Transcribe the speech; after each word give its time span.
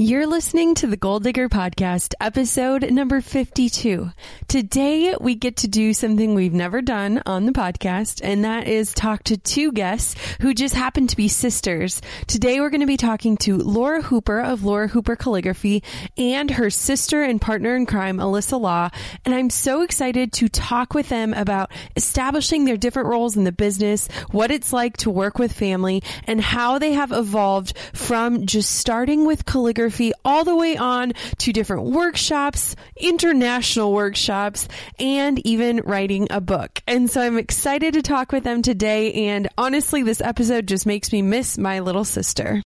You're 0.00 0.28
listening 0.28 0.76
to 0.76 0.86
the 0.86 0.96
Goal 0.96 1.18
Digger 1.18 1.48
Podcast, 1.48 2.14
episode 2.20 2.88
number 2.88 3.20
52. 3.20 4.08
Today, 4.46 5.16
we 5.20 5.34
get 5.34 5.56
to 5.56 5.66
do 5.66 5.92
something 5.92 6.36
we've 6.36 6.54
never 6.54 6.80
done 6.80 7.20
on 7.26 7.46
the 7.46 7.52
podcast, 7.52 8.20
and 8.22 8.44
that 8.44 8.68
is 8.68 8.94
talk 8.94 9.24
to 9.24 9.36
two 9.36 9.72
guests 9.72 10.14
who 10.40 10.54
just 10.54 10.76
happen 10.76 11.08
to 11.08 11.16
be 11.16 11.26
sisters. 11.26 12.00
Today, 12.28 12.60
we're 12.60 12.70
going 12.70 12.82
to 12.82 12.86
be 12.86 12.96
talking 12.96 13.38
to 13.38 13.56
Laura 13.56 14.00
Hooper 14.00 14.40
of 14.40 14.62
Laura 14.62 14.86
Hooper 14.86 15.16
Calligraphy 15.16 15.82
and 16.16 16.48
her 16.52 16.70
sister 16.70 17.24
and 17.24 17.40
partner 17.40 17.74
in 17.74 17.84
crime, 17.84 18.18
Alyssa 18.18 18.60
Law. 18.60 18.90
And 19.24 19.34
I'm 19.34 19.50
so 19.50 19.82
excited 19.82 20.32
to 20.34 20.48
talk 20.48 20.94
with 20.94 21.08
them 21.08 21.34
about 21.34 21.72
establishing 21.96 22.66
their 22.66 22.76
different 22.76 23.08
roles 23.08 23.36
in 23.36 23.42
the 23.42 23.50
business, 23.50 24.06
what 24.30 24.52
it's 24.52 24.72
like 24.72 24.96
to 24.98 25.10
work 25.10 25.40
with 25.40 25.52
family, 25.52 26.04
and 26.22 26.40
how 26.40 26.78
they 26.78 26.92
have 26.92 27.10
evolved 27.10 27.76
from 27.94 28.46
just 28.46 28.76
starting 28.76 29.26
with 29.26 29.44
calligraphy 29.44 29.87
photography 29.90 30.12
all 30.24 30.44
the 30.44 30.56
way 30.56 30.76
on 30.76 31.12
to 31.38 31.52
different 31.52 31.84
workshops, 31.84 32.76
international 32.96 33.92
workshops, 33.92 34.68
and 34.98 35.44
even 35.46 35.78
writing 35.84 36.28
a 36.30 36.40
book. 36.40 36.82
And 36.86 37.10
so 37.10 37.20
I'm 37.20 37.38
excited 37.38 37.94
to 37.94 38.02
talk 38.02 38.32
with 38.32 38.44
them 38.44 38.62
today. 38.62 39.12
And 39.28 39.48
honestly, 39.56 40.02
this 40.02 40.20
episode 40.20 40.66
just 40.66 40.86
makes 40.86 41.12
me 41.12 41.22
miss 41.22 41.58
my 41.58 41.80
little 41.80 42.04
sister. 42.04 42.62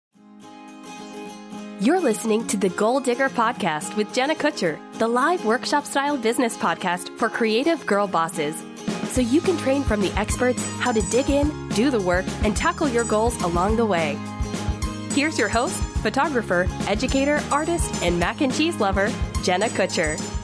You're 1.81 2.01
listening 2.01 2.47
to 2.49 2.59
the 2.59 2.69
Goal 2.69 3.01
Digger 3.01 3.31
Podcast 3.31 3.97
with 3.97 4.13
Jenna 4.13 4.35
Kutcher, 4.35 4.79
the 4.99 5.09
live 5.09 5.47
workshop 5.47 5.87
style 5.87 6.19
business 6.19 6.55
podcast 6.57 7.17
for 7.19 7.31
creative 7.31 7.87
girl 7.87 8.07
bosses. 8.07 8.55
So 9.13 9.23
you 9.23 9.41
can 9.41 9.57
train 9.57 9.83
from 9.83 10.03
the 10.03 10.13
experts 10.13 10.63
how 10.81 10.93
to 10.93 11.01
dig 11.11 11.31
in, 11.31 11.69
do 11.71 11.91
the 11.91 12.01
work, 12.01 12.27
and 12.45 12.55
tackle 12.55 12.89
your 12.89 13.05
goals 13.05 13.35
along 13.43 13.77
the 13.77 13.87
way. 13.87 14.19
Here's 15.13 15.37
your 15.37 15.49
host, 15.49 15.77
photographer, 16.03 16.69
educator, 16.87 17.41
artist, 17.51 17.93
and 18.01 18.17
mac 18.19 18.43
and 18.43 18.55
cheese 18.55 18.79
lover, 18.79 19.11
Jenna 19.43 19.67
Kutcher. 19.67 20.40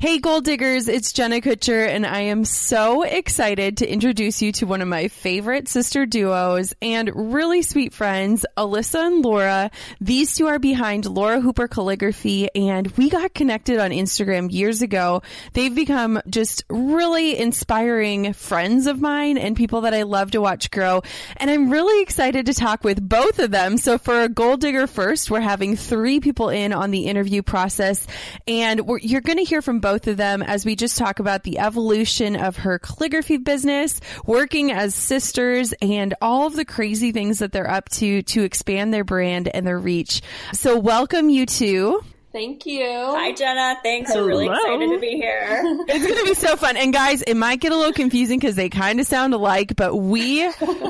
Hey, 0.00 0.18
goal 0.18 0.40
diggers, 0.40 0.88
it's 0.88 1.12
Jenna 1.12 1.42
Kutcher, 1.42 1.86
and 1.86 2.06
I 2.06 2.20
am 2.20 2.46
so 2.46 3.02
excited 3.02 3.76
to 3.76 3.86
introduce 3.86 4.40
you 4.40 4.50
to 4.52 4.64
one 4.64 4.80
of 4.80 4.88
my 4.88 5.08
favorite 5.08 5.68
sister 5.68 6.06
duos 6.06 6.72
and 6.80 7.10
really 7.14 7.60
sweet 7.60 7.92
friends, 7.92 8.46
Alyssa 8.56 9.08
and 9.08 9.22
Laura. 9.22 9.70
These 10.00 10.36
two 10.36 10.46
are 10.46 10.58
behind 10.58 11.04
Laura 11.04 11.42
Hooper 11.42 11.68
Calligraphy, 11.68 12.48
and 12.54 12.86
we 12.96 13.10
got 13.10 13.34
connected 13.34 13.78
on 13.78 13.90
Instagram 13.90 14.50
years 14.50 14.80
ago. 14.80 15.20
They've 15.52 15.74
become 15.74 16.22
just 16.30 16.64
really 16.70 17.38
inspiring 17.38 18.32
friends 18.32 18.86
of 18.86 19.02
mine 19.02 19.36
and 19.36 19.54
people 19.54 19.82
that 19.82 19.92
I 19.92 20.04
love 20.04 20.30
to 20.30 20.40
watch 20.40 20.70
grow. 20.70 21.02
And 21.36 21.50
I'm 21.50 21.68
really 21.68 22.02
excited 22.02 22.46
to 22.46 22.54
talk 22.54 22.84
with 22.84 23.06
both 23.06 23.38
of 23.38 23.50
them. 23.50 23.76
So 23.76 23.98
for 23.98 24.22
a 24.22 24.30
goal 24.30 24.56
digger 24.56 24.86
first, 24.86 25.30
we're 25.30 25.40
having 25.40 25.76
three 25.76 26.20
people 26.20 26.48
in 26.48 26.72
on 26.72 26.90
the 26.90 27.04
interview 27.04 27.42
process, 27.42 28.06
and 28.48 28.80
you're 29.02 29.20
going 29.20 29.36
to 29.36 29.44
hear 29.44 29.60
from 29.60 29.80
both 29.80 29.89
both 29.90 30.06
of 30.06 30.16
them 30.16 30.40
as 30.40 30.64
we 30.64 30.76
just 30.76 30.96
talk 30.96 31.18
about 31.18 31.42
the 31.42 31.58
evolution 31.58 32.36
of 32.36 32.58
her 32.58 32.78
calligraphy 32.78 33.38
business, 33.38 34.00
working 34.24 34.70
as 34.70 34.94
sisters, 34.94 35.74
and 35.82 36.14
all 36.22 36.46
of 36.46 36.54
the 36.54 36.64
crazy 36.64 37.10
things 37.10 37.40
that 37.40 37.50
they're 37.50 37.68
up 37.68 37.88
to 37.88 38.22
to 38.22 38.44
expand 38.44 38.94
their 38.94 39.02
brand 39.02 39.48
and 39.48 39.66
their 39.66 39.80
reach. 39.80 40.22
So, 40.52 40.78
welcome 40.78 41.28
you 41.28 41.44
two. 41.44 42.04
Thank 42.32 42.64
you. 42.64 42.86
Hi, 42.86 43.32
Jenna. 43.32 43.76
Thanks. 43.82 44.12
Hello. 44.12 44.22
We're 44.22 44.28
really 44.28 44.46
excited 44.46 44.90
to 44.90 44.98
be 45.00 45.16
here. 45.16 45.62
it's 45.88 46.06
going 46.06 46.18
to 46.18 46.24
be 46.24 46.34
so 46.34 46.56
fun. 46.56 46.76
And 46.76 46.92
guys, 46.92 47.22
it 47.22 47.34
might 47.34 47.60
get 47.60 47.72
a 47.72 47.76
little 47.76 47.92
confusing 47.92 48.38
because 48.38 48.54
they 48.54 48.68
kind 48.68 49.00
of 49.00 49.06
sound 49.06 49.34
alike, 49.34 49.74
but 49.74 49.96
we 49.96 50.44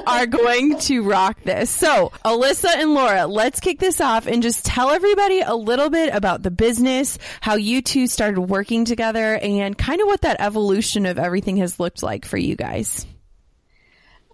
are 0.06 0.26
going 0.26 0.78
to 0.80 1.02
rock 1.02 1.38
this. 1.42 1.70
So, 1.70 2.12
Alyssa 2.26 2.68
and 2.76 2.92
Laura, 2.92 3.26
let's 3.26 3.60
kick 3.60 3.78
this 3.78 4.02
off 4.02 4.26
and 4.26 4.42
just 4.42 4.66
tell 4.66 4.90
everybody 4.90 5.40
a 5.40 5.54
little 5.54 5.88
bit 5.88 6.14
about 6.14 6.42
the 6.42 6.50
business, 6.50 7.18
how 7.40 7.54
you 7.54 7.80
two 7.80 8.06
started 8.06 8.42
working 8.42 8.84
together, 8.84 9.36
and 9.36 9.78
kind 9.78 10.02
of 10.02 10.08
what 10.08 10.20
that 10.22 10.40
evolution 10.40 11.06
of 11.06 11.18
everything 11.18 11.56
has 11.56 11.80
looked 11.80 12.02
like 12.02 12.26
for 12.26 12.36
you 12.36 12.54
guys. 12.54 13.06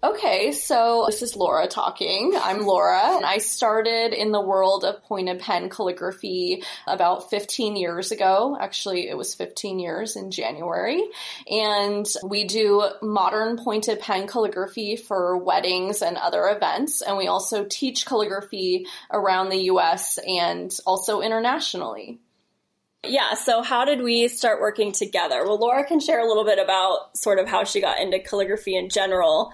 Okay, 0.03 0.51
so 0.51 1.05
this 1.07 1.23
is 1.23 1.35
Laura 1.35 1.67
talking. 1.67 2.37
I'm 2.39 2.67
Laura, 2.67 3.15
and 3.15 3.25
I 3.25 3.39
started 3.39 4.13
in 4.13 4.31
the 4.31 4.39
world 4.39 4.85
of 4.85 5.01
pointed 5.05 5.39
pen 5.39 5.69
calligraphy 5.69 6.61
about 6.85 7.31
15 7.31 7.75
years 7.75 8.11
ago. 8.11 8.55
Actually, 8.59 9.09
it 9.09 9.17
was 9.17 9.33
15 9.33 9.79
years 9.79 10.15
in 10.15 10.29
January. 10.29 11.03
And 11.49 12.05
we 12.23 12.43
do 12.43 12.87
modern 13.01 13.57
pointed 13.57 13.99
pen 13.99 14.27
calligraphy 14.27 14.97
for 14.97 15.35
weddings 15.35 16.03
and 16.03 16.15
other 16.15 16.47
events. 16.47 17.01
And 17.01 17.17
we 17.17 17.25
also 17.25 17.65
teach 17.67 18.05
calligraphy 18.05 18.85
around 19.11 19.49
the 19.49 19.63
US 19.71 20.19
and 20.19 20.71
also 20.85 21.21
internationally. 21.21 22.19
Yeah, 23.03 23.33
so 23.35 23.63
how 23.63 23.85
did 23.85 24.01
we 24.01 24.27
start 24.27 24.59
working 24.61 24.91
together? 24.91 25.43
Well, 25.43 25.57
Laura 25.57 25.85
can 25.85 25.99
share 25.99 26.19
a 26.19 26.27
little 26.27 26.43
bit 26.43 26.59
about 26.59 27.17
sort 27.17 27.39
of 27.39 27.47
how 27.47 27.63
she 27.63 27.79
got 27.79 27.99
into 27.99 28.19
calligraphy 28.19 28.75
in 28.75 28.89
general, 28.89 29.53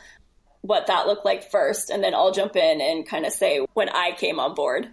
what 0.64 0.88
that 0.88 1.08
looked 1.08 1.26
like 1.26 1.52
first, 1.52 1.90
and 1.90 2.02
then 2.04 2.16
I'll 2.16 2.32
jump 2.32 2.56
in 2.56 2.82
and 2.82 3.06
kind 3.06 3.26
of 3.26 3.34
say 3.34 3.66
when 3.74 3.90
I 3.90 4.14
came 4.18 4.40
on 4.40 4.56
board. 4.56 4.90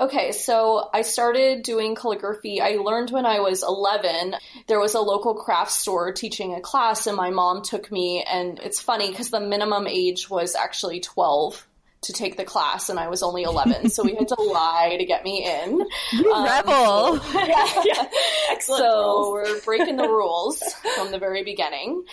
Okay, 0.00 0.32
so 0.32 0.88
I 0.92 1.02
started 1.02 1.62
doing 1.62 1.94
calligraphy. 1.94 2.60
I 2.60 2.76
learned 2.76 3.10
when 3.10 3.26
I 3.26 3.40
was 3.40 3.62
11. 3.62 4.34
There 4.66 4.80
was 4.80 4.94
a 4.94 5.00
local 5.00 5.34
craft 5.34 5.70
store 5.70 6.10
teaching 6.12 6.54
a 6.54 6.60
class, 6.60 7.06
and 7.06 7.16
my 7.16 7.30
mom 7.30 7.62
took 7.62 7.92
me. 7.92 8.24
And 8.24 8.58
it's 8.60 8.80
funny 8.80 9.10
because 9.10 9.28
the 9.28 9.40
minimum 9.40 9.86
age 9.86 10.28
was 10.28 10.56
actually 10.56 11.00
12 11.00 11.66
to 12.02 12.12
take 12.14 12.38
the 12.38 12.44
class, 12.44 12.88
and 12.88 12.98
I 12.98 13.08
was 13.08 13.22
only 13.22 13.42
11. 13.42 13.90
so 13.90 14.02
we 14.02 14.14
had 14.14 14.28
to 14.28 14.34
lie 14.40 14.96
to 14.98 15.04
get 15.04 15.22
me 15.22 15.44
in. 15.44 15.84
You 16.12 16.32
um, 16.32 16.44
rebel. 16.44 17.20
Yeah, 17.34 17.82
yeah. 17.84 18.04
Excellent. 18.50 18.80
So 18.80 19.32
we're 19.32 19.60
breaking 19.60 19.96
the 19.96 20.08
rules 20.08 20.62
from 20.96 21.10
the 21.10 21.18
very 21.18 21.44
beginning. 21.44 22.04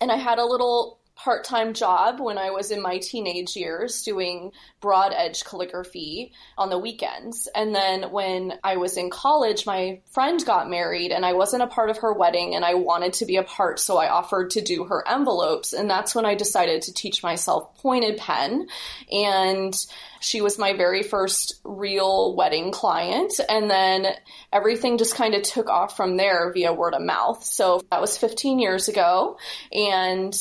And 0.00 0.12
I 0.12 0.16
had 0.16 0.38
a 0.38 0.44
little 0.44 0.95
part 1.16 1.44
time 1.44 1.72
job 1.72 2.20
when 2.20 2.36
I 2.36 2.50
was 2.50 2.70
in 2.70 2.82
my 2.82 2.98
teenage 2.98 3.56
years 3.56 4.02
doing 4.02 4.52
broad 4.80 5.12
edge 5.16 5.44
calligraphy 5.44 6.32
on 6.58 6.68
the 6.68 6.78
weekends. 6.78 7.48
And 7.54 7.74
then 7.74 8.12
when 8.12 8.52
I 8.62 8.76
was 8.76 8.98
in 8.98 9.08
college, 9.08 9.64
my 9.66 10.02
friend 10.12 10.44
got 10.44 10.68
married 10.68 11.12
and 11.12 11.24
I 11.24 11.32
wasn't 11.32 11.62
a 11.62 11.68
part 11.68 11.88
of 11.88 11.98
her 11.98 12.12
wedding 12.12 12.54
and 12.54 12.64
I 12.64 12.74
wanted 12.74 13.14
to 13.14 13.26
be 13.26 13.36
a 13.36 13.42
part, 13.42 13.80
so 13.80 13.96
I 13.96 14.10
offered 14.10 14.50
to 14.50 14.60
do 14.60 14.84
her 14.84 15.06
envelopes. 15.08 15.72
And 15.72 15.88
that's 15.88 16.14
when 16.14 16.26
I 16.26 16.34
decided 16.34 16.82
to 16.82 16.92
teach 16.92 17.22
myself 17.22 17.74
pointed 17.76 18.18
pen. 18.18 18.68
And 19.10 19.74
she 20.20 20.42
was 20.42 20.58
my 20.58 20.74
very 20.74 21.02
first 21.02 21.60
real 21.64 22.36
wedding 22.36 22.72
client. 22.72 23.32
And 23.48 23.70
then 23.70 24.06
everything 24.52 24.98
just 24.98 25.14
kind 25.14 25.34
of 25.34 25.42
took 25.42 25.68
off 25.68 25.96
from 25.96 26.16
there 26.16 26.52
via 26.52 26.72
word 26.72 26.94
of 26.94 27.02
mouth. 27.02 27.42
So 27.42 27.80
that 27.90 28.00
was 28.00 28.18
15 28.18 28.58
years 28.58 28.88
ago. 28.88 29.38
And 29.72 30.36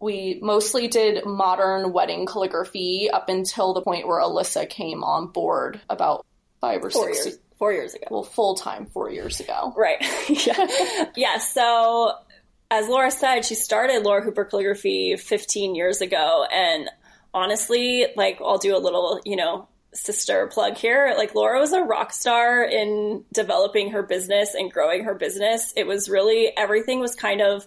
we 0.00 0.38
mostly 0.42 0.88
did 0.88 1.24
modern 1.26 1.92
wedding 1.92 2.26
calligraphy 2.26 3.10
up 3.12 3.28
until 3.28 3.74
the 3.74 3.82
point 3.82 4.06
where 4.08 4.20
Alyssa 4.20 4.68
came 4.68 5.04
on 5.04 5.26
board 5.28 5.80
about 5.90 6.26
five 6.60 6.82
or 6.82 6.90
four 6.90 7.12
six 7.12 7.26
years. 7.26 7.38
Four 7.58 7.72
years 7.74 7.94
ago. 7.94 8.06
Well, 8.10 8.22
full 8.22 8.54
time 8.54 8.86
four 8.86 9.10
years 9.10 9.40
ago. 9.40 9.74
Right. 9.76 10.02
yeah. 10.46 11.10
yeah. 11.14 11.38
So 11.38 12.14
as 12.70 12.88
Laura 12.88 13.10
said, 13.10 13.44
she 13.44 13.54
started 13.54 14.02
Laura 14.02 14.22
Hooper 14.22 14.44
calligraphy 14.44 15.16
15 15.16 15.74
years 15.74 16.00
ago. 16.00 16.46
And 16.50 16.88
honestly, 17.34 18.06
like 18.16 18.38
I'll 18.40 18.58
do 18.58 18.74
a 18.76 18.78
little, 18.78 19.20
you 19.24 19.36
know, 19.36 19.68
sister 19.92 20.46
plug 20.46 20.76
here. 20.76 21.14
Like 21.18 21.34
Laura 21.34 21.58
was 21.58 21.72
a 21.72 21.82
rock 21.82 22.12
star 22.12 22.62
in 22.62 23.24
developing 23.32 23.90
her 23.90 24.02
business 24.02 24.54
and 24.54 24.72
growing 24.72 25.04
her 25.04 25.14
business. 25.14 25.72
It 25.76 25.86
was 25.86 26.08
really 26.08 26.56
everything 26.56 27.00
was 27.00 27.14
kind 27.14 27.40
of 27.40 27.66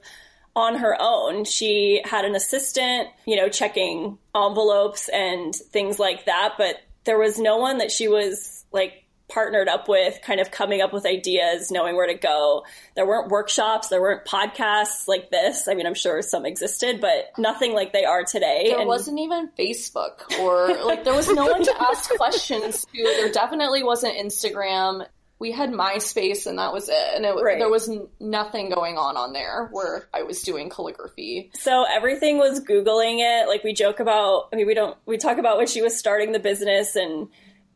on 0.56 0.76
her 0.76 0.96
own. 1.00 1.46
She 1.46 2.02
had 2.06 2.26
an 2.26 2.36
assistant, 2.36 3.10
you 3.26 3.36
know, 3.36 3.50
checking 3.50 4.18
envelopes 4.36 5.10
and 5.10 5.54
things 5.56 6.00
like 6.00 6.26
that, 6.26 6.56
but 6.58 6.76
there 7.06 7.18
was 7.18 7.40
no 7.40 7.58
one 7.58 7.80
that 7.80 7.92
she 7.92 8.08
was 8.08 8.66
like 8.72 9.04
partnered 9.30 9.68
up 9.68 9.88
with, 9.88 10.20
kind 10.22 10.40
of 10.40 10.52
coming 10.52 10.82
up 10.82 10.94
with 10.94 11.06
ideas, 11.06 11.72
knowing 11.72 11.96
where 11.96 12.08
to 12.08 12.14
go. 12.14 12.64
There 12.96 13.06
weren't 13.06 13.30
workshops, 13.30 13.88
there 13.88 14.02
weren't 14.02 14.26
podcasts 14.26 15.08
like 15.08 15.32
this. 15.32 15.68
I 15.68 15.74
mean, 15.74 15.88
I'm 15.88 15.96
sure 15.96 16.22
some 16.22 16.46
existed, 16.46 17.02
but 17.02 17.32
nothing 17.38 17.74
like 17.74 17.94
they 17.94 18.06
are 18.06 18.24
today. 18.24 18.66
There 18.68 18.80
and 18.80 18.88
wasn't 18.88 19.20
even 19.20 19.50
Facebook 19.58 20.40
or 20.40 20.86
like 20.86 21.04
there 21.04 21.16
was 21.16 21.30
no 21.30 21.48
one 21.48 21.64
to 21.64 21.82
ask 21.82 22.10
questions 22.16 22.86
to. 22.86 23.04
There 23.04 23.32
definitely 23.32 23.84
wasn't 23.84 24.16
Instagram. 24.18 25.08
We 25.44 25.52
had 25.52 25.72
MySpace 25.72 26.48
and 26.48 26.58
that 26.58 26.72
was 26.72 26.88
it. 26.88 27.16
And 27.16 27.26
it, 27.26 27.36
right. 27.36 27.60
there 27.60 27.70
was 27.70 27.90
nothing 28.22 28.70
going 28.70 28.98
on 28.98 29.18
on 29.18 29.34
there 29.34 29.68
where 29.74 30.08
I 30.14 30.24
was 30.24 30.42
doing 30.42 30.70
calligraphy. 30.70 31.52
So 31.54 31.84
everything 31.84 32.38
was 32.38 32.62
Googling 32.62 33.18
it. 33.20 33.50
Like 33.50 33.62
we 33.62 33.74
joke 33.74 34.00
about, 34.00 34.48
I 34.54 34.56
mean, 34.56 34.68
we 34.68 34.74
don't, 34.74 34.98
we 35.06 35.18
talk 35.18 35.40
about 35.40 35.58
when 35.58 35.68
she 35.68 35.82
was 35.82 36.00
starting 36.00 36.32
the 36.32 36.40
business 36.40 36.96
and 36.96 37.28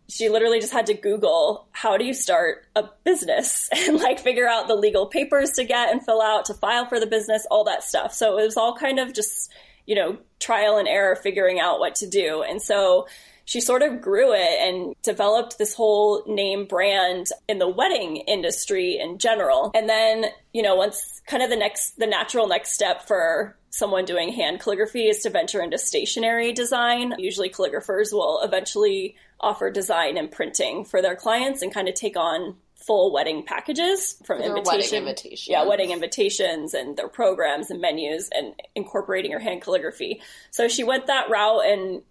she 0.08 0.30
literally 0.30 0.62
just 0.62 0.72
had 0.72 0.86
to 0.86 0.94
Google 0.94 1.68
how 1.74 1.98
do 1.98 2.06
you 2.06 2.14
start 2.14 2.66
a 2.74 2.86
business 3.04 3.68
and 3.75 4.00
like 4.00 4.19
figure 4.19 4.48
out 4.48 4.69
the 4.69 4.75
legal 4.75 5.08
papers 5.08 5.52
to 5.52 5.66
get 5.66 5.92
and 5.92 6.02
fill 6.06 6.22
out 6.22 6.46
to 6.46 6.54
file 6.54 6.88
for 6.88 7.02
the 7.02 7.06
business, 7.06 7.46
all 7.52 7.66
that 7.66 7.84
stuff. 7.84 8.14
So 8.14 8.38
it 8.40 8.46
was 8.46 8.56
all 8.56 8.75
kind 8.78 8.98
of 8.98 9.14
just, 9.14 9.52
you 9.86 9.96
know, 9.96 10.18
trial 10.40 10.78
and 10.78 10.88
error 10.88 11.18
figuring 11.18 11.60
out 11.60 11.80
what 11.80 11.96
to 11.96 12.08
do. 12.08 12.44
And 12.48 12.62
so 12.62 13.08
she 13.48 13.62
sort 13.62 13.82
of 13.82 14.02
grew 14.02 14.34
it 14.34 14.60
and 14.60 14.94
developed 15.04 15.58
this 15.58 15.74
whole 15.74 16.22
name 16.28 16.66
brand 16.66 17.28
in 17.48 17.60
the 17.60 17.68
wedding 17.68 18.18
industry 18.18 19.00
in 19.00 19.18
general. 19.20 19.72
And 19.74 19.88
then, 19.88 20.26
you 20.54 20.62
know, 20.62 20.76
once 20.76 21.22
kind 21.26 21.42
of 21.42 21.50
the 21.50 21.56
next, 21.56 21.98
the 21.98 22.08
natural 22.08 22.48
next 22.48 22.74
step 22.74 23.08
for 23.08 23.58
someone 23.70 24.04
doing 24.04 24.34
hand 24.34 24.60
calligraphy 24.60 25.08
is 25.08 25.20
to 25.20 25.30
venture 25.30 25.62
into 25.62 25.78
stationery 25.78 26.52
design. 26.52 27.14
Usually 27.18 27.50
calligraphers 27.50 28.12
will 28.12 28.42
eventually 28.44 29.16
offer 29.40 29.72
design 29.72 30.18
and 30.18 30.30
printing 30.30 30.84
for 30.84 31.02
their 31.02 31.16
clients 31.16 31.62
and 31.62 31.74
kind 31.74 31.88
of 31.88 31.96
take 31.96 32.18
on 32.18 32.58
full 32.76 33.14
wedding 33.14 33.44
packages 33.44 34.22
from 34.26 34.42
invitation, 34.42 35.00
invitations. 35.00 35.48
Yeah, 35.48 35.64
wedding 35.64 35.92
invitations 35.92 36.74
and 36.74 36.98
their 36.98 37.08
programs 37.08 37.72
and 37.72 37.80
menus 37.80 38.30
and 38.36 38.54
incorporating 38.76 39.32
her 39.32 39.40
hand 39.40 39.62
calligraphy. 39.62 40.22
So 40.52 40.68
she 40.68 40.84
went 40.84 41.08
that 41.08 41.30
route 41.30 41.66
and 41.66 42.02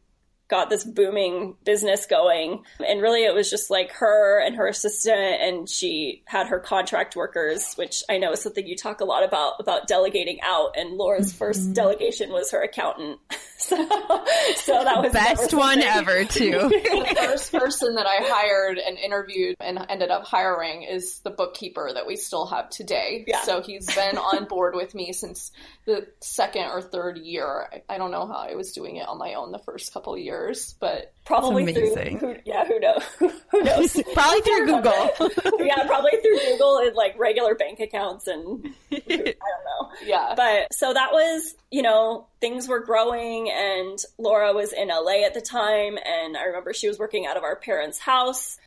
got 0.48 0.70
this 0.70 0.84
booming 0.84 1.56
business 1.64 2.06
going. 2.06 2.62
And 2.86 3.02
really, 3.02 3.24
it 3.24 3.34
was 3.34 3.50
just 3.50 3.70
like 3.70 3.90
her 3.92 4.40
and 4.40 4.56
her 4.56 4.68
assistant, 4.68 5.42
and 5.42 5.68
she 5.68 6.22
had 6.24 6.46
her 6.46 6.60
contract 6.60 7.16
workers, 7.16 7.74
which 7.74 8.02
I 8.08 8.18
know 8.18 8.32
is 8.32 8.42
something 8.42 8.66
you 8.66 8.76
talk 8.76 9.00
a 9.00 9.04
lot 9.04 9.24
about, 9.24 9.54
about 9.58 9.88
delegating 9.88 10.40
out. 10.42 10.76
And 10.76 10.96
Laura's 10.96 11.28
mm-hmm. 11.28 11.38
first 11.38 11.72
delegation 11.72 12.30
was 12.30 12.50
her 12.52 12.62
accountant. 12.62 13.18
so, 13.58 13.76
so 13.76 14.84
that 14.84 15.02
was 15.02 15.12
the 15.12 15.18
best 15.18 15.52
one 15.52 15.82
ever, 15.82 16.24
too. 16.24 16.50
the 16.68 17.16
first 17.16 17.52
person 17.52 17.96
that 17.96 18.06
I 18.06 18.18
hired 18.22 18.78
and 18.78 18.98
interviewed 18.98 19.56
and 19.60 19.84
ended 19.88 20.10
up 20.10 20.24
hiring 20.24 20.82
is 20.82 21.20
the 21.20 21.30
bookkeeper 21.30 21.90
that 21.92 22.06
we 22.06 22.16
still 22.16 22.46
have 22.46 22.70
today. 22.70 23.24
Yeah. 23.26 23.42
So 23.42 23.62
he's 23.62 23.92
been 23.94 24.16
on 24.16 24.44
board 24.44 24.74
with 24.74 24.94
me 24.94 25.12
since 25.12 25.50
the 25.86 26.06
second 26.20 26.70
or 26.70 26.80
third 26.80 27.18
year. 27.18 27.68
I 27.88 27.98
don't 27.98 28.10
know 28.12 28.26
how 28.26 28.46
I 28.48 28.54
was 28.54 28.72
doing 28.72 28.96
it 28.96 29.08
on 29.08 29.18
my 29.18 29.34
own 29.34 29.50
the 29.50 29.58
first 29.58 29.92
couple 29.92 30.16
years 30.16 30.35
years, 30.36 30.74
but 30.80 31.12
probably 31.24 31.72
through 31.72 31.94
who, 31.94 32.36
yeah, 32.44 32.64
who 32.64 32.78
knows? 32.80 33.02
who 33.50 33.62
knows? 33.62 34.00
probably 34.14 34.40
through 34.42 34.66
Google. 34.66 35.10
yeah, 35.66 35.86
probably 35.86 36.12
through 36.22 36.38
Google 36.46 36.78
and 36.78 36.94
like 36.94 37.18
regular 37.18 37.54
bank 37.54 37.80
accounts 37.80 38.26
and 38.26 38.74
I 38.92 38.98
don't 39.08 39.26
know. 39.26 39.90
Yeah, 40.04 40.34
but 40.36 40.72
so 40.72 40.92
that 40.92 41.12
was 41.12 41.54
you 41.70 41.82
know 41.82 42.26
things 42.40 42.68
were 42.68 42.80
growing 42.80 43.50
and 43.50 43.98
Laura 44.18 44.52
was 44.52 44.72
in 44.72 44.88
LA 44.88 45.24
at 45.24 45.34
the 45.34 45.40
time, 45.40 45.98
and 46.04 46.36
I 46.36 46.44
remember 46.44 46.72
she 46.72 46.88
was 46.88 46.98
working 46.98 47.26
out 47.26 47.36
of 47.36 47.42
our 47.42 47.56
parents' 47.56 47.98
house 47.98 48.58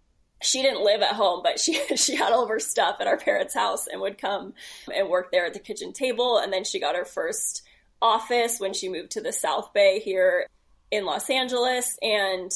she 0.42 0.62
didn't 0.62 0.86
live 0.86 1.02
at 1.02 1.16
home, 1.16 1.42
but 1.44 1.60
she 1.60 1.74
she 1.98 2.16
had 2.16 2.32
all 2.32 2.44
of 2.44 2.50
her 2.50 2.60
stuff 2.60 2.98
at 3.02 3.08
our 3.08 3.18
parents' 3.18 3.54
house 3.54 3.88
and 3.88 4.00
would 4.00 4.18
come 4.18 4.54
and 4.94 5.10
work 5.10 5.32
there 5.32 5.46
at 5.46 5.54
the 5.54 5.60
kitchen 5.60 5.92
table. 5.92 6.38
And 6.38 6.54
then 6.54 6.64
she 6.64 6.80
got 6.80 6.96
her 6.96 7.04
first 7.04 7.64
office 8.02 8.60
when 8.60 8.74
she 8.74 8.88
moved 8.88 9.12
to 9.12 9.22
the 9.22 9.34
South 9.34 9.74
Bay 9.74 10.00
here 10.00 10.48
in 10.92 11.06
Los 11.06 11.30
Angeles. 11.30 11.98
And 12.02 12.52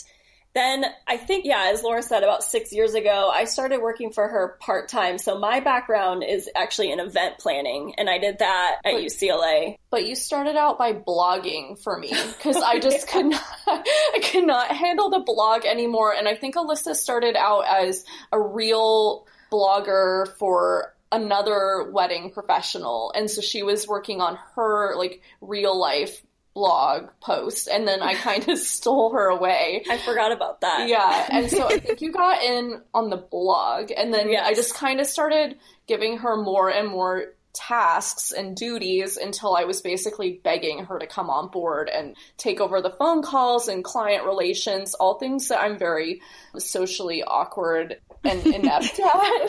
then 0.54 0.86
I 1.08 1.18
think, 1.18 1.46
yeah, 1.46 1.72
as 1.74 1.82
Laura 1.82 2.04
said, 2.04 2.22
about 2.22 2.44
six 2.44 2.72
years 2.72 2.94
ago, 2.94 3.32
I 3.34 3.46
started 3.46 3.82
working 3.82 4.12
for 4.12 4.28
her 4.28 4.56
part 4.60 4.88
time. 4.88 5.18
So 5.18 5.40
my 5.40 5.60
background 5.60 6.24
is 6.24 6.48
actually 6.56 6.92
in 6.92 7.00
event 7.00 7.40
planning, 7.40 7.96
and 7.98 8.08
I 8.08 8.20
did 8.20 8.38
that 8.40 8.76
at 8.86 8.94
but, 8.94 9.02
UCLA. 9.02 9.78
But 9.90 10.06
you 10.06 10.16
started 10.16 10.56
out 10.56 10.78
by 10.78 10.94
blogging 10.94 11.82
for 11.82 11.98
me 11.98 12.10
because 12.10 12.58
I 12.58 12.80
just 12.80 13.08
could 13.08 13.26
not, 13.26 13.44
I 13.68 14.20
could 14.32 14.46
not 14.46 14.68
handle 14.76 15.10
the 15.10 15.22
blog 15.26 15.66
anymore. 15.66 16.14
And 16.14 16.28
I 16.28 16.36
think 16.36 16.56
Alyssa 16.56 16.96
started 16.96 17.36
out 17.36 17.66
as 17.68 18.06
a 18.32 18.40
real 18.40 19.26
blogger 19.52 20.28
for 20.38 20.94
another 21.12 21.92
wedding 21.92 22.32
professional 22.32 23.12
and 23.16 23.30
so 23.30 23.40
she 23.40 23.62
was 23.62 23.88
working 23.88 24.20
on 24.20 24.36
her 24.56 24.96
like 24.98 25.22
real 25.42 25.80
life 25.80 26.24
blog 26.54 27.10
post 27.20 27.68
and 27.68 27.88
then 27.88 28.02
I 28.02 28.14
kind 28.16 28.48
of 28.48 28.58
stole 28.60 29.12
her 29.14 29.28
away. 29.28 29.84
I 29.90 29.98
forgot 29.98 30.32
about 30.32 30.62
that. 30.62 30.88
Yeah. 30.88 31.28
And 31.30 31.50
so 31.50 31.68
I 31.68 31.80
think 31.80 32.02
you 32.02 32.12
got 32.12 32.42
in 32.44 32.82
on 32.94 33.10
the 33.10 33.18
blog 33.18 33.92
and 33.96 34.14
then 34.14 34.30
yes. 34.30 34.46
I 34.46 34.54
just 34.54 34.76
kind 34.76 35.00
of 35.00 35.08
started 35.08 35.58
giving 35.88 36.18
her 36.20 36.38
more 36.38 36.70
and 36.70 36.90
more 36.90 37.34
tasks 37.54 38.32
and 38.32 38.56
duties 38.56 39.16
until 39.18 39.56
I 39.56 39.66
was 39.66 39.82
basically 39.82 40.42
begging 40.44 40.86
her 40.86 40.98
to 40.98 41.06
come 41.06 41.30
on 41.30 41.50
board 41.50 41.88
and 41.88 42.16
take 42.38 42.60
over 42.60 42.82
the 42.82 42.90
phone 42.90 43.22
calls 43.22 43.68
and 43.68 43.84
client 43.84 44.26
relations, 44.26 44.96
all 44.96 45.20
things 45.20 45.48
that 45.50 45.62
I'm 45.62 45.78
very 45.78 46.22
socially 46.58 47.24
awkward 47.24 47.98
and 48.24 48.46
inept 48.46 49.00
at. 49.00 49.48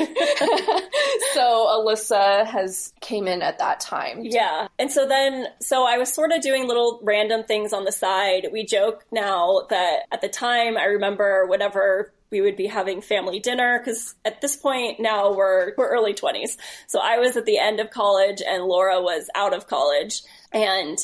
so 1.33 1.67
Alyssa 1.69 2.47
has 2.47 2.93
came 3.01 3.27
in 3.27 3.43
at 3.43 3.59
that 3.59 3.81
time. 3.81 4.21
Yeah. 4.23 4.69
And 4.79 4.91
so 4.91 5.07
then 5.07 5.47
so 5.61 5.85
I 5.87 5.99
was 5.99 6.13
sort 6.13 6.33
of 6.33 6.43
doing 6.43 6.67
little 6.67 7.01
random 7.03 7.45
things 7.45 7.73
on 7.73 7.85
the 7.85 7.93
side. 7.93 8.49
We 8.53 8.65
joke 8.65 9.05
now 9.13 9.63
that 9.71 10.07
at 10.13 10.21
the 10.21 10.29
time 10.29 10.77
I 10.77 10.85
remember 10.85 11.47
whenever 11.47 12.13
we 12.31 12.41
would 12.41 12.57
be 12.57 12.67
having 12.67 13.01
family 13.01 13.39
dinner 13.39 13.79
because 13.79 14.17
at 14.25 14.41
this 14.41 14.57
point 14.57 14.99
now 14.99 15.33
we're 15.33 15.73
we're 15.77 15.89
early 15.89 16.15
20s. 16.15 16.57
So 16.89 17.01
I 17.03 17.19
was 17.19 17.37
at 17.37 17.47
the 17.47 17.59
end 17.59 17.81
of 17.81 17.91
college 17.91 18.43
and 18.47 18.65
Laura 18.65 19.01
was 19.01 19.31
out 19.35 19.55
of 19.55 19.69
college 19.69 20.23
and 20.53 20.99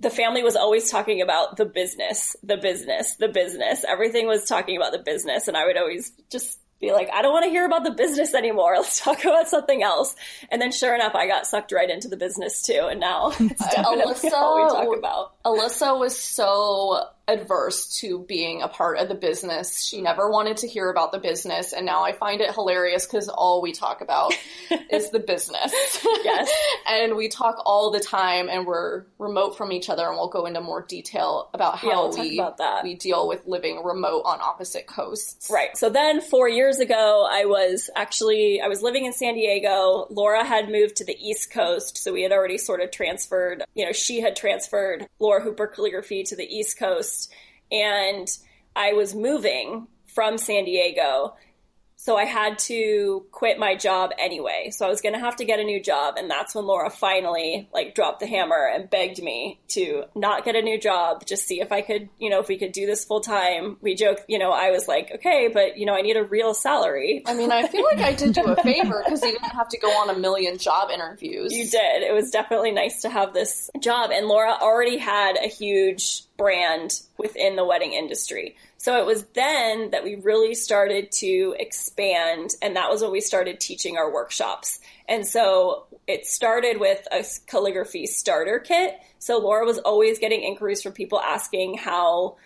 the 0.00 0.10
family 0.10 0.42
was 0.42 0.56
always 0.56 0.90
talking 0.90 1.22
about 1.22 1.56
the 1.56 1.64
business, 1.64 2.34
the 2.42 2.56
business, 2.56 3.14
the 3.14 3.28
business. 3.28 3.84
Everything 3.88 4.26
was 4.26 4.44
talking 4.44 4.76
about 4.76 4.92
the 4.92 4.98
business 4.98 5.46
and 5.46 5.56
I 5.56 5.64
would 5.64 5.76
always 5.76 6.10
just 6.28 6.58
be 6.84 6.92
like, 6.92 7.08
I 7.12 7.22
don't 7.22 7.32
want 7.32 7.44
to 7.44 7.50
hear 7.50 7.66
about 7.66 7.84
the 7.84 7.90
business 7.90 8.34
anymore. 8.34 8.74
Let's 8.76 9.00
talk 9.00 9.24
about 9.24 9.48
something 9.48 9.82
else. 9.82 10.14
And 10.50 10.60
then 10.60 10.72
sure 10.72 10.94
enough, 10.94 11.14
I 11.14 11.26
got 11.26 11.46
sucked 11.46 11.72
right 11.72 11.88
into 11.88 12.08
the 12.08 12.16
business 12.16 12.62
too. 12.62 12.86
And 12.90 13.00
now 13.00 13.32
it's 13.38 13.74
definitely 13.74 14.04
Alyssa, 14.04 14.32
all 14.32 14.62
we 14.62 14.68
talk 14.68 14.98
about. 14.98 15.33
Alyssa 15.44 15.98
was 15.98 16.18
so 16.18 17.08
adverse 17.26 17.98
to 18.00 18.18
being 18.18 18.62
a 18.62 18.68
part 18.68 18.98
of 18.98 19.08
the 19.08 19.14
business. 19.14 19.84
She 19.84 20.02
never 20.02 20.30
wanted 20.30 20.58
to 20.58 20.68
hear 20.68 20.90
about 20.90 21.12
the 21.12 21.18
business, 21.18 21.72
and 21.72 21.86
now 21.86 22.02
I 22.02 22.12
find 22.12 22.40
it 22.40 22.54
hilarious 22.54 23.06
because 23.06 23.28
all 23.28 23.62
we 23.62 23.72
talk 23.72 24.00
about 24.00 24.34
is 24.90 25.10
the 25.10 25.18
business. 25.18 25.72
Yes. 26.22 26.50
and 26.88 27.16
we 27.16 27.28
talk 27.28 27.62
all 27.64 27.90
the 27.90 28.00
time, 28.00 28.48
and 28.48 28.66
we're 28.66 29.04
remote 29.18 29.56
from 29.56 29.72
each 29.72 29.88
other, 29.88 30.06
and 30.06 30.16
we'll 30.16 30.28
go 30.28 30.46
into 30.46 30.60
more 30.60 30.82
detail 30.82 31.48
about 31.54 31.78
how 31.78 31.88
yeah, 31.88 31.96
we'll 31.96 32.18
we, 32.18 32.38
about 32.38 32.58
that. 32.58 32.84
we 32.84 32.94
deal 32.94 33.26
with 33.26 33.46
living 33.46 33.82
remote 33.84 34.22
on 34.24 34.40
opposite 34.40 34.86
coasts. 34.86 35.50
Right. 35.50 35.76
So 35.76 35.88
then 35.88 36.20
four 36.20 36.48
years 36.48 36.78
ago, 36.78 37.26
I 37.30 37.46
was 37.46 37.90
actually, 37.96 38.60
I 38.60 38.68
was 38.68 38.82
living 38.82 39.06
in 39.06 39.12
San 39.12 39.34
Diego. 39.34 40.06
Laura 40.10 40.44
had 40.44 40.68
moved 40.70 40.96
to 40.96 41.04
the 41.04 41.16
East 41.18 41.50
Coast, 41.50 41.98
so 41.98 42.12
we 42.12 42.22
had 42.22 42.32
already 42.32 42.58
sort 42.58 42.80
of 42.80 42.90
transferred, 42.90 43.62
you 43.74 43.86
know, 43.86 43.92
she 43.92 44.20
had 44.20 44.36
transferred 44.36 45.06
Laura 45.18 45.33
Hooper 45.40 45.66
Calligraphy 45.66 46.22
to 46.24 46.36
the 46.36 46.44
East 46.44 46.78
Coast 46.78 47.32
and 47.70 48.28
I 48.76 48.92
was 48.92 49.14
moving 49.14 49.86
from 50.06 50.38
San 50.38 50.64
Diego 50.64 51.34
So 52.04 52.18
I 52.18 52.26
had 52.26 52.58
to 52.58 53.24
quit 53.32 53.58
my 53.58 53.76
job 53.76 54.10
anyway. 54.18 54.68
So 54.72 54.84
I 54.84 54.90
was 54.90 55.00
going 55.00 55.14
to 55.14 55.18
have 55.18 55.36
to 55.36 55.46
get 55.46 55.58
a 55.58 55.64
new 55.64 55.82
job. 55.82 56.16
And 56.18 56.30
that's 56.30 56.54
when 56.54 56.66
Laura 56.66 56.90
finally 56.90 57.66
like 57.72 57.94
dropped 57.94 58.20
the 58.20 58.26
hammer 58.26 58.70
and 58.70 58.90
begged 58.90 59.22
me 59.22 59.58
to 59.68 60.04
not 60.14 60.44
get 60.44 60.54
a 60.54 60.60
new 60.60 60.78
job, 60.78 61.24
just 61.24 61.46
see 61.46 61.62
if 61.62 61.72
I 61.72 61.80
could, 61.80 62.10
you 62.18 62.28
know, 62.28 62.40
if 62.40 62.48
we 62.48 62.58
could 62.58 62.72
do 62.72 62.84
this 62.84 63.06
full 63.06 63.22
time. 63.22 63.78
We 63.80 63.94
joke, 63.94 64.22
you 64.28 64.38
know, 64.38 64.50
I 64.50 64.70
was 64.70 64.86
like, 64.86 65.12
okay, 65.14 65.48
but 65.50 65.78
you 65.78 65.86
know, 65.86 65.94
I 65.94 66.02
need 66.02 66.18
a 66.18 66.24
real 66.24 66.52
salary. 66.52 67.22
I 67.24 67.32
mean, 67.32 67.50
I 67.50 67.66
feel 67.68 67.84
like 67.86 68.00
I 68.00 68.12
did 68.12 68.36
you 68.36 68.44
a 68.44 68.62
favor 68.62 69.00
because 69.02 69.22
you 69.22 69.32
didn't 69.32 69.54
have 69.54 69.70
to 69.70 69.78
go 69.78 69.88
on 69.88 70.10
a 70.10 70.18
million 70.18 70.58
job 70.58 70.90
interviews. 70.90 71.54
You 71.54 71.64
did. 71.70 72.02
It 72.02 72.12
was 72.12 72.30
definitely 72.30 72.72
nice 72.72 73.00
to 73.00 73.08
have 73.08 73.32
this 73.32 73.70
job. 73.80 74.10
And 74.12 74.26
Laura 74.26 74.52
already 74.60 74.98
had 74.98 75.38
a 75.42 75.48
huge 75.48 76.24
brand 76.36 77.00
within 77.16 77.56
the 77.56 77.64
wedding 77.64 77.94
industry. 77.94 78.56
So 78.84 78.98
it 78.98 79.06
was 79.06 79.22
then 79.32 79.92
that 79.92 80.04
we 80.04 80.16
really 80.16 80.54
started 80.54 81.10
to 81.12 81.56
expand, 81.58 82.50
and 82.60 82.76
that 82.76 82.90
was 82.90 83.00
when 83.00 83.12
we 83.12 83.22
started 83.22 83.58
teaching 83.58 83.96
our 83.96 84.12
workshops. 84.12 84.78
And 85.08 85.26
so 85.26 85.86
it 86.06 86.26
started 86.26 86.78
with 86.78 87.08
a 87.10 87.24
calligraphy 87.46 88.04
starter 88.04 88.58
kit. 88.58 89.00
So 89.18 89.38
Laura 89.38 89.64
was 89.64 89.78
always 89.78 90.18
getting 90.18 90.42
inquiries 90.42 90.82
from 90.82 90.92
people 90.92 91.18
asking 91.18 91.78
how 91.78 92.36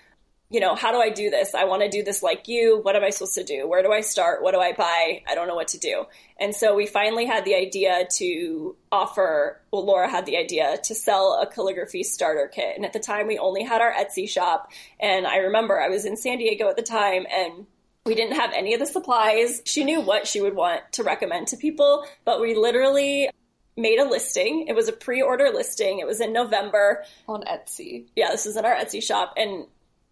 you 0.50 0.60
know, 0.60 0.74
how 0.74 0.92
do 0.92 0.98
I 0.98 1.10
do 1.10 1.28
this? 1.28 1.54
I 1.54 1.64
want 1.64 1.82
to 1.82 1.90
do 1.90 2.02
this 2.02 2.22
like 2.22 2.48
you. 2.48 2.80
What 2.80 2.96
am 2.96 3.04
I 3.04 3.10
supposed 3.10 3.34
to 3.34 3.44
do? 3.44 3.68
Where 3.68 3.82
do 3.82 3.92
I 3.92 4.00
start? 4.00 4.42
What 4.42 4.54
do 4.54 4.60
I 4.60 4.72
buy? 4.72 5.22
I 5.28 5.34
don't 5.34 5.46
know 5.46 5.54
what 5.54 5.68
to 5.68 5.78
do. 5.78 6.06
And 6.40 6.54
so 6.54 6.74
we 6.74 6.86
finally 6.86 7.26
had 7.26 7.44
the 7.44 7.54
idea 7.54 8.06
to 8.16 8.74
offer, 8.90 9.60
well, 9.70 9.84
Laura 9.84 10.08
had 10.08 10.24
the 10.24 10.38
idea 10.38 10.78
to 10.84 10.94
sell 10.94 11.38
a 11.42 11.46
calligraphy 11.46 12.02
starter 12.02 12.48
kit. 12.48 12.76
And 12.76 12.86
at 12.86 12.94
the 12.94 12.98
time, 12.98 13.26
we 13.26 13.38
only 13.38 13.62
had 13.62 13.82
our 13.82 13.92
Etsy 13.92 14.28
shop. 14.28 14.72
And 14.98 15.26
I 15.26 15.36
remember 15.36 15.78
I 15.78 15.88
was 15.88 16.06
in 16.06 16.16
San 16.16 16.38
Diego 16.38 16.68
at 16.68 16.76
the 16.76 16.82
time 16.82 17.26
and 17.30 17.66
we 18.06 18.14
didn't 18.14 18.36
have 18.36 18.52
any 18.54 18.72
of 18.72 18.80
the 18.80 18.86
supplies. 18.86 19.60
She 19.66 19.84
knew 19.84 20.00
what 20.00 20.26
she 20.26 20.40
would 20.40 20.54
want 20.54 20.80
to 20.92 21.02
recommend 21.02 21.48
to 21.48 21.58
people, 21.58 22.06
but 22.24 22.40
we 22.40 22.54
literally 22.54 23.28
made 23.76 23.98
a 23.98 24.08
listing. 24.08 24.64
It 24.66 24.74
was 24.74 24.88
a 24.88 24.92
pre-order 24.92 25.50
listing. 25.50 25.98
It 25.98 26.06
was 26.06 26.22
in 26.22 26.32
November 26.32 27.04
on 27.28 27.42
Etsy. 27.42 28.06
Yeah, 28.16 28.30
this 28.30 28.46
was 28.46 28.56
in 28.56 28.64
our 28.64 28.74
Etsy 28.74 29.02
shop 29.02 29.34
and 29.36 29.66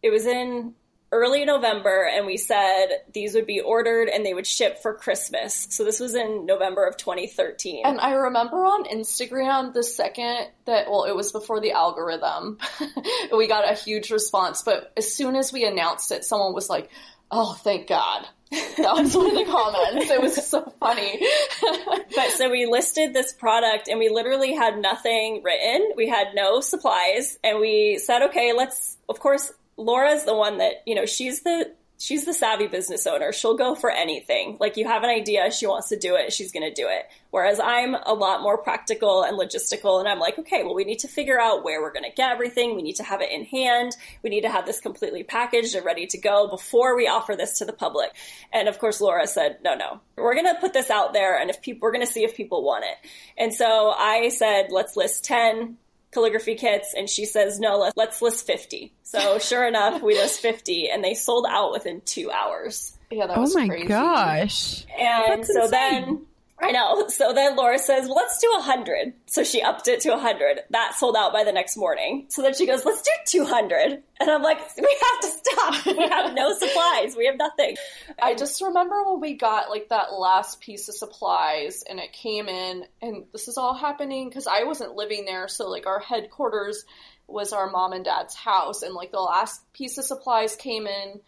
it 0.07 0.13
was 0.13 0.25
in 0.25 0.75
early 1.13 1.45
November 1.45 2.09
and 2.13 2.27
we 2.27 2.37
said 2.37 2.87
these 3.13 3.35
would 3.35 3.47
be 3.47 3.61
ordered 3.61 4.09
and 4.09 4.25
they 4.25 4.35
would 4.35 4.47
ship 4.47 4.81
for 4.83 4.95
Christmas. 4.95 5.67
So 5.71 5.85
this 5.85 5.99
was 5.99 6.15
in 6.15 6.47
November 6.47 6.87
of 6.87 6.97
2013. 6.97 7.85
And 7.85 8.01
I 8.01 8.13
remember 8.13 8.57
on 8.59 8.85
Instagram 8.85 9.73
the 9.73 9.83
second 9.83 10.49
that, 10.65 10.89
well, 10.89 11.05
it 11.05 11.15
was 11.15 11.33
before 11.33 11.61
the 11.61 11.73
algorithm, 11.73 12.59
we 13.37 13.49
got 13.49 13.69
a 13.69 13.75
huge 13.75 14.11
response. 14.11 14.63
But 14.63 14.93
as 14.97 15.13
soon 15.13 15.35
as 15.35 15.53
we 15.53 15.65
announced 15.65 16.13
it, 16.13 16.25
someone 16.25 16.55
was 16.55 16.69
like, 16.69 16.91
oh, 17.31 17.55
thank 17.55 17.89
God. 17.89 18.27
That 18.51 18.95
was 18.95 19.17
one 19.17 19.27
of 19.27 19.35
the 19.35 19.45
comments. 19.45 20.09
It 20.09 20.21
was 20.21 20.47
so 20.47 20.73
funny. 20.79 21.21
but 22.15 22.31
so 22.33 22.49
we 22.49 22.67
listed 22.67 23.13
this 23.13 23.33
product 23.33 23.89
and 23.89 23.99
we 23.99 24.09
literally 24.09 24.55
had 24.55 24.79
nothing 24.79 25.43
written. 25.43 25.93
We 25.97 26.09
had 26.09 26.29
no 26.35 26.61
supplies 26.61 27.39
and 27.43 27.59
we 27.59 27.99
said, 27.99 28.23
okay, 28.29 28.53
let's, 28.53 28.99
of 29.09 29.19
course, 29.19 29.53
Laura's 29.77 30.25
the 30.25 30.35
one 30.35 30.59
that, 30.59 30.83
you 30.87 30.95
know, 30.95 31.07
she's 31.07 31.43
the 31.43 31.73
she's 31.99 32.25
the 32.25 32.35
savvy 32.35 32.67
business 32.67 33.07
owner. 33.07 33.33
She'll 33.33 33.57
go 33.57 33.75
for 33.75 33.91
anything. 33.91 34.57
Like 34.61 34.77
you 34.77 34.87
have 34.87 35.03
an 35.03 35.11
idea, 35.11 35.51
she 35.51 35.67
wants 35.67 35.89
to 35.89 35.99
do 35.99 36.15
it, 36.17 36.33
she's 36.33 36.53
going 36.53 36.69
to 36.69 36.75
do 36.75 36.89
it. 36.89 37.07
Whereas 37.31 37.61
I'm 37.61 37.95
a 37.95 38.13
lot 38.13 38.43
more 38.43 38.59
practical 38.59 39.23
and 39.23 39.39
logistical 39.39 39.99
and 39.99 40.09
I'm 40.09 40.19
like, 40.19 40.39
okay, 40.39 40.63
well 40.63 40.75
we 40.75 40.85
need 40.85 41.01
to 41.01 41.09
figure 41.09 41.41
out 41.41 41.65
where 41.65 41.81
we're 41.81 41.93
going 41.93 42.09
to 42.09 42.15
get 42.15 42.31
everything. 42.31 42.77
We 42.77 42.83
need 42.83 42.97
to 42.97 43.03
have 43.03 43.21
it 43.21 43.31
in 43.31 43.45
hand. 43.45 43.97
We 44.23 44.31
need 44.31 44.43
to 44.43 44.51
have 44.51 44.67
this 44.67 44.81
completely 44.81 45.23
packaged 45.23 45.75
and 45.75 45.85
ready 45.85 46.07
to 46.09 46.19
go 46.19 46.49
before 46.49 46.97
we 46.97 47.09
offer 47.09 47.35
this 47.35 47.59
to 47.59 47.65
the 47.65 47.73
public. 47.73 48.11
And 48.53 48.69
of 48.69 48.79
course 48.79 49.01
Laura 49.01 49.27
said, 49.27 49.59
"No, 49.63 49.75
no. 49.75 50.01
We're 50.17 50.35
going 50.35 50.53
to 50.53 50.61
put 50.61 50.73
this 50.73 50.91
out 50.91 51.13
there 51.13 51.39
and 51.39 51.51
if 51.51 51.63
people 51.63 51.81
we're 51.83 51.93
going 51.93 52.07
to 52.07 52.13
see 52.13 52.25
if 52.25 52.37
people 52.37 52.63
want 52.63 52.85
it." 52.85 53.11
And 53.37 53.55
so 53.55 53.91
I 53.91 54.29
said, 54.29 54.69
"Let's 54.71 54.97
list 54.97 55.25
10 55.25 55.79
calligraphy 56.17 56.55
kits 56.55 56.95
and 56.97 57.11
she 57.11 57.27
says 57.27 57.61
no 57.61 57.77
let's, 57.79 57.95
let's 57.97 58.23
list 58.23 58.47
50 58.47 58.91
so 59.03 59.39
sure 59.51 59.67
enough 59.69 60.01
we 60.03 60.15
list 60.15 60.41
50 60.41 60.89
and 60.89 61.05
they 61.05 61.13
sold 61.13 61.45
out 61.47 61.73
within 61.73 62.01
two 62.07 62.31
hours 62.31 62.97
yeah 63.11 63.27
that 63.27 63.37
oh 63.37 63.43
was 63.43 63.55
my 63.55 63.69
crazy. 63.69 63.87
gosh 63.87 64.85
and 64.99 65.41
That's 65.43 65.53
so 65.53 65.65
insane. 65.65 65.71
then 65.71 66.27
I 66.59 66.71
know. 66.71 67.09
So 67.09 67.33
then 67.35 67.55
Laura 67.55 67.79
says, 67.79 68.07
well, 68.07 68.15
let's 68.17 68.41
do 68.41 68.51
100. 68.53 69.13
So 69.27 69.45
she 69.45 69.61
upped 69.61 69.89
it 69.89 70.01
to 70.01 70.11
100. 70.11 70.61
That 70.71 70.95
sold 70.95 71.15
out 71.17 71.33
by 71.33 71.45
the 71.45 71.53
next 71.53 71.77
morning. 71.77 72.27
So 72.29 72.41
then 72.41 72.55
she 72.55 72.67
goes, 72.67 72.85
let's 72.85 73.03
do 73.03 73.11
200. 73.45 74.03
And 74.19 74.31
I'm 74.31 74.43
like, 74.43 74.59
we 74.79 74.99
have 75.03 75.21
to 75.21 75.29
stop. 75.29 75.87
We 75.87 76.09
have 76.09 76.35
no 76.35 76.55
supplies. 76.59 77.15
We 77.15 77.27
have 77.27 77.37
nothing. 77.37 77.77
I 78.21 78.35
just 78.35 78.63
remember 78.63 79.05
when 79.05 79.21
we 79.21 79.35
got 79.35 79.69
like 79.69 79.91
that 79.91 80.15
last 80.15 80.61
piece 80.61 80.89
of 80.89 80.95
supplies 80.95 81.85
and 81.89 82.01
it 82.01 82.13
came 82.13 82.49
in, 82.49 82.85
and 83.03 83.25
this 83.33 83.49
is 83.49 83.59
all 83.59 83.75
happening 83.75 84.29
because 84.29 84.47
I 84.47 84.65
wasn't 84.65 84.95
living 84.95 85.27
there. 85.27 85.49
So, 85.49 85.69
like, 85.69 85.87
our 85.87 86.01
headquarters 86.01 86.85
was 87.29 87.53
our 87.53 87.71
mom 87.71 87.93
and 87.93 88.05
dad's 88.05 88.35
house, 88.35 88.83
and 88.83 88.95
like 88.95 89.11
the 89.13 89.21
last 89.21 89.61
piece 89.73 89.99
of 89.99 90.05
supplies 90.05 90.57
came 90.57 90.87
in 90.87 91.21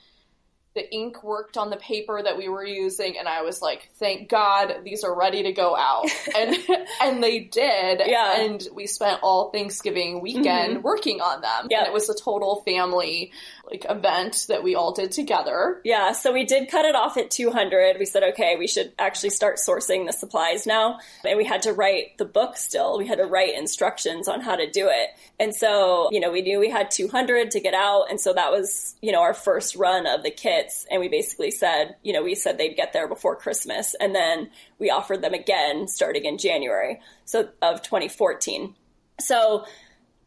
the 0.79 0.95
ink 0.95 1.25
worked 1.25 1.57
on 1.57 1.71
the 1.71 1.77
paper 1.77 2.23
that 2.23 2.37
we 2.39 2.49
were 2.49 2.65
using 2.65 3.19
and 3.19 3.27
I 3.29 3.43
was 3.43 3.61
like, 3.61 3.91
thank 3.99 4.29
God 4.29 4.73
these 4.85 5.03
are 5.03 5.15
ready 5.15 5.43
to 5.43 5.53
go 5.53 5.77
out. 5.77 6.07
And 6.39 6.57
and 7.03 7.23
they 7.23 7.41
did. 7.41 8.03
Yeah. 8.07 8.41
And 8.41 8.67
we 8.73 8.87
spent 8.87 9.21
all 9.23 9.51
Thanksgiving 9.51 10.21
weekend 10.21 10.79
Mhm. 10.79 10.83
working 10.83 11.21
on 11.21 11.41
them. 11.41 11.67
Yeah. 11.71 11.79
And 11.81 11.87
it 11.89 11.93
was 11.93 12.09
a 12.09 12.15
total 12.15 12.63
family 12.65 13.33
like 13.71 13.85
event 13.91 14.47
that 14.49 14.63
we 14.63 14.75
all 14.77 14.93
did 14.93 15.11
together. 15.13 15.81
Yeah, 15.85 16.13
so 16.13 16.33
we 16.33 16.45
did 16.45 16.71
cut 16.71 16.87
it 16.87 16.95
off 16.95 17.19
at 17.19 17.31
200. 17.31 17.99
We 17.99 18.07
said, 18.07 18.23
okay, 18.33 18.57
we 18.57 18.67
should 18.67 18.93
actually 18.99 19.29
start 19.31 19.59
sourcing 19.59 20.07
the 20.07 20.13
supplies 20.13 20.67
now. 20.67 21.01
And 21.23 21.37
we 21.37 21.45
had 21.45 21.61
to 21.63 21.75
write 21.75 22.17
the 22.17 22.25
book 22.25 22.57
still. 22.57 22.97
We 22.97 23.07
had 23.07 23.19
to 23.19 23.27
write 23.27 23.55
instructions 23.59 24.27
on 24.27 24.41
how 24.41 24.57
to 24.57 24.71
do 24.71 24.89
it. 24.89 25.11
And 25.39 25.55
so, 25.55 26.09
you 26.13 26.21
know, 26.21 26.31
we 26.31 26.41
knew 26.41 26.59
we 26.61 26.71
had 26.71 26.91
200 26.91 27.51
to 27.51 27.61
get 27.61 27.75
out. 27.75 28.07
And 28.09 28.19
so 28.19 28.33
that 28.33 28.51
was, 28.51 28.97
you 29.03 29.13
know, 29.13 29.21
our 29.21 29.35
first 29.35 29.77
run 29.77 30.07
of 30.07 30.23
the 30.23 30.31
kits. 30.69 30.87
And 30.91 31.01
we 31.01 31.09
basically 31.09 31.51
said, 31.51 31.97
you 32.03 32.13
know, 32.13 32.23
we 32.23 32.35
said 32.35 32.59
they'd 32.59 32.77
get 32.77 32.93
there 32.93 33.09
before 33.09 33.37
Christmas. 33.37 33.95
And 34.01 34.15
then 34.15 34.51
we 34.79 34.91
offered 34.91 35.23
them 35.23 35.35
again 35.35 35.89
starting 35.89 36.25
in 36.25 36.39
January 36.39 37.01
so 37.25 37.49
of 37.63 37.83
2014. 37.83 38.75
So 39.21 39.65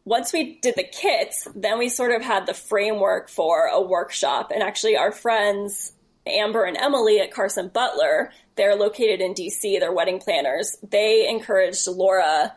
once 0.03 0.33
we 0.33 0.60
did 0.60 0.75
the 0.75 0.83
kits, 0.83 1.48
then 1.55 1.77
we 1.77 1.89
sort 1.89 2.12
of 2.12 2.21
had 2.21 2.45
the 2.45 2.53
framework 2.53 3.29
for 3.29 3.67
a 3.67 3.81
workshop. 3.81 4.51
And 4.53 4.63
actually, 4.63 4.98
our 4.98 5.12
friends, 5.12 5.93
Amber 6.25 6.63
and 6.63 6.77
Emily 6.77 7.19
at 7.19 7.31
Carson 7.31 7.69
Butler, 7.69 8.31
they're 8.55 8.75
located 8.75 9.21
in 9.21 9.33
DC, 9.33 9.79
they're 9.79 9.93
wedding 9.93 10.19
planners. 10.19 10.75
They 10.88 11.27
encouraged 11.27 11.88
Laura 11.88 12.53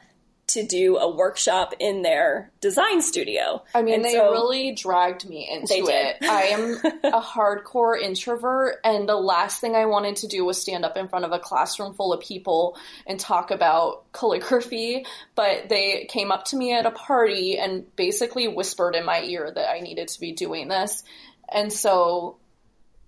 to 0.46 0.62
do 0.66 0.98
a 0.98 1.10
workshop 1.10 1.74
in 1.80 2.02
their 2.02 2.50
design 2.60 3.00
studio. 3.00 3.62
I 3.74 3.82
mean, 3.82 3.94
And 3.94 4.04
they 4.04 4.12
so- 4.12 4.30
really 4.30 4.72
dragged 4.72 5.28
me 5.28 5.48
into 5.50 5.86
it. 5.88 6.16
I 6.22 6.42
am 6.44 6.74
a 7.02 7.20
hardcore 7.22 7.98
introvert, 8.00 8.76
and 8.84 9.08
the 9.08 9.16
last 9.16 9.60
thing 9.60 9.74
I 9.74 9.86
wanted 9.86 10.16
to 10.16 10.26
do 10.26 10.44
was 10.44 10.60
stand 10.60 10.84
up 10.84 10.96
in 10.96 11.08
front 11.08 11.24
of 11.24 11.32
a 11.32 11.38
classroom 11.38 11.94
full 11.94 12.12
of 12.12 12.20
people 12.20 12.76
and 13.06 13.18
talk 13.18 13.50
about 13.50 14.12
calligraphy. 14.12 15.06
But 15.34 15.68
they 15.68 16.06
came 16.10 16.30
up 16.30 16.44
to 16.46 16.56
me 16.56 16.74
at 16.74 16.86
a 16.86 16.90
party 16.90 17.58
and 17.58 17.84
basically 17.96 18.46
whispered 18.48 18.94
in 18.94 19.04
my 19.04 19.22
ear 19.22 19.50
that 19.54 19.70
I 19.70 19.80
needed 19.80 20.08
to 20.08 20.20
be 20.20 20.32
doing 20.32 20.68
this. 20.68 21.02
And 21.48 21.72
so, 21.72 22.36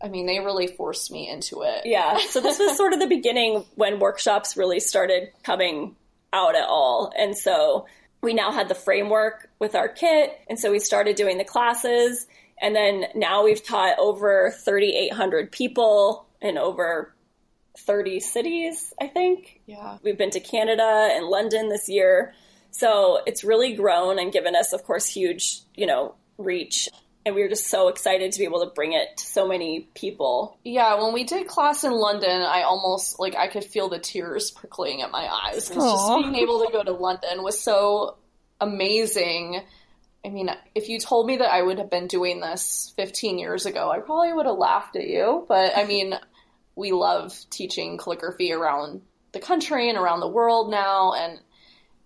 I 0.02 0.09
mean, 0.09 0.26
they 0.26 0.40
really 0.40 0.66
forced 0.66 1.11
me 1.11 1.28
into 1.28 1.62
it. 1.62 1.83
Yeah. 1.85 2.19
So 2.31 2.40
this 2.40 2.59
was 2.59 2.76
sort 2.76 2.93
of 2.93 3.00
the 3.00 3.07
beginning 3.07 3.64
when 3.75 3.99
workshops 3.99 4.57
really 4.57 4.81
started 4.81 5.31
coming 5.43 5.97
out 6.33 6.56
at 6.56 6.68
all. 6.68 7.12
And 7.16 7.37
so 7.37 7.87
we 8.23 8.35
now 8.35 8.52
had 8.52 8.68
the 8.68 8.75
framework 8.75 9.49
with 9.59 9.75
our 9.75 9.88
kit. 9.88 10.38
And 10.49 10.59
so 10.59 10.71
we 10.71 10.78
started 10.78 11.16
doing 11.16 11.38
the 11.38 11.45
classes. 11.45 12.26
And 12.61 12.75
then 12.75 13.06
now 13.14 13.45
we've 13.45 13.64
taught 13.64 13.99
over 13.99 14.52
3,800 14.64 15.52
people 15.52 16.26
in 16.40 16.59
over 16.59 17.14
30 17.78 18.21
cities, 18.21 18.95
I 19.00 19.06
think. 19.09 19.61
Yeah. 19.66 19.99
We've 20.02 20.16
been 20.16 20.30
to 20.30 20.40
Canada 20.40 21.11
and 21.12 21.26
London 21.26 21.68
this 21.68 21.88
year. 21.88 22.35
So 22.71 23.21
it's 23.26 23.45
really 23.45 23.75
grown 23.75 24.18
and 24.18 24.33
given 24.33 24.54
us, 24.54 24.73
of 24.73 24.85
course, 24.85 25.06
huge, 25.06 25.61
you 25.75 25.87
know, 25.87 26.14
reach. 26.38 26.88
And 27.26 27.35
we 27.35 27.42
were 27.42 27.49
just 27.49 27.66
so 27.66 27.88
excited 27.88 28.30
to 28.30 28.38
be 28.38 28.45
able 28.45 28.64
to 28.64 28.71
bring 28.73 28.92
it 28.92 29.16
to 29.16 29.26
so 29.26 29.49
many 29.49 29.88
people. 29.95 30.61
Yeah, 30.62 31.02
when 31.02 31.12
we 31.12 31.25
did 31.25 31.49
class 31.49 31.83
in 31.83 31.90
London, 31.90 32.40
I 32.40 32.62
almost 32.62 33.18
like 33.18 33.35
I 33.35 33.49
could 33.49 33.64
feel 33.64 33.88
the 33.88 33.99
tears 33.99 34.52
prickling 34.52 35.02
at 35.02 35.11
my 35.11 35.28
eyes. 35.28 35.68
It's 35.68 35.75
just 35.75 36.18
being 36.21 36.37
able 36.37 36.64
to 36.64 36.73
go 36.73 36.85
to 36.85 36.92
London 36.92 37.42
was 37.42 37.61
so 37.61 38.16
amazing. 38.61 39.61
I 40.25 40.28
mean, 40.28 40.50
if 40.76 40.88
you 40.88 41.00
told 41.00 41.26
me 41.26 41.38
that 41.38 41.52
I 41.52 41.62
would 41.62 41.78
have 41.78 41.90
been 41.90 42.06
doing 42.06 42.40
this 42.40 42.92
15 42.97 43.40
years 43.40 43.66
ago, 43.66 43.90
I 43.90 43.99
probably 43.99 44.33
would 44.33 44.47
have 44.47 44.56
laughed 44.56 44.95
at 44.95 45.09
you. 45.09 45.45
But 45.49 45.76
I 45.76 45.85
mean, 45.85 46.14
we 46.76 46.92
love 46.92 47.37
teaching 47.50 47.99
calligraphy 47.99 48.52
around 48.52 49.02
the 49.33 49.40
country 49.40 49.88
and 49.88 49.99
around 49.99 50.21
the 50.21 50.28
world 50.28 50.71
now, 50.71 51.12
and 51.14 51.40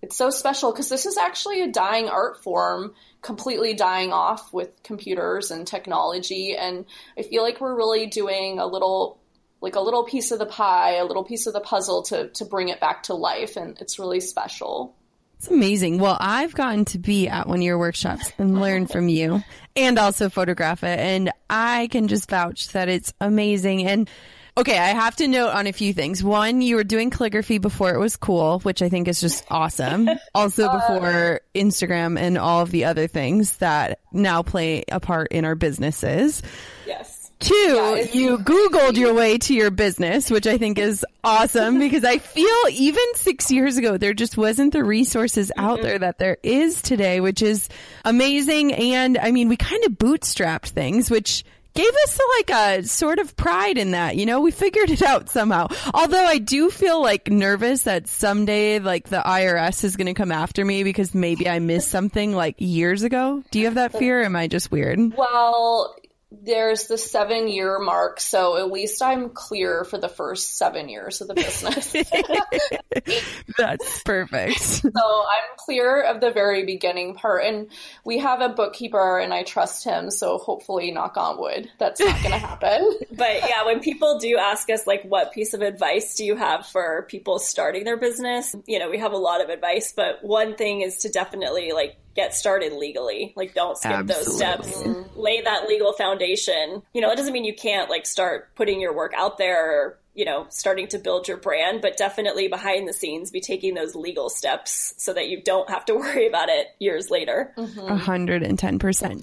it's 0.02 0.16
so 0.16 0.30
special 0.30 0.72
because 0.72 0.88
this 0.88 1.06
is 1.06 1.16
actually 1.16 1.62
a 1.62 1.70
dying 1.70 2.08
art 2.08 2.42
form, 2.42 2.94
completely 3.22 3.74
dying 3.74 4.12
off 4.12 4.52
with 4.52 4.82
computers 4.82 5.50
and 5.50 5.66
technology. 5.66 6.56
And 6.56 6.86
I 7.18 7.22
feel 7.22 7.42
like 7.42 7.60
we're 7.60 7.76
really 7.76 8.06
doing 8.06 8.58
a 8.58 8.66
little 8.66 9.18
like 9.62 9.74
a 9.74 9.80
little 9.80 10.04
piece 10.04 10.30
of 10.30 10.38
the 10.38 10.46
pie, 10.46 10.96
a 10.96 11.04
little 11.04 11.24
piece 11.24 11.46
of 11.46 11.52
the 11.52 11.60
puzzle 11.60 12.02
to 12.04 12.28
to 12.30 12.44
bring 12.46 12.68
it 12.68 12.80
back 12.80 13.04
to 13.04 13.14
life 13.14 13.56
and 13.56 13.78
it's 13.80 13.98
really 13.98 14.20
special. 14.20 14.96
It's 15.36 15.48
amazing. 15.48 15.98
Well, 15.98 16.18
I've 16.20 16.54
gotten 16.54 16.84
to 16.86 16.98
be 16.98 17.28
at 17.28 17.46
one 17.46 17.58
of 17.58 17.62
your 17.62 17.78
workshops 17.78 18.30
and 18.38 18.60
learn 18.60 18.86
from 18.86 19.08
you 19.08 19.42
and 19.74 19.98
also 19.98 20.28
photograph 20.28 20.84
it. 20.84 20.98
And 20.98 21.30
I 21.48 21.88
can 21.90 22.08
just 22.08 22.28
vouch 22.28 22.68
that 22.72 22.90
it's 22.90 23.14
amazing. 23.22 23.86
And 23.86 24.10
okay, 24.56 24.78
I 24.78 24.88
have 24.88 25.16
to 25.16 25.28
note 25.28 25.50
on 25.50 25.66
a 25.66 25.72
few 25.72 25.92
things. 25.92 26.22
One, 26.22 26.60
you 26.60 26.76
were 26.76 26.84
doing 26.84 27.10
calligraphy 27.10 27.58
before 27.58 27.94
it 27.94 27.98
was 27.98 28.16
cool, 28.16 28.60
which 28.60 28.82
I 28.82 28.88
think 28.88 29.08
is 29.08 29.20
just 29.20 29.44
awesome. 29.50 30.08
Also 30.34 30.66
uh, 30.66 30.74
before 30.74 31.40
Instagram 31.54 32.18
and 32.18 32.38
all 32.38 32.60
of 32.60 32.70
the 32.70 32.84
other 32.84 33.06
things 33.06 33.56
that 33.56 34.00
now 34.12 34.42
play 34.42 34.84
a 34.90 35.00
part 35.00 35.32
in 35.32 35.44
our 35.44 35.54
businesses. 35.54 36.42
Yes. 36.86 37.20
Two, 37.40 38.06
you 38.12 38.36
Googled 38.36 38.96
your 38.96 39.14
way 39.14 39.38
to 39.38 39.54
your 39.54 39.70
business, 39.70 40.30
which 40.30 40.46
I 40.46 40.58
think 40.58 40.78
is 40.78 41.04
awesome 41.24 41.78
because 41.78 42.04
I 42.04 42.18
feel 42.18 42.54
even 42.70 43.02
six 43.14 43.50
years 43.50 43.78
ago, 43.78 43.96
there 43.96 44.12
just 44.12 44.36
wasn't 44.36 44.74
the 44.74 44.84
resources 44.84 45.50
out 45.56 45.78
mm-hmm. 45.78 45.86
there 45.86 45.98
that 46.00 46.18
there 46.18 46.36
is 46.42 46.82
today, 46.82 47.20
which 47.20 47.40
is 47.40 47.68
amazing. 48.04 48.74
And 48.74 49.16
I 49.16 49.30
mean, 49.30 49.48
we 49.48 49.56
kind 49.56 49.82
of 49.84 49.92
bootstrapped 49.92 50.68
things, 50.68 51.10
which 51.10 51.44
gave 51.74 51.92
us 52.04 52.20
like 52.38 52.50
a 52.50 52.84
sort 52.84 53.18
of 53.18 53.36
pride 53.36 53.78
in 53.78 53.92
that, 53.92 54.16
you 54.16 54.26
know, 54.26 54.40
we 54.40 54.50
figured 54.50 54.90
it 54.90 55.02
out 55.02 55.28
somehow. 55.28 55.68
Although 55.94 56.24
I 56.24 56.38
do 56.38 56.70
feel 56.70 57.02
like 57.02 57.28
nervous 57.28 57.82
that 57.82 58.08
someday 58.08 58.78
like 58.78 59.08
the 59.08 59.22
IRS 59.24 59.84
is 59.84 59.96
going 59.96 60.06
to 60.06 60.14
come 60.14 60.32
after 60.32 60.64
me 60.64 60.84
because 60.84 61.14
maybe 61.14 61.48
I 61.48 61.58
missed 61.58 61.90
something 61.90 62.34
like 62.34 62.56
years 62.58 63.02
ago. 63.02 63.42
Do 63.50 63.58
you 63.58 63.66
have 63.66 63.74
that 63.74 63.92
fear? 63.92 64.22
Am 64.22 64.36
I 64.36 64.48
just 64.48 64.70
weird? 64.70 65.16
Well, 65.16 65.94
there's 66.32 66.86
the 66.86 66.96
seven 66.96 67.48
year 67.48 67.78
mark, 67.80 68.20
so 68.20 68.56
at 68.56 68.70
least 68.70 69.02
I'm 69.02 69.30
clear 69.30 69.84
for 69.84 69.98
the 69.98 70.08
first 70.08 70.56
seven 70.56 70.88
years 70.88 71.20
of 71.20 71.28
the 71.28 71.34
business. 71.34 71.92
That's 73.58 74.02
perfect. 74.04 74.60
so 74.60 74.90
I'm 74.94 75.56
clear 75.56 76.02
of 76.02 76.20
the 76.20 76.30
very 76.30 76.64
beginning 76.64 77.14
part. 77.14 77.44
And 77.44 77.68
we 78.04 78.18
have 78.18 78.40
a 78.40 78.48
bookkeeper 78.48 79.18
and 79.18 79.34
I 79.34 79.42
trust 79.42 79.84
him, 79.84 80.10
so 80.10 80.38
hopefully, 80.38 80.92
knock 80.92 81.16
on 81.16 81.38
wood, 81.38 81.70
that's 81.78 82.00
not 82.00 82.20
going 82.22 82.32
to 82.32 82.38
happen. 82.38 82.98
But 83.12 83.48
yeah, 83.48 83.66
when 83.66 83.80
people 83.80 84.18
do 84.18 84.38
ask 84.38 84.70
us, 84.70 84.86
like, 84.86 85.02
what 85.02 85.32
piece 85.32 85.52
of 85.52 85.60
advice 85.62 86.14
do 86.14 86.24
you 86.24 86.36
have 86.36 86.66
for 86.66 87.06
people 87.08 87.38
starting 87.38 87.84
their 87.84 87.96
business? 87.98 88.54
You 88.66 88.78
know, 88.78 88.88
we 88.88 88.98
have 88.98 89.12
a 89.12 89.18
lot 89.18 89.42
of 89.42 89.50
advice, 89.50 89.92
but 89.94 90.24
one 90.24 90.54
thing 90.54 90.80
is 90.80 90.98
to 90.98 91.10
definitely, 91.10 91.72
like, 91.72 91.96
get 92.14 92.34
started 92.34 92.72
legally. 92.72 93.32
Like, 93.36 93.54
don't 93.54 93.76
skip 93.76 94.06
those 94.06 94.36
steps. 94.36 94.82
Lay 95.16 95.40
that 95.42 95.68
legal 95.68 95.92
foundation. 95.92 96.82
You 96.92 97.00
know, 97.00 97.10
it 97.10 97.16
doesn't 97.16 97.32
mean 97.32 97.44
you 97.44 97.54
can't, 97.54 97.90
like, 97.90 98.06
start 98.06 98.54
putting 98.54 98.80
your 98.80 98.94
work 98.94 99.12
out 99.16 99.38
there 99.38 99.70
or, 99.70 99.98
you 100.14 100.24
know, 100.24 100.46
starting 100.50 100.88
to 100.88 100.98
build 100.98 101.28
your 101.28 101.36
brand, 101.36 101.80
but 101.82 101.96
definitely 101.96 102.48
behind 102.48 102.88
the 102.88 102.92
scenes, 102.92 103.30
be 103.30 103.40
taking 103.40 103.74
those 103.74 103.94
legal 103.94 104.28
steps 104.28 104.94
so 104.98 105.12
that 105.12 105.28
you 105.28 105.40
don't 105.42 105.70
have 105.70 105.84
to 105.86 105.94
worry 105.96 106.26
about 106.26 106.48
it 106.48 106.66
years 106.78 107.10
later. 107.10 107.54
A 107.56 107.96
hundred 107.96 108.42
and 108.42 108.58
ten 108.58 108.78
percent. 108.78 109.22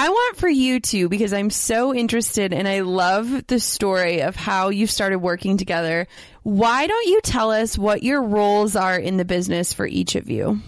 I 0.00 0.10
want 0.10 0.36
for 0.36 0.48
you 0.48 0.78
to, 0.78 1.08
because 1.08 1.32
I'm 1.32 1.50
so 1.50 1.92
interested 1.92 2.52
and 2.52 2.68
I 2.68 2.82
love 2.82 3.48
the 3.48 3.58
story 3.58 4.22
of 4.22 4.36
how 4.36 4.68
you 4.68 4.86
started 4.86 5.18
working 5.18 5.56
together. 5.56 6.06
Why 6.44 6.86
don't 6.86 7.08
you 7.08 7.20
tell 7.20 7.50
us 7.50 7.76
what 7.76 8.04
your 8.04 8.22
roles 8.22 8.76
are 8.76 8.96
in 8.96 9.16
the 9.16 9.24
business 9.24 9.72
for 9.72 9.88
each 9.88 10.14
of 10.14 10.30
you? 10.30 10.60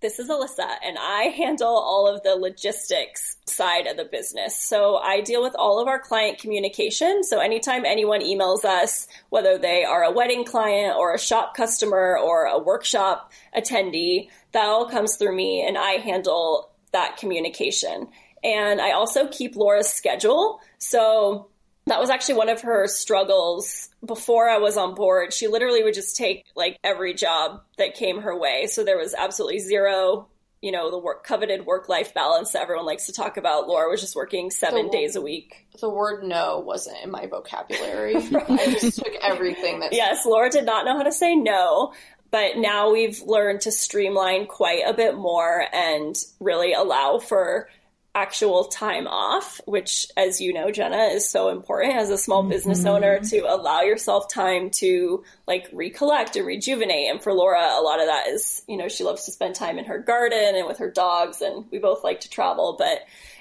this 0.00 0.18
is 0.18 0.28
Alyssa, 0.28 0.68
and 0.84 0.96
I 1.00 1.32
handle 1.36 1.68
all 1.68 2.08
of 2.12 2.24
the 2.24 2.34
logistics 2.34 3.36
side 3.46 3.86
of 3.86 3.96
the 3.96 4.04
business. 4.04 4.60
So 4.60 4.96
I 4.96 5.20
deal 5.20 5.42
with 5.42 5.54
all 5.56 5.80
of 5.80 5.86
our 5.86 6.00
client 6.00 6.38
communication. 6.38 7.22
So 7.22 7.38
anytime 7.38 7.84
anyone 7.84 8.20
emails 8.20 8.64
us, 8.64 9.06
whether 9.30 9.58
they 9.58 9.84
are 9.84 10.02
a 10.02 10.10
wedding 10.10 10.44
client 10.44 10.96
or 10.96 11.14
a 11.14 11.20
shop 11.20 11.54
customer 11.56 12.18
or 12.18 12.46
a 12.46 12.58
workshop 12.58 13.30
attendee, 13.56 14.28
that 14.50 14.64
all 14.64 14.88
comes 14.88 15.14
through 15.14 15.36
me, 15.36 15.64
and 15.64 15.78
I 15.78 15.92
handle 15.92 16.72
that 16.92 17.16
communication. 17.16 18.08
And 18.44 18.80
I 18.80 18.92
also 18.92 19.28
keep 19.28 19.56
Laura's 19.56 19.88
schedule. 19.88 20.60
So 20.78 21.48
that 21.86 22.00
was 22.00 22.10
actually 22.10 22.36
one 22.36 22.48
of 22.48 22.62
her 22.62 22.86
struggles 22.86 23.88
before 24.04 24.48
I 24.48 24.58
was 24.58 24.76
on 24.76 24.94
board. 24.94 25.32
She 25.32 25.48
literally 25.48 25.82
would 25.82 25.94
just 25.94 26.16
take 26.16 26.44
like 26.54 26.78
every 26.84 27.14
job 27.14 27.60
that 27.78 27.94
came 27.94 28.22
her 28.22 28.38
way. 28.38 28.66
So 28.66 28.84
there 28.84 28.98
was 28.98 29.14
absolutely 29.14 29.58
zero, 29.60 30.28
you 30.60 30.70
know, 30.72 30.90
the 30.90 30.98
work 30.98 31.24
coveted 31.24 31.66
work 31.66 31.88
life 31.88 32.14
balance 32.14 32.52
that 32.52 32.62
everyone 32.62 32.86
likes 32.86 33.06
to 33.06 33.12
talk 33.12 33.36
about. 33.36 33.66
Laura 33.68 33.88
was 33.90 34.00
just 34.00 34.14
working 34.16 34.50
seven 34.50 34.86
The- 34.86 34.92
days 34.92 35.16
a 35.16 35.20
week. 35.20 35.66
The 35.80 35.88
word 35.90 36.22
no 36.24 36.60
wasn't 36.60 36.98
in 37.02 37.10
my 37.10 37.26
vocabulary. 37.26 38.14
I 38.16 38.76
just 38.80 38.98
took 38.98 39.14
everything 39.20 39.80
that 39.80 39.92
Yes, 39.92 40.24
Laura 40.24 40.50
did 40.50 40.64
not 40.64 40.84
know 40.84 40.96
how 40.96 41.02
to 41.04 41.12
say 41.12 41.34
no. 41.34 41.92
But 42.30 42.56
now 42.56 42.90
we've 42.92 43.20
learned 43.22 43.60
to 43.62 43.72
streamline 43.72 44.46
quite 44.46 44.82
a 44.86 44.94
bit 44.94 45.16
more 45.16 45.64
and 45.74 46.16
really 46.40 46.72
allow 46.72 47.18
for 47.18 47.68
actual 48.14 48.64
time 48.64 49.06
off, 49.06 49.60
which, 49.64 50.06
as 50.16 50.40
you 50.40 50.52
know, 50.52 50.70
Jenna, 50.70 51.04
is 51.04 51.28
so 51.28 51.48
important 51.48 51.96
as 51.96 52.10
a 52.10 52.18
small 52.18 52.42
business 52.42 52.80
mm-hmm. 52.80 52.88
owner 52.88 53.20
to 53.20 53.38
allow 53.40 53.80
yourself 53.80 54.28
time 54.28 54.70
to 54.70 55.24
like 55.46 55.68
recollect 55.72 56.36
and 56.36 56.46
rejuvenate. 56.46 57.10
And 57.10 57.22
for 57.22 57.32
Laura, 57.32 57.60
a 57.60 57.80
lot 57.80 58.00
of 58.00 58.06
that 58.06 58.28
is, 58.28 58.62
you 58.68 58.76
know, 58.76 58.88
she 58.88 59.04
loves 59.04 59.24
to 59.24 59.32
spend 59.32 59.54
time 59.54 59.78
in 59.78 59.86
her 59.86 59.98
garden 59.98 60.54
and 60.54 60.66
with 60.66 60.78
her 60.78 60.90
dogs, 60.90 61.40
and 61.40 61.64
we 61.70 61.78
both 61.78 62.04
like 62.04 62.20
to 62.20 62.30
travel. 62.30 62.76
But 62.78 62.98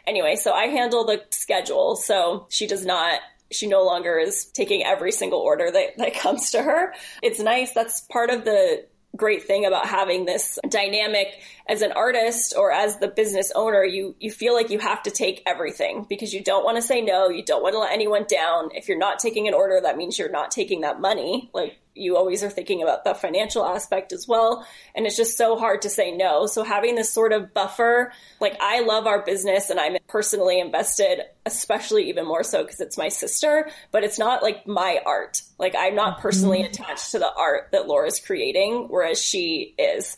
anyway, 0.07 0.37
so 0.37 0.53
I 0.53 0.67
handle 0.67 1.05
the 1.05 1.21
schedule. 1.31 1.97
So 1.97 2.47
she 2.49 2.67
does 2.67 2.85
not 2.85 3.19
she 3.51 3.67
no 3.67 3.83
longer 3.83 4.17
is 4.17 4.45
taking 4.45 4.83
every 4.83 5.11
single 5.11 5.39
order 5.39 5.69
that, 5.69 5.97
that 5.97 6.13
comes 6.19 6.51
to 6.51 6.63
her. 6.63 6.93
It's 7.21 7.39
nice. 7.39 7.71
That's 7.73 8.01
part 8.01 8.29
of 8.29 8.45
the 8.45 8.85
great 9.15 9.43
thing 9.43 9.65
about 9.65 9.85
having 9.85 10.25
this 10.25 10.57
dynamic 10.69 11.27
as 11.67 11.81
an 11.81 11.91
artist 11.91 12.53
or 12.57 12.71
as 12.71 12.97
the 12.97 13.07
business 13.07 13.51
owner 13.55 13.83
you 13.83 14.15
you 14.19 14.31
feel 14.31 14.53
like 14.53 14.69
you 14.69 14.79
have 14.79 15.03
to 15.03 15.11
take 15.11 15.43
everything 15.45 16.05
because 16.07 16.33
you 16.33 16.41
don't 16.41 16.63
want 16.63 16.77
to 16.77 16.81
say 16.81 17.01
no 17.01 17.27
you 17.27 17.43
don't 17.43 17.61
want 17.61 17.73
to 17.73 17.79
let 17.79 17.91
anyone 17.91 18.25
down. 18.27 18.69
If 18.73 18.87
you're 18.87 18.97
not 18.97 19.19
taking 19.19 19.47
an 19.47 19.53
order 19.53 19.79
that 19.81 19.97
means 19.97 20.17
you're 20.17 20.31
not 20.31 20.51
taking 20.51 20.81
that 20.81 21.01
money. 21.01 21.49
Like 21.53 21.77
you 21.93 22.15
always 22.15 22.43
are 22.43 22.49
thinking 22.49 22.81
about 22.81 23.03
the 23.03 23.13
financial 23.13 23.65
aspect 23.65 24.13
as 24.13 24.27
well. 24.27 24.65
And 24.95 25.05
it's 25.05 25.17
just 25.17 25.37
so 25.37 25.57
hard 25.57 25.81
to 25.81 25.89
say 25.89 26.11
no. 26.11 26.45
So 26.47 26.63
having 26.63 26.95
this 26.95 27.11
sort 27.11 27.33
of 27.33 27.53
buffer 27.53 28.11
like 28.39 28.57
i 28.61 28.81
love 28.81 29.07
our 29.07 29.23
business 29.23 29.69
and 29.69 29.79
i'm 29.79 29.97
personally 30.07 30.59
invested 30.59 31.21
especially 31.45 32.09
even 32.09 32.25
more 32.25 32.43
so 32.43 32.63
because 32.63 32.79
it's 32.79 32.97
my 32.97 33.09
sister 33.09 33.69
but 33.91 34.03
it's 34.03 34.19
not 34.19 34.43
like 34.43 34.67
my 34.67 34.99
art. 35.05 35.41
Like 35.57 35.75
i'm 35.77 35.95
not 35.95 36.19
personally 36.19 36.59
mm-hmm. 36.59 36.83
attached 36.83 37.11
to 37.11 37.19
the 37.19 37.31
art 37.31 37.69
that 37.71 37.87
laura's 37.87 38.19
creating 38.19 38.87
whereas 38.89 39.23
she 39.23 39.73
is. 39.77 40.17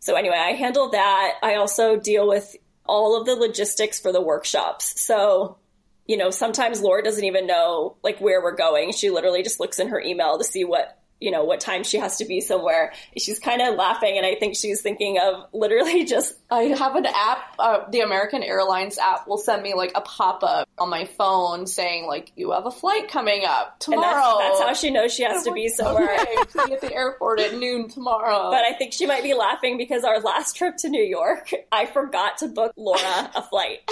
So 0.00 0.14
anyway 0.14 0.38
i 0.38 0.52
handle 0.52 0.90
that. 0.90 1.34
I 1.42 1.56
also 1.56 1.96
deal 1.96 2.28
with 2.28 2.56
all 2.86 3.18
of 3.18 3.26
the 3.26 3.34
logistics 3.34 3.98
for 3.98 4.12
the 4.12 4.20
workshops. 4.20 5.00
So 5.00 5.58
you 6.06 6.18
know, 6.18 6.30
sometimes 6.30 6.82
Laura 6.82 7.02
doesn't 7.02 7.24
even 7.24 7.46
know 7.46 7.96
like 8.02 8.20
where 8.20 8.42
we're 8.42 8.56
going. 8.56 8.92
She 8.92 9.10
literally 9.10 9.42
just 9.42 9.58
looks 9.58 9.78
in 9.78 9.88
her 9.88 10.00
email 10.00 10.38
to 10.38 10.44
see 10.44 10.64
what, 10.64 10.98
you 11.24 11.30
know, 11.30 11.42
what 11.44 11.58
time 11.58 11.84
she 11.84 11.96
has 11.96 12.18
to 12.18 12.26
be 12.26 12.42
somewhere. 12.42 12.92
She's 13.16 13.38
kind 13.38 13.62
of 13.62 13.76
laughing 13.76 14.18
and 14.18 14.26
I 14.26 14.34
think 14.34 14.56
she's 14.56 14.82
thinking 14.82 15.18
of 15.18 15.46
literally 15.54 16.04
just 16.14 16.34
I 16.50 16.64
have 16.64 16.96
an 16.96 17.06
app, 17.06 17.54
uh, 17.58 17.90
the 17.90 18.00
American 18.00 18.42
Airlines 18.42 18.98
app 18.98 19.26
will 19.26 19.38
send 19.38 19.62
me 19.62 19.72
like 19.72 19.92
a 19.94 20.02
pop 20.02 20.42
up 20.42 20.68
on 20.76 20.90
my 20.90 21.06
phone 21.06 21.66
saying 21.66 22.06
like 22.06 22.30
you 22.36 22.52
have 22.52 22.66
a 22.66 22.70
flight 22.70 23.08
coming 23.08 23.44
up 23.46 23.76
and 23.86 23.94
tomorrow. 23.94 24.38
that's, 24.38 24.58
that's 24.58 24.68
how 24.68 24.74
she 24.74 24.90
knows 24.90 25.14
she 25.14 25.22
has 25.22 25.44
to 25.44 25.52
be 25.52 25.68
somewhere. 25.68 26.14
Okay, 26.14 26.66
be 26.66 26.74
at 26.74 26.80
the 26.82 26.92
airport 26.92 27.40
at 27.40 27.56
noon 27.56 27.88
tomorrow. 27.88 28.50
But 28.50 28.64
I 28.64 28.74
think 28.74 28.92
she 28.92 29.06
might 29.06 29.22
be 29.22 29.32
laughing 29.32 29.78
because 29.78 30.04
our 30.04 30.20
last 30.20 30.56
trip 30.56 30.76
to 30.78 30.90
New 30.90 31.02
York, 31.02 31.50
I 31.72 31.86
forgot 31.86 32.36
to 32.38 32.48
book 32.48 32.74
Laura 32.76 33.30
a 33.34 33.42
flight. 33.42 33.78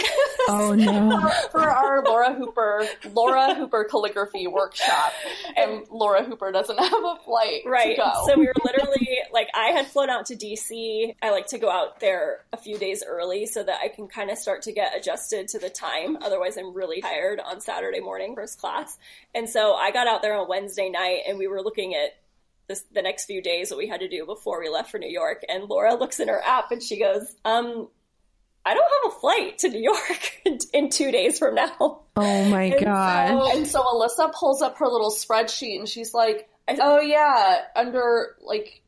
Oh 0.49 0.75
no. 0.75 1.31
for 1.53 1.61
our 1.61 2.03
Laura 2.03 2.35
Hooper 2.35 2.85
Laura 3.13 3.55
Hooper 3.55 3.85
calligraphy 3.85 4.49
workshop, 4.49 5.13
and 5.57 5.87
Laura 5.91 6.25
Hooper 6.25 6.51
doesn't 6.51 6.79
have 6.93 7.05
a 7.05 7.17
flight 7.25 7.63
right. 7.67 7.97
to 7.97 8.03
go. 8.03 8.11
So 8.27 8.39
we 8.39 8.47
were 8.47 8.55
literally 8.65 9.09
like, 9.33 9.49
I 9.55 9.69
had 9.69 9.87
flown 9.87 10.11
out 10.11 10.27
to 10.27 10.37
DC. 10.37 11.15
I 11.23 11.31
like 11.31 11.47
to 11.49 11.59
go 11.59 11.71
out 11.71 12.01
there 12.01 12.45
a 12.53 12.57
few 12.57 12.79
days 12.79 13.03
early 13.07 13.47
so 13.47 13.63
that 13.63 13.79
I 13.83 13.89
can 13.89 14.09
kind 14.09 14.31
of 14.31 14.39
start 14.39 14.63
to 14.63 14.73
get 14.73 14.97
adjusted 14.97 15.49
to 15.49 15.59
the 15.59 15.71
time. 15.71 16.17
Otherwise, 16.23 16.57
I'm 16.57 16.75
really 16.75 17.01
tired 17.01 17.41
on 17.41 17.61
Saturday 17.61 18.01
morning, 18.01 18.35
first 18.35 18.59
class. 18.61 18.99
And 19.35 19.49
so 19.49 19.75
I 19.75 19.91
got 19.91 20.07
out 20.07 20.23
there 20.23 20.35
on 20.35 20.49
Wednesday 20.49 20.89
night 20.91 21.21
and 21.29 21.39
we 21.39 21.47
were 21.49 21.63
looking 21.63 21.95
at 21.95 22.11
this, 22.69 22.85
the 22.93 23.03
next 23.03 23.25
few 23.27 23.43
days 23.43 23.71
what 23.71 23.79
we 23.79 23.89
had 23.89 24.01
to 24.01 24.09
do 24.09 24.25
before 24.27 24.61
we 24.61 24.69
left 24.69 24.91
for 24.91 24.99
New 24.99 25.11
York. 25.11 25.43
And 25.49 25.65
Laura 25.65 25.95
looks 25.95 26.21
in 26.21 26.29
her 26.29 26.41
app 26.45 26.71
and 26.71 26.83
she 26.83 26.99
goes, 26.99 27.35
um, 27.45 27.89
I 28.65 28.75
don't 28.75 28.89
have 29.05 29.13
a 29.13 29.19
flight 29.21 29.59
to 29.59 29.69
New 29.71 29.81
York 29.83 30.41
in 30.73 30.89
two 30.89 31.11
days 31.11 31.39
from 31.41 31.57
now. 31.57 31.75
Oh 32.15 32.45
my 32.49 32.65
And 32.65 32.85
god. 32.85 33.29
so- 33.29 33.57
and 33.57 33.67
so 33.67 33.83
Alyssa 33.83 34.33
pulls 34.33 34.63
up 34.63 34.79
her 34.79 34.87
little 34.87 35.11
spreadsheet 35.11 35.79
and 35.81 35.89
she's 35.89 36.15
like, 36.15 36.49
"Oh 36.69 37.01
yeah, 37.01 37.63
under 37.77 38.37
like 38.41 38.83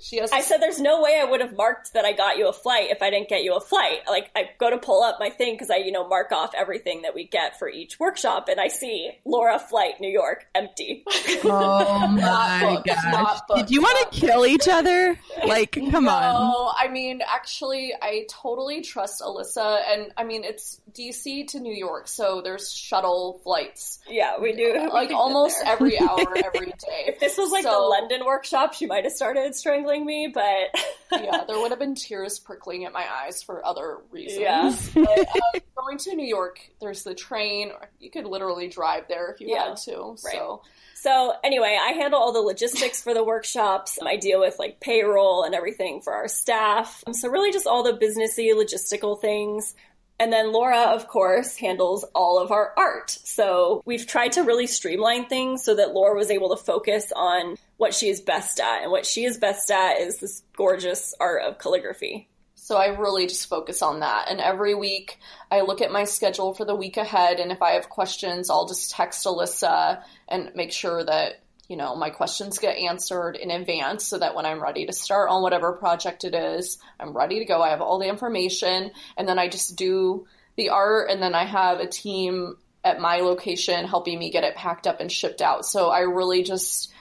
she 0.00 0.18
has." 0.18 0.32
I 0.32 0.40
said, 0.40 0.58
"There's 0.58 0.80
no 0.80 1.02
way 1.02 1.18
I 1.20 1.24
would 1.24 1.40
have 1.40 1.56
marked 1.56 1.94
that 1.94 2.04
I 2.04 2.12
got 2.12 2.38
you 2.38 2.48
a 2.48 2.52
flight 2.52 2.90
if 2.90 3.02
I 3.02 3.10
didn't 3.10 3.28
get 3.28 3.42
you 3.42 3.54
a 3.54 3.60
flight." 3.60 4.00
Like 4.08 4.30
I 4.34 4.50
go 4.58 4.70
to 4.70 4.78
pull 4.78 5.02
up 5.02 5.16
my 5.20 5.30
thing 5.30 5.54
because 5.54 5.70
I, 5.70 5.76
you 5.76 5.92
know, 5.92 6.06
mark 6.06 6.32
off 6.32 6.52
everything 6.56 7.02
that 7.02 7.14
we 7.14 7.24
get 7.24 7.58
for 7.58 7.68
each 7.68 7.98
workshop, 8.00 8.48
and 8.48 8.60
I 8.60 8.68
see 8.68 9.10
Laura 9.24 9.58
flight 9.58 10.00
New 10.00 10.10
York 10.10 10.46
empty. 10.54 11.04
Oh 11.42 12.06
my 12.06 12.20
Not 12.20 12.84
gosh. 12.84 13.40
booked, 13.48 13.60
Did 13.60 13.70
you 13.70 13.80
want 13.82 14.12
to 14.12 14.20
kill 14.20 14.46
each 14.46 14.68
other? 14.68 15.18
Like, 15.46 15.72
come 15.72 16.08
on. 16.08 16.22
No, 16.22 16.72
I 16.76 16.88
mean, 16.88 17.22
actually, 17.26 17.92
I 18.00 18.26
totally 18.28 18.82
trust 18.82 19.20
Alyssa, 19.22 19.80
and 19.88 20.12
I 20.16 20.24
mean, 20.24 20.44
it's 20.44 20.80
DC 20.92 21.48
to 21.48 21.60
New 21.60 21.74
York, 21.74 22.08
so 22.08 22.40
there's 22.42 22.72
shuttle 22.72 23.40
flights 23.42 24.00
yeah, 24.08 24.38
we 24.40 24.52
do. 24.52 24.88
like 24.92 25.08
get 25.10 25.14
almost 25.16 25.62
every 25.64 25.98
hour, 25.98 26.36
every 26.44 26.66
day. 26.66 27.04
If 27.06 27.20
this 27.20 27.36
was 27.38 27.50
like 27.50 27.64
the 27.64 27.70
London 27.70 28.24
workshop, 28.24 28.74
she 28.74 28.86
might 28.86 29.04
have 29.04 29.12
started 29.12 29.54
strangling 29.54 29.89
me, 29.98 30.30
but 30.32 30.70
yeah, 31.12 31.44
there 31.46 31.58
would 31.58 31.70
have 31.70 31.78
been 31.80 31.94
tears 31.94 32.38
prickling 32.38 32.84
at 32.84 32.92
my 32.92 33.04
eyes 33.10 33.42
for 33.42 33.64
other 33.66 33.98
reasons. 34.10 34.40
Yeah. 34.40 34.74
But 34.94 35.28
uh, 35.28 35.60
going 35.76 35.98
to 35.98 36.14
New 36.14 36.26
York, 36.26 36.60
there's 36.80 37.02
the 37.02 37.14
train. 37.14 37.70
Or 37.70 37.88
you 37.98 38.10
could 38.10 38.26
literally 38.26 38.68
drive 38.68 39.04
there 39.08 39.30
if 39.32 39.40
you 39.40 39.48
Yeah, 39.48 39.68
had 39.70 39.76
to. 39.86 40.10
right. 40.10 40.18
So 40.18 40.62
So 40.94 41.32
anyway, 41.42 41.78
I 41.80 41.92
handle 41.92 42.20
all 42.20 42.32
the 42.32 42.40
logistics 42.40 43.02
for 43.02 43.14
the 43.14 43.24
workshops. 43.24 43.98
I 44.04 44.16
deal 44.16 44.40
with 44.40 44.58
like 44.58 44.80
payroll 44.80 45.42
and 45.44 45.54
everything 45.54 46.00
for 46.02 46.12
our 46.12 46.28
staff. 46.28 47.02
Um, 47.06 47.14
So 47.14 47.28
really 47.28 47.52
just 47.52 47.66
all 47.66 47.82
the 47.82 47.92
businessy 47.94 48.52
logistical 48.54 49.20
things. 49.20 49.74
And 50.20 50.30
then 50.30 50.52
Laura, 50.52 50.82
of 50.94 51.08
course, 51.08 51.56
handles 51.56 52.04
all 52.14 52.38
of 52.38 52.52
our 52.52 52.74
art. 52.76 53.10
So 53.24 53.82
we've 53.86 54.06
tried 54.06 54.32
to 54.32 54.42
really 54.42 54.66
streamline 54.66 55.26
things 55.26 55.64
so 55.64 55.74
that 55.76 55.94
Laura 55.94 56.14
was 56.14 56.30
able 56.30 56.54
to 56.54 56.62
focus 56.62 57.10
on 57.16 57.56
what 57.78 57.94
she 57.94 58.10
is 58.10 58.20
best 58.20 58.60
at. 58.60 58.82
And 58.82 58.92
what 58.92 59.06
she 59.06 59.24
is 59.24 59.38
best 59.38 59.70
at 59.70 59.98
is 59.98 60.18
this 60.18 60.42
gorgeous 60.54 61.14
art 61.18 61.44
of 61.44 61.58
calligraphy. 61.58 62.28
So 62.54 62.76
I 62.76 62.88
really 62.88 63.26
just 63.28 63.48
focus 63.48 63.80
on 63.80 64.00
that. 64.00 64.26
And 64.28 64.40
every 64.40 64.74
week 64.74 65.18
I 65.50 65.62
look 65.62 65.80
at 65.80 65.90
my 65.90 66.04
schedule 66.04 66.52
for 66.52 66.66
the 66.66 66.76
week 66.76 66.98
ahead. 66.98 67.40
And 67.40 67.50
if 67.50 67.62
I 67.62 67.70
have 67.70 67.88
questions, 67.88 68.50
I'll 68.50 68.68
just 68.68 68.90
text 68.90 69.24
Alyssa 69.24 70.02
and 70.28 70.52
make 70.54 70.70
sure 70.70 71.02
that, 71.02 71.40
you 71.70 71.76
know, 71.76 71.94
my 71.94 72.10
questions 72.10 72.58
get 72.58 72.76
answered 72.76 73.36
in 73.36 73.52
advance 73.52 74.04
so 74.04 74.18
that 74.18 74.34
when 74.34 74.44
I'm 74.44 74.60
ready 74.60 74.86
to 74.86 74.92
start 74.92 75.30
on 75.30 75.40
whatever 75.40 75.72
project 75.74 76.24
it 76.24 76.34
is, 76.34 76.78
I'm 76.98 77.16
ready 77.16 77.38
to 77.38 77.44
go. 77.44 77.62
I 77.62 77.70
have 77.70 77.80
all 77.80 78.00
the 78.00 78.08
information. 78.08 78.90
And 79.16 79.28
then 79.28 79.38
I 79.38 79.46
just 79.46 79.76
do 79.76 80.26
the 80.56 80.70
art. 80.70 81.10
And 81.10 81.22
then 81.22 81.32
I 81.32 81.44
have 81.44 81.78
a 81.78 81.86
team 81.86 82.56
at 82.82 83.00
my 83.00 83.18
location 83.18 83.86
helping 83.86 84.18
me 84.18 84.32
get 84.32 84.42
it 84.42 84.56
packed 84.56 84.88
up 84.88 84.98
and 84.98 85.12
shipped 85.12 85.40
out. 85.40 85.64
So 85.64 85.90
I 85.90 86.00
really 86.00 86.42
just 86.42 86.92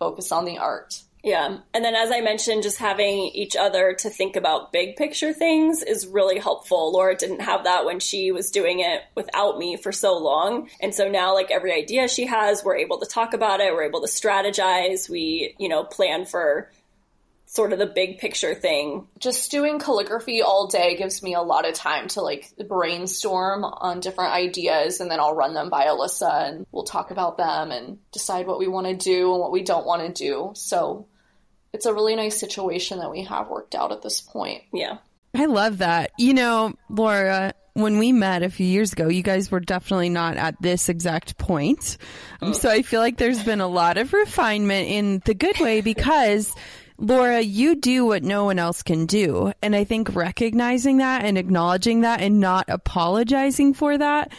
focus 0.00 0.32
on 0.32 0.46
the 0.46 0.58
art. 0.58 1.00
Yeah. 1.22 1.58
And 1.72 1.84
then, 1.84 1.94
as 1.94 2.10
I 2.10 2.20
mentioned, 2.20 2.64
just 2.64 2.78
having 2.78 3.30
each 3.32 3.54
other 3.54 3.94
to 4.00 4.10
think 4.10 4.34
about 4.34 4.72
big 4.72 4.96
picture 4.96 5.32
things 5.32 5.82
is 5.82 6.06
really 6.06 6.40
helpful. 6.40 6.92
Laura 6.92 7.16
didn't 7.16 7.42
have 7.42 7.62
that 7.64 7.84
when 7.84 8.00
she 8.00 8.32
was 8.32 8.50
doing 8.50 8.80
it 8.80 9.02
without 9.14 9.56
me 9.56 9.76
for 9.76 9.92
so 9.92 10.18
long. 10.18 10.68
And 10.80 10.92
so 10.92 11.08
now, 11.08 11.32
like 11.32 11.52
every 11.52 11.72
idea 11.72 12.08
she 12.08 12.26
has, 12.26 12.64
we're 12.64 12.76
able 12.76 12.98
to 12.98 13.06
talk 13.06 13.34
about 13.34 13.60
it, 13.60 13.72
we're 13.72 13.84
able 13.84 14.00
to 14.00 14.08
strategize, 14.08 15.08
we, 15.08 15.54
you 15.58 15.68
know, 15.68 15.84
plan 15.84 16.26
for 16.26 16.70
sort 17.46 17.74
of 17.74 17.78
the 17.78 17.86
big 17.86 18.18
picture 18.18 18.54
thing. 18.54 19.06
just 19.18 19.50
doing 19.50 19.78
calligraphy 19.78 20.40
all 20.40 20.68
day 20.68 20.96
gives 20.96 21.22
me 21.22 21.34
a 21.34 21.42
lot 21.42 21.68
of 21.68 21.74
time 21.74 22.08
to 22.08 22.22
like 22.22 22.50
brainstorm 22.66 23.62
on 23.62 24.00
different 24.00 24.32
ideas 24.32 25.00
and 25.00 25.10
then 25.10 25.20
I'll 25.20 25.34
run 25.34 25.52
them 25.52 25.68
by 25.68 25.84
Alyssa 25.84 26.48
and 26.48 26.66
we'll 26.72 26.84
talk 26.84 27.10
about 27.10 27.36
them 27.36 27.70
and 27.70 27.98
decide 28.10 28.46
what 28.46 28.58
we 28.58 28.68
want 28.68 28.86
to 28.86 28.94
do 28.94 29.32
and 29.32 29.40
what 29.40 29.52
we 29.52 29.62
don't 29.62 29.84
want 29.84 30.00
to 30.00 30.24
do. 30.24 30.52
So 30.54 31.06
it's 31.72 31.86
a 31.86 31.94
really 31.94 32.16
nice 32.16 32.38
situation 32.38 32.98
that 32.98 33.10
we 33.10 33.22
have 33.24 33.48
worked 33.48 33.74
out 33.74 33.92
at 33.92 34.02
this 34.02 34.20
point. 34.20 34.62
Yeah. 34.72 34.98
I 35.34 35.46
love 35.46 35.78
that. 35.78 36.10
You 36.18 36.34
know, 36.34 36.74
Laura, 36.90 37.54
when 37.74 37.98
we 37.98 38.12
met 38.12 38.42
a 38.42 38.50
few 38.50 38.66
years 38.66 38.92
ago, 38.92 39.08
you 39.08 39.22
guys 39.22 39.50
were 39.50 39.60
definitely 39.60 40.10
not 40.10 40.36
at 40.36 40.60
this 40.60 40.88
exact 40.88 41.38
point. 41.38 41.96
Um, 42.42 42.54
so 42.54 42.68
I 42.68 42.82
feel 42.82 43.00
like 43.00 43.16
there's 43.16 43.42
been 43.42 43.60
a 43.60 43.66
lot 43.66 43.96
of 43.96 44.12
refinement 44.12 44.88
in 44.88 45.22
the 45.24 45.34
good 45.34 45.58
way 45.58 45.80
because 45.80 46.54
Laura, 46.98 47.40
you 47.40 47.74
do 47.74 48.04
what 48.04 48.22
no 48.22 48.44
one 48.44 48.58
else 48.58 48.82
can 48.82 49.06
do. 49.06 49.52
And 49.62 49.74
I 49.74 49.84
think 49.84 50.14
recognizing 50.14 50.98
that 50.98 51.24
and 51.24 51.38
acknowledging 51.38 52.02
that 52.02 52.20
and 52.20 52.38
not 52.38 52.66
apologizing 52.68 53.74
for 53.74 53.96
that 53.96 54.32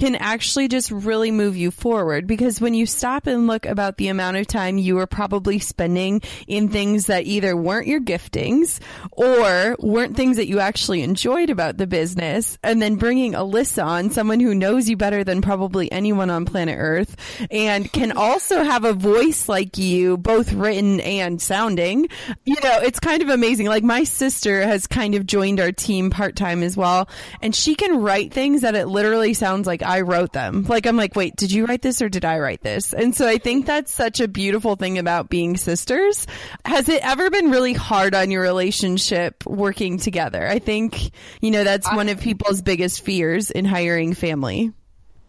can 0.00 0.16
actually 0.16 0.66
just 0.66 0.90
really 0.90 1.30
move 1.30 1.58
you 1.58 1.70
forward 1.70 2.26
because 2.26 2.58
when 2.58 2.72
you 2.72 2.86
stop 2.86 3.26
and 3.26 3.46
look 3.46 3.66
about 3.66 3.98
the 3.98 4.08
amount 4.08 4.38
of 4.38 4.46
time 4.46 4.78
you 4.78 4.94
were 4.94 5.06
probably 5.06 5.58
spending 5.58 6.22
in 6.46 6.70
things 6.70 7.06
that 7.06 7.26
either 7.26 7.54
weren't 7.54 7.86
your 7.86 8.00
giftings 8.00 8.80
or 9.12 9.76
weren't 9.78 10.16
things 10.16 10.38
that 10.38 10.48
you 10.48 10.58
actually 10.58 11.02
enjoyed 11.02 11.50
about 11.50 11.76
the 11.76 11.86
business 11.86 12.56
and 12.62 12.80
then 12.80 12.96
bringing 12.96 13.34
Alyssa 13.34 13.84
on, 13.84 14.08
someone 14.10 14.40
who 14.40 14.54
knows 14.54 14.88
you 14.88 14.96
better 14.96 15.22
than 15.22 15.42
probably 15.42 15.92
anyone 15.92 16.30
on 16.30 16.46
planet 16.46 16.76
Earth 16.78 17.14
and 17.50 17.92
can 17.92 18.12
also 18.12 18.62
have 18.62 18.86
a 18.86 18.94
voice 18.94 19.50
like 19.50 19.76
you, 19.76 20.16
both 20.16 20.54
written 20.54 21.00
and 21.00 21.42
sounding. 21.42 22.08
You 22.46 22.56
know, 22.64 22.78
it's 22.80 23.00
kind 23.00 23.20
of 23.20 23.28
amazing. 23.28 23.66
Like 23.66 23.84
my 23.84 24.04
sister 24.04 24.62
has 24.62 24.86
kind 24.86 25.14
of 25.14 25.26
joined 25.26 25.60
our 25.60 25.72
team 25.72 26.08
part 26.08 26.36
time 26.36 26.62
as 26.62 26.74
well 26.74 27.06
and 27.42 27.54
she 27.54 27.74
can 27.74 28.00
write 28.00 28.32
things 28.32 28.62
that 28.62 28.74
it 28.74 28.86
literally 28.86 29.34
sounds 29.34 29.66
like 29.66 29.82
I 29.90 30.02
wrote 30.02 30.32
them. 30.32 30.66
Like 30.68 30.86
I'm 30.86 30.96
like, 30.96 31.16
wait, 31.16 31.34
did 31.34 31.50
you 31.50 31.66
write 31.66 31.82
this 31.82 32.00
or 32.00 32.08
did 32.08 32.24
I 32.24 32.38
write 32.38 32.62
this? 32.62 32.94
And 32.94 33.12
so 33.14 33.26
I 33.26 33.38
think 33.38 33.66
that's 33.66 33.92
such 33.92 34.20
a 34.20 34.28
beautiful 34.28 34.76
thing 34.76 34.98
about 34.98 35.28
being 35.28 35.56
sisters. 35.56 36.28
Has 36.64 36.88
it 36.88 37.04
ever 37.04 37.28
been 37.28 37.50
really 37.50 37.72
hard 37.72 38.14
on 38.14 38.30
your 38.30 38.42
relationship 38.42 39.44
working 39.46 39.98
together? 39.98 40.46
I 40.46 40.60
think, 40.60 41.10
you 41.40 41.50
know, 41.50 41.64
that's 41.64 41.92
one 41.92 42.08
of 42.08 42.20
people's 42.20 42.62
biggest 42.62 43.04
fears 43.04 43.50
in 43.50 43.64
hiring 43.64 44.14
family. 44.14 44.72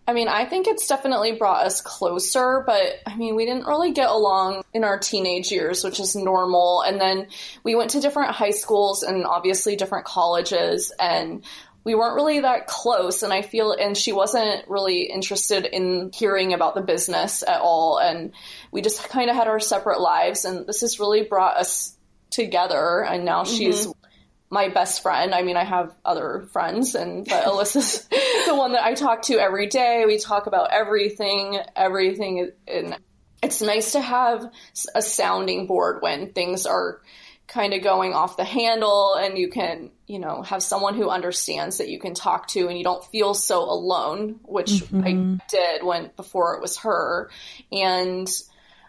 I 0.08 0.14
mean, 0.14 0.28
I 0.28 0.46
think 0.46 0.68
it's 0.68 0.88
definitely 0.88 1.34
brought 1.34 1.66
us 1.66 1.80
closer, 1.82 2.64
but 2.66 3.00
I 3.06 3.16
mean, 3.16 3.36
we 3.36 3.46
didn't 3.46 3.66
really 3.66 3.94
get 3.94 4.10
along 4.10 4.64
in 4.74 4.84
our 4.84 5.00
teenage 5.00 5.52
years, 5.52 5.84
which 5.84 6.00
is 6.00 6.16
normal. 6.16 6.82
And 6.82 7.00
then 7.00 7.28
we 7.64 7.76
went 7.76 7.92
to 7.92 8.02
different 8.02 8.32
high 8.32 8.52
schools 8.52 9.04
and 9.04 9.26
obviously 9.26 9.76
different 9.76 10.06
colleges 10.06 10.92
and 11.00 11.44
we 11.84 11.96
weren't 11.96 12.16
really 12.16 12.42
that 12.42 12.68
close 12.68 13.24
and 13.24 13.34
I 13.34 13.42
feel 13.42 13.72
and 13.74 13.98
she 13.98 14.12
wasn't 14.12 14.68
really 14.68 15.04
interested 15.04 15.66
in 15.66 16.12
hearing 16.14 16.54
about 16.54 16.76
the 16.76 16.82
business 16.82 17.44
at 17.44 17.62
all 17.62 17.98
and 17.98 18.34
we 18.72 18.82
just 18.82 19.08
kind 19.10 19.30
of 19.30 19.36
had 19.36 19.48
our 19.48 19.60
separate 19.60 20.00
lives 20.00 20.46
and 20.46 20.68
this 20.68 20.82
has 20.82 21.00
really 21.00 21.24
brought 21.24 21.58
us 21.58 21.98
together 22.30 23.04
and 23.04 23.26
now 23.26 23.44
mm-hmm. 23.44 23.56
she's 23.56 23.88
my 24.54 24.68
best 24.68 25.02
friend. 25.02 25.34
I 25.34 25.44
mean, 25.44 25.56
I 25.56 25.64
have 25.64 25.96
other 26.04 26.46
friends 26.52 26.94
and 26.94 27.26
but 27.26 27.46
Alyssa's 27.46 28.06
the 28.48 28.54
one 28.54 28.74
that 28.74 28.84
I 28.84 28.94
talk 28.96 29.24
to 29.24 29.40
every 29.40 29.68
day. 29.68 30.04
We 30.06 30.20
talk 30.20 30.46
about 30.46 30.72
everything, 30.72 31.58
everything 31.76 32.52
and 32.68 32.98
it's 33.42 33.62
nice 33.62 33.94
to 33.94 34.02
have 34.02 34.52
a 34.94 35.02
sounding 35.02 35.68
board 35.68 36.02
when 36.02 36.34
things 36.34 36.66
are 36.66 37.02
kind 37.52 37.74
of 37.74 37.84
going 37.84 38.14
off 38.14 38.38
the 38.38 38.46
handle 38.46 39.16
and 39.16 39.38
you 39.38 39.50
can, 39.50 39.92
you 40.08 40.20
know, 40.20 40.42
have 40.42 40.64
someone 40.64 40.96
who 40.96 41.10
understands 41.10 41.80
that 41.80 41.90
you 41.90 42.00
can 42.00 42.14
talk 42.14 42.48
to 42.48 42.70
and 42.70 42.78
you 42.78 42.84
don't 42.84 43.04
feel 43.04 43.34
so 43.34 43.64
alone, 43.64 44.40
which 44.44 44.70
mm-hmm. 44.70 45.04
I 45.04 45.46
did 45.50 45.84
when 45.84 46.12
before 46.16 46.56
it 46.56 46.62
was 46.62 46.78
her. 46.78 47.30
And 47.70 48.26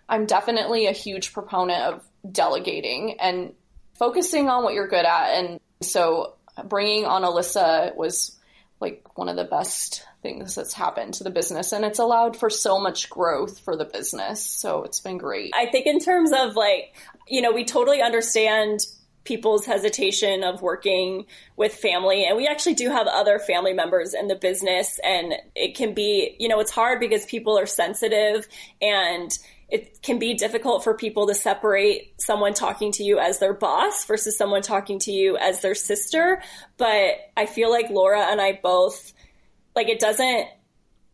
I'm 0.09 0.27
definitely 0.27 0.87
a 0.87 0.93
huge 0.93 1.33
proponent 1.33 1.83
of 1.83 2.05
delegating 2.31 3.19
and 3.19 3.53
focusing 3.95 4.49
on 4.49 4.63
what 4.63 4.75
you're 4.75 4.87
good 4.87 5.07
at. 5.07 5.31
And 5.31 5.61
so 5.81 6.35
bringing 6.65 7.05
on 7.05 7.23
Alyssa 7.23 7.97
was 7.97 8.39
like 8.83 9.17
one 9.17 9.29
of 9.29 9.37
the 9.37 9.45
best 9.45 10.05
things 10.23 10.55
that's 10.55 10.73
happened 10.73 11.15
to 11.15 11.25
the 11.25 11.31
business 11.31 11.73
and 11.73 11.85
it's 11.85 11.99
allowed 11.99 12.37
for 12.37 12.51
so 12.51 12.81
much 12.81 13.09
growth 13.09 13.61
for 13.61 13.77
the 13.77 13.85
business 13.85 14.45
so 14.45 14.83
it's 14.83 15.01
been 15.01 15.19
great 15.19 15.53
i 15.55 15.67
think 15.67 15.87
in 15.87 15.99
terms 15.99 16.33
of 16.33 16.55
like 16.55 16.95
you 17.29 17.41
know 17.41 17.53
we 17.53 17.65
totally 17.65 18.03
understand 18.03 18.81
people's 19.25 19.65
hesitation 19.65 20.43
of 20.43 20.63
working 20.63 21.25
with 21.57 21.73
family 21.73 22.25
and 22.25 22.37
we 22.37 22.47
actually 22.47 22.75
do 22.75 22.91
have 22.91 23.07
other 23.07 23.39
family 23.39 23.73
members 23.73 24.15
in 24.15 24.27
the 24.27 24.35
business 24.35 24.99
and 25.05 25.33
it 25.55 25.77
can 25.77 25.95
be 25.95 26.35
you 26.41 26.49
know 26.49 26.59
it's 26.59 26.73
hard 26.73 26.99
because 26.99 27.25
people 27.27 27.57
are 27.57 27.67
sensitive 27.67 28.49
and 28.81 29.39
it 29.73 30.03
can 30.03 30.19
be 30.19 30.35
difficult 30.35 30.85
for 30.85 30.93
people 30.93 31.27
to 31.27 31.35
separate 31.35 32.13
someone 32.21 32.53
talking 32.53 32.93
to 32.93 33.03
you 33.03 33.19
as 33.19 33.39
their 33.39 33.55
boss 33.55 34.05
versus 34.05 34.37
someone 34.37 34.61
talking 34.61 34.99
to 34.99 35.11
you 35.11 35.39
as 35.39 35.63
their 35.63 35.75
sister. 35.75 36.43
But 36.77 37.15
I 37.39 37.47
feel 37.47 37.71
like 37.71 37.89
Laura 37.89 38.21
and 38.21 38.39
I 38.39 38.61
both, 38.63 39.15
like, 39.75 39.89
it 39.89 39.99
doesn't, 39.99 40.47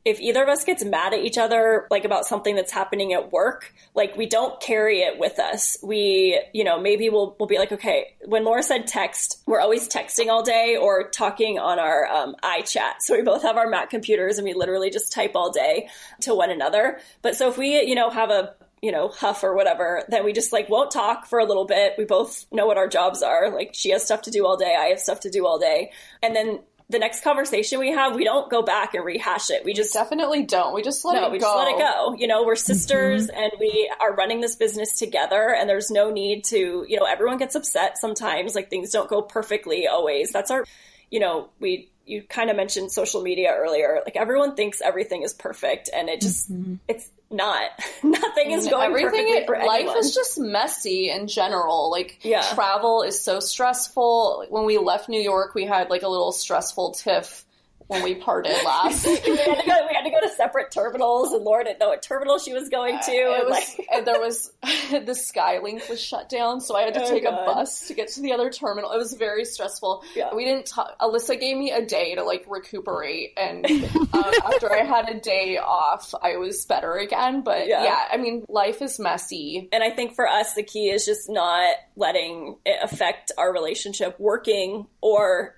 if 0.09 0.21
either 0.21 0.42
of 0.42 0.49
us 0.49 0.64
gets 0.64 0.83
mad 0.83 1.12
at 1.12 1.21
each 1.21 1.37
other, 1.37 1.87
like 1.90 2.07
about 2.07 2.25
something 2.25 2.57
that's 2.57 2.73
happening 2.73 3.12
at 3.12 3.31
work, 3.31 3.75
like 3.94 4.16
we 4.16 4.25
don't 4.25 4.59
carry 4.59 5.03
it 5.03 5.18
with 5.18 5.38
us. 5.38 5.77
We, 5.83 6.40
you 6.55 6.64
know, 6.64 6.81
maybe 6.81 7.11
we'll, 7.11 7.37
we'll 7.38 7.47
be 7.47 7.59
like, 7.59 7.73
okay, 7.73 8.14
when 8.25 8.42
Laura 8.42 8.62
said 8.62 8.87
text, 8.87 9.42
we're 9.44 9.61
always 9.61 9.87
texting 9.87 10.29
all 10.29 10.42
day 10.42 10.79
or 10.81 11.11
talking 11.11 11.59
on 11.59 11.79
our 11.79 12.07
um, 12.07 12.37
iChat. 12.42 13.01
So 13.01 13.16
we 13.16 13.23
both 13.23 13.42
have 13.42 13.59
our 13.59 13.68
Mac 13.68 13.90
computers 13.90 14.38
and 14.38 14.47
we 14.47 14.55
literally 14.55 14.88
just 14.88 15.12
type 15.12 15.33
all 15.35 15.53
day 15.53 15.90
to 16.23 16.35
one 16.35 16.51
another. 16.51 17.01
But 17.21 17.37
so 17.37 17.51
if 17.51 17.59
we, 17.59 17.83
you 17.83 17.94
know, 17.94 18.09
have 18.09 18.31
a 18.31 18.55
you 18.81 18.92
know, 18.92 19.09
huff 19.09 19.42
or 19.42 19.55
whatever, 19.55 20.05
then 20.09 20.25
we 20.25 20.33
just 20.33 20.53
like 20.53 20.68
won't 20.68 20.90
talk 20.90 21.27
for 21.27 21.40
a 21.40 21.44
little 21.44 21.64
bit. 21.64 21.94
We 21.99 22.05
both 22.05 22.47
know 22.53 22.64
what 22.64 22.79
our 22.79 22.87
jobs 22.87 23.23
are. 23.23 23.51
Like 23.51 23.71
she 23.75 23.90
has 23.90 24.05
stuff 24.05 24.23
to 24.23 24.31
do 24.31 24.47
all 24.47 24.57
day, 24.57 24.77
I 24.79 24.87
have 24.87 25.01
stuff 25.01 25.21
to 25.21 25.31
do 25.31 25.47
all 25.47 25.59
day. 25.59 25.90
And 26.23 26.35
then 26.35 26.61
the 26.90 26.98
next 26.98 27.22
conversation 27.22 27.79
we 27.79 27.92
have, 27.92 28.14
we 28.14 28.24
don't 28.24 28.51
go 28.51 28.62
back 28.62 28.94
and 28.94 29.05
rehash 29.05 29.51
it. 29.51 29.62
We 29.64 29.74
just 29.74 29.92
definitely 29.92 30.44
don't. 30.44 30.74
We 30.74 30.83
just 30.83 31.05
let 31.05 31.20
no, 31.20 31.27
it 31.27 31.33
we 31.33 31.38
go. 31.38 31.44
just 31.44 31.57
let 31.57 31.68
it 31.68 31.79
go. 31.79 32.14
You 32.14 32.27
know, 32.27 32.44
we're 32.44 32.57
sisters 32.57 33.27
mm-hmm. 33.27 33.38
and 33.38 33.53
we 33.61 33.90
are 34.01 34.14
running 34.14 34.40
this 34.40 34.57
business 34.57 34.98
together 34.98 35.55
and 35.55 35.68
there's 35.68 35.90
no 35.90 36.11
need 36.11 36.44
to, 36.44 36.87
you 36.88 36.98
know, 36.98 37.05
everyone 37.05 37.37
gets 37.37 37.55
upset 37.55 37.98
sometimes. 37.98 38.55
Like 38.55 38.70
things 38.70 38.90
don't 38.90 39.09
go 39.09 39.20
perfectly 39.20 39.87
always. 39.87 40.31
That's 40.31 40.51
our, 40.51 40.64
you 41.11 41.20
know, 41.20 41.51
we, 41.61 41.90
you 42.07 42.22
kind 42.22 42.48
of 42.48 42.57
mentioned 42.57 42.90
social 42.90 43.20
media 43.20 43.53
earlier. 43.55 44.01
Like 44.03 44.16
everyone 44.16 44.55
thinks 44.55 44.81
everything 44.81 45.22
is 45.22 45.35
perfect 45.35 45.90
and 45.94 46.09
it 46.09 46.22
just, 46.22 46.51
mm-hmm. 46.51 46.77
it's, 46.88 47.11
not. 47.30 47.70
Nothing 48.02 48.52
is 48.52 48.68
going 48.68 48.86
everything. 48.86 49.44
For 49.46 49.58
life 49.58 49.94
is 49.96 50.14
just 50.14 50.38
messy 50.38 51.10
in 51.10 51.26
general. 51.26 51.90
Like 51.90 52.20
yeah. 52.22 52.42
travel 52.54 53.02
is 53.02 53.20
so 53.20 53.40
stressful. 53.40 54.46
When 54.48 54.64
we 54.64 54.78
left 54.78 55.08
New 55.08 55.20
York, 55.20 55.54
we 55.54 55.66
had 55.66 55.90
like 55.90 56.02
a 56.02 56.08
little 56.08 56.32
stressful 56.32 56.92
tiff 56.92 57.44
when 57.88 58.03
we 58.03 58.14
parted 58.14 58.55
last. 58.64 59.05
we, 59.05 59.16
had 59.16 59.24
to 59.24 59.66
go, 59.66 59.87
we 59.88 59.94
had 59.94 60.05
to 60.05 60.11
go 60.11 60.20
to 60.20 60.29
separate 60.37 60.70
terminals, 60.70 61.33
and 61.33 61.42
Laura 61.42 61.64
didn't 61.64 61.81
know 61.81 61.88
what 61.88 62.03
terminal 62.03 62.38
she 62.38 62.53
was 62.53 62.68
going 62.68 62.98
to. 63.01 63.12
Uh, 63.12 63.35
and, 63.35 63.48
was, 63.48 63.51
like... 63.51 63.88
and 63.92 64.07
there 64.07 64.20
was 64.20 64.53
the 64.62 65.12
Skylink 65.12 65.88
was 65.88 66.01
shut 66.01 66.29
down, 66.29 66.61
so 66.61 66.77
I 66.77 66.83
had 66.83 66.94
to 66.94 67.05
oh, 67.05 67.09
take 67.09 67.24
God. 67.24 67.42
a 67.42 67.46
bus 67.46 67.88
to 67.88 67.94
get 67.94 68.09
to 68.09 68.20
the 68.20 68.33
other 68.33 68.51
terminal. 68.51 68.92
It 68.92 68.98
was 68.98 69.14
very 69.14 69.44
stressful. 69.44 70.05
Yeah. 70.14 70.35
We 70.35 70.44
didn't. 70.44 70.66
talk. 70.66 70.98
Alyssa 71.01 71.40
gave 71.40 71.57
me 71.57 71.72
a 71.72 71.85
day 71.85 72.14
to 72.14 72.22
like 72.22 72.44
recuperate, 72.46 73.33
and 73.37 73.64
um, 73.66 74.33
after 74.44 74.72
I 74.72 74.85
had 74.85 75.09
a 75.09 75.18
day 75.18 75.59
off, 75.59 76.14
I 76.22 76.37
was 76.37 76.64
better 76.66 76.94
again. 76.94 77.42
But 77.42 77.66
yeah. 77.66 77.85
yeah, 77.85 78.05
I 78.12 78.18
mean, 78.18 78.44
life 78.48 78.83
is 78.83 78.98
messy, 79.01 79.68
and 79.72 79.83
I 79.83 79.90
think 79.90 80.14
for 80.14 80.29
us, 80.29 80.55
the 80.55 80.62
key 80.62 80.90
is 80.90 81.07
just 81.07 81.29
not 81.29 81.74
letting 81.96 82.57
it 82.66 82.79
affect 82.83 83.33
our 83.38 83.53
relationship 83.53 84.18
working 84.20 84.87
or 85.01 85.58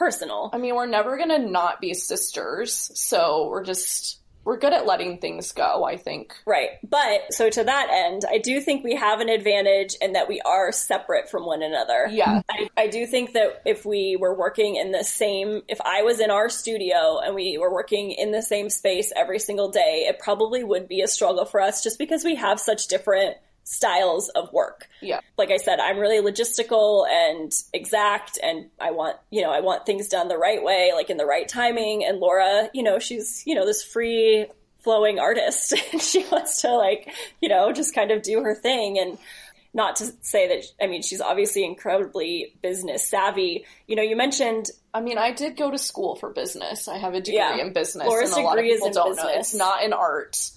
personal. 0.00 0.48
I 0.52 0.58
mean, 0.58 0.74
we're 0.74 0.86
never 0.86 1.18
going 1.18 1.28
to 1.28 1.38
not 1.38 1.80
be 1.80 1.92
sisters, 1.92 2.90
so 2.94 3.48
we're 3.48 3.64
just 3.64 4.16
we're 4.42 4.56
good 4.56 4.72
at 4.72 4.86
letting 4.86 5.18
things 5.18 5.52
go, 5.52 5.84
I 5.84 5.98
think. 5.98 6.34
Right. 6.46 6.70
But 6.82 7.34
so 7.34 7.50
to 7.50 7.62
that 7.64 7.88
end, 7.90 8.24
I 8.28 8.38
do 8.38 8.60
think 8.62 8.82
we 8.82 8.96
have 8.96 9.20
an 9.20 9.28
advantage 9.28 9.94
in 10.00 10.14
that 10.14 10.28
we 10.28 10.40
are 10.40 10.72
separate 10.72 11.28
from 11.28 11.44
one 11.44 11.62
another. 11.62 12.08
Yeah. 12.10 12.40
I, 12.50 12.70
I, 12.74 12.86
do 12.86 13.06
think 13.06 13.34
that 13.34 13.60
if 13.66 13.84
we 13.84 14.16
were 14.18 14.34
working 14.34 14.76
in 14.76 14.92
the 14.92 15.04
same, 15.04 15.60
if 15.68 15.78
I 15.82 16.02
was 16.02 16.20
in 16.20 16.30
our 16.30 16.48
studio 16.48 17.20
and 17.22 17.34
we 17.34 17.58
were 17.58 17.72
working 17.72 18.12
in 18.12 18.32
the 18.32 18.40
same 18.40 18.70
space 18.70 19.12
every 19.14 19.38
single 19.38 19.70
day, 19.70 20.06
it 20.08 20.18
probably 20.18 20.64
would 20.64 20.88
be 20.88 21.02
a 21.02 21.06
struggle 21.06 21.44
for 21.44 21.60
us 21.60 21.82
just 21.82 21.98
because 21.98 22.24
we 22.24 22.36
have 22.36 22.58
such 22.58 22.88
different 22.88 23.36
styles 23.70 24.28
of 24.30 24.52
work. 24.52 24.88
Yeah. 25.00 25.20
Like 25.38 25.52
I 25.52 25.56
said, 25.56 25.78
I'm 25.78 25.98
really 25.98 26.20
logistical 26.20 27.06
and 27.08 27.52
exact 27.72 28.36
and 28.42 28.68
I 28.80 28.90
want, 28.90 29.16
you 29.30 29.42
know, 29.42 29.52
I 29.52 29.60
want 29.60 29.86
things 29.86 30.08
done 30.08 30.26
the 30.26 30.36
right 30.36 30.62
way, 30.62 30.90
like 30.92 31.08
in 31.08 31.16
the 31.16 31.24
right 31.24 31.48
timing. 31.48 32.04
And 32.04 32.18
Laura, 32.18 32.68
you 32.74 32.82
know, 32.82 32.98
she's, 32.98 33.44
you 33.46 33.54
know, 33.54 33.64
this 33.64 33.84
free 33.84 34.46
flowing 34.80 35.20
artist. 35.20 35.76
she 36.00 36.26
wants 36.32 36.62
to 36.62 36.72
like, 36.72 37.14
you 37.40 37.48
know, 37.48 37.72
just 37.72 37.94
kind 37.94 38.10
of 38.10 38.22
do 38.22 38.42
her 38.42 38.56
thing 38.56 38.98
and 38.98 39.18
not 39.72 39.94
to 39.96 40.12
say 40.20 40.48
that 40.48 40.64
I 40.82 40.88
mean 40.88 41.00
she's 41.00 41.20
obviously 41.20 41.64
incredibly 41.64 42.56
business 42.60 43.08
savvy. 43.08 43.66
You 43.86 43.94
know, 43.94 44.02
you 44.02 44.16
mentioned 44.16 44.66
I 44.92 45.00
mean, 45.00 45.16
I 45.16 45.30
did 45.30 45.56
go 45.56 45.70
to 45.70 45.78
school 45.78 46.16
for 46.16 46.30
business. 46.30 46.88
I 46.88 46.98
have 46.98 47.14
a 47.14 47.20
degree 47.20 47.36
yeah. 47.36 47.56
in 47.58 47.72
business. 47.72 48.08
Laura's 48.08 48.32
and 48.32 48.40
a 48.40 48.42
degree 48.42 48.46
lot 48.46 48.58
of 48.58 48.64
people 48.64 48.88
is 48.88 48.96
in 48.96 49.00
don't 49.00 49.10
business. 49.10 49.24
know. 49.24 49.38
It's 49.38 49.54
not 49.54 49.84
in 49.84 49.92
art. 49.92 50.50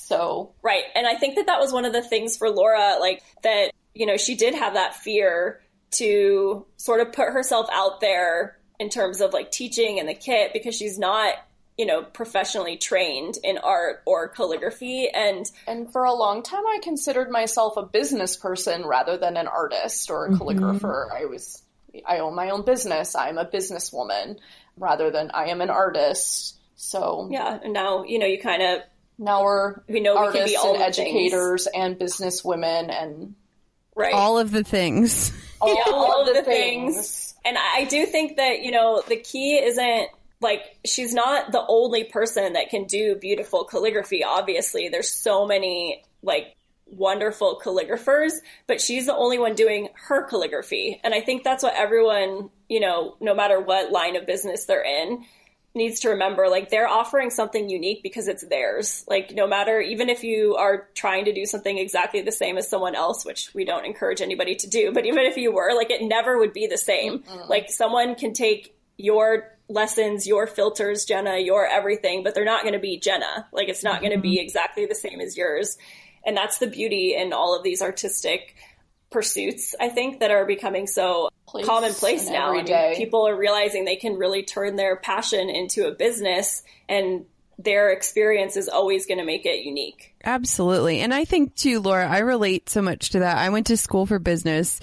So 0.00 0.54
right, 0.62 0.84
and 0.94 1.06
I 1.06 1.16
think 1.16 1.36
that 1.36 1.46
that 1.46 1.60
was 1.60 1.72
one 1.72 1.84
of 1.84 1.92
the 1.92 2.02
things 2.02 2.36
for 2.36 2.48
Laura, 2.48 2.96
like 3.00 3.22
that 3.42 3.72
you 3.94 4.06
know, 4.06 4.16
she 4.16 4.36
did 4.36 4.54
have 4.54 4.74
that 4.74 4.94
fear 4.94 5.60
to 5.90 6.64
sort 6.76 7.00
of 7.00 7.12
put 7.12 7.32
herself 7.32 7.68
out 7.72 8.00
there 8.00 8.58
in 8.78 8.88
terms 8.88 9.20
of 9.20 9.32
like 9.32 9.50
teaching 9.50 9.98
and 9.98 10.08
the 10.08 10.14
kit 10.14 10.52
because 10.52 10.76
she's 10.76 10.98
not 10.98 11.34
you 11.76 11.86
know 11.86 12.02
professionally 12.02 12.76
trained 12.76 13.38
in 13.42 13.58
art 13.58 14.02
or 14.06 14.28
calligraphy. 14.28 15.08
And 15.12 15.46
and 15.66 15.90
for 15.92 16.04
a 16.04 16.12
long 16.12 16.42
time 16.42 16.66
i 16.66 16.78
considered 16.82 17.30
myself 17.30 17.76
a 17.76 17.82
business 17.82 18.36
person 18.36 18.84
rather 18.84 19.16
than 19.16 19.36
an 19.36 19.48
artist 19.48 20.10
or 20.10 20.26
a 20.26 20.30
mm-hmm. 20.30 20.42
calligrapher. 20.42 21.12
I 21.12 21.24
was 21.24 21.62
i 22.06 22.18
own 22.18 22.36
my 22.36 22.50
own 22.50 22.64
business. 22.64 23.16
I'm 23.16 23.38
a 23.38 23.44
businesswoman 23.44 24.38
rather 24.76 25.10
than 25.10 25.30
i 25.34 25.46
am 25.46 25.60
an 25.60 25.70
artist. 25.70 26.56
So 26.76 27.28
yeah. 27.32 27.58
And 27.62 27.72
now 27.72 28.04
you 28.04 28.18
know 28.18 28.26
you 28.26 28.40
kind 28.40 28.62
of 28.62 28.80
now 29.18 29.42
we're 29.42 29.80
we 29.88 30.00
know 30.00 30.16
artists 30.16 30.34
we 30.34 30.40
can 30.40 30.48
be 30.48 30.56
all 30.56 30.74
and 30.74 30.82
educators 30.82 31.64
things. 31.64 31.74
and 31.74 31.98
business 31.98 32.44
women 32.44 32.90
and 32.90 33.34
right 33.96 34.14
all 34.14 34.38
of 34.38 34.50
the 34.50 34.64
things 34.64 35.32
all, 35.60 35.74
yeah, 35.74 35.82
all, 35.92 36.12
all 36.12 36.20
of 36.22 36.28
the, 36.28 36.34
the 36.34 36.42
things. 36.42 36.94
things. 36.94 37.34
and 37.44 37.56
I 37.58 37.84
do 37.84 38.06
think 38.06 38.36
that 38.36 38.62
you 38.62 38.70
know 38.70 39.02
the 39.06 39.16
key 39.16 39.56
isn't 39.56 40.08
like 40.40 40.62
she's 40.84 41.12
not 41.12 41.50
the 41.50 41.64
only 41.68 42.04
person 42.04 42.52
that 42.52 42.70
can 42.70 42.84
do 42.84 43.16
beautiful 43.16 43.64
calligraphy 43.64 44.22
obviously 44.24 44.88
there's 44.88 45.12
so 45.12 45.46
many 45.46 46.04
like 46.22 46.54
wonderful 46.86 47.60
calligraphers 47.62 48.32
but 48.66 48.80
she's 48.80 49.06
the 49.06 49.14
only 49.14 49.38
one 49.38 49.54
doing 49.54 49.88
her 49.94 50.22
calligraphy 50.26 50.98
and 51.04 51.12
i 51.12 51.20
think 51.20 51.44
that's 51.44 51.62
what 51.62 51.74
everyone 51.74 52.48
you 52.68 52.80
know 52.80 53.14
no 53.20 53.34
matter 53.34 53.60
what 53.60 53.92
line 53.92 54.16
of 54.16 54.24
business 54.24 54.64
they're 54.64 54.84
in 54.84 55.22
needs 55.78 56.00
to 56.00 56.10
remember 56.10 56.48
like 56.48 56.68
they're 56.68 56.86
offering 56.88 57.30
something 57.30 57.70
unique 57.70 58.02
because 58.02 58.28
it's 58.28 58.46
theirs 58.48 59.04
like 59.08 59.32
no 59.32 59.46
matter 59.46 59.80
even 59.80 60.10
if 60.10 60.22
you 60.22 60.56
are 60.56 60.88
trying 60.94 61.24
to 61.24 61.32
do 61.32 61.46
something 61.46 61.78
exactly 61.78 62.20
the 62.20 62.32
same 62.32 62.58
as 62.58 62.68
someone 62.68 62.94
else 62.94 63.24
which 63.24 63.50
we 63.54 63.64
don't 63.64 63.86
encourage 63.86 64.20
anybody 64.20 64.54
to 64.54 64.68
do 64.68 64.92
but 64.92 65.06
even 65.06 65.20
if 65.20 65.36
you 65.38 65.50
were 65.52 65.72
like 65.74 65.90
it 65.90 66.02
never 66.02 66.38
would 66.38 66.52
be 66.52 66.66
the 66.66 66.78
same 66.78 67.20
mm 67.20 67.48
like 67.48 67.70
someone 67.70 68.14
can 68.14 68.34
take 68.34 68.74
your 68.98 69.58
lessons, 69.68 70.26
your 70.26 70.46
filters, 70.46 71.04
Jenna, 71.04 71.38
your 71.38 71.66
everything, 71.66 72.22
but 72.22 72.34
they're 72.34 72.44
not 72.44 72.62
going 72.62 72.74
to 72.74 72.80
be 72.80 72.98
Jenna. 72.98 73.46
Like 73.52 73.68
it's 73.68 73.84
not 73.84 73.96
mm-hmm. 73.96 74.04
going 74.04 74.16
to 74.16 74.22
be 74.22 74.40
exactly 74.40 74.86
the 74.86 74.94
same 74.94 75.20
as 75.20 75.36
yours. 75.36 75.78
And 76.26 76.36
that's 76.36 76.58
the 76.58 76.66
beauty 76.66 77.14
in 77.16 77.32
all 77.32 77.56
of 77.56 77.62
these 77.62 77.80
artistic 77.80 78.56
pursuits, 79.10 79.74
I 79.80 79.88
think, 79.88 80.20
that 80.20 80.30
are 80.30 80.44
becoming 80.44 80.86
so 80.86 81.30
Place 81.46 81.64
commonplace 81.64 82.28
now. 82.28 82.50
I 82.52 82.62
mean, 82.62 82.96
people 82.96 83.26
are 83.26 83.36
realizing 83.36 83.84
they 83.84 83.96
can 83.96 84.14
really 84.14 84.42
turn 84.42 84.76
their 84.76 84.96
passion 84.96 85.48
into 85.48 85.86
a 85.86 85.92
business 85.92 86.62
and 86.88 87.24
their 87.58 87.90
experience 87.90 88.56
is 88.56 88.68
always 88.68 89.06
going 89.06 89.18
to 89.18 89.24
make 89.24 89.44
it 89.44 89.64
unique. 89.64 90.14
Absolutely. 90.24 91.00
And 91.00 91.12
I 91.12 91.24
think 91.24 91.56
too, 91.56 91.80
Laura, 91.80 92.08
I 92.08 92.18
relate 92.18 92.68
so 92.68 92.82
much 92.82 93.10
to 93.10 93.20
that. 93.20 93.36
I 93.36 93.48
went 93.48 93.66
to 93.68 93.76
school 93.76 94.06
for 94.06 94.18
business 94.18 94.78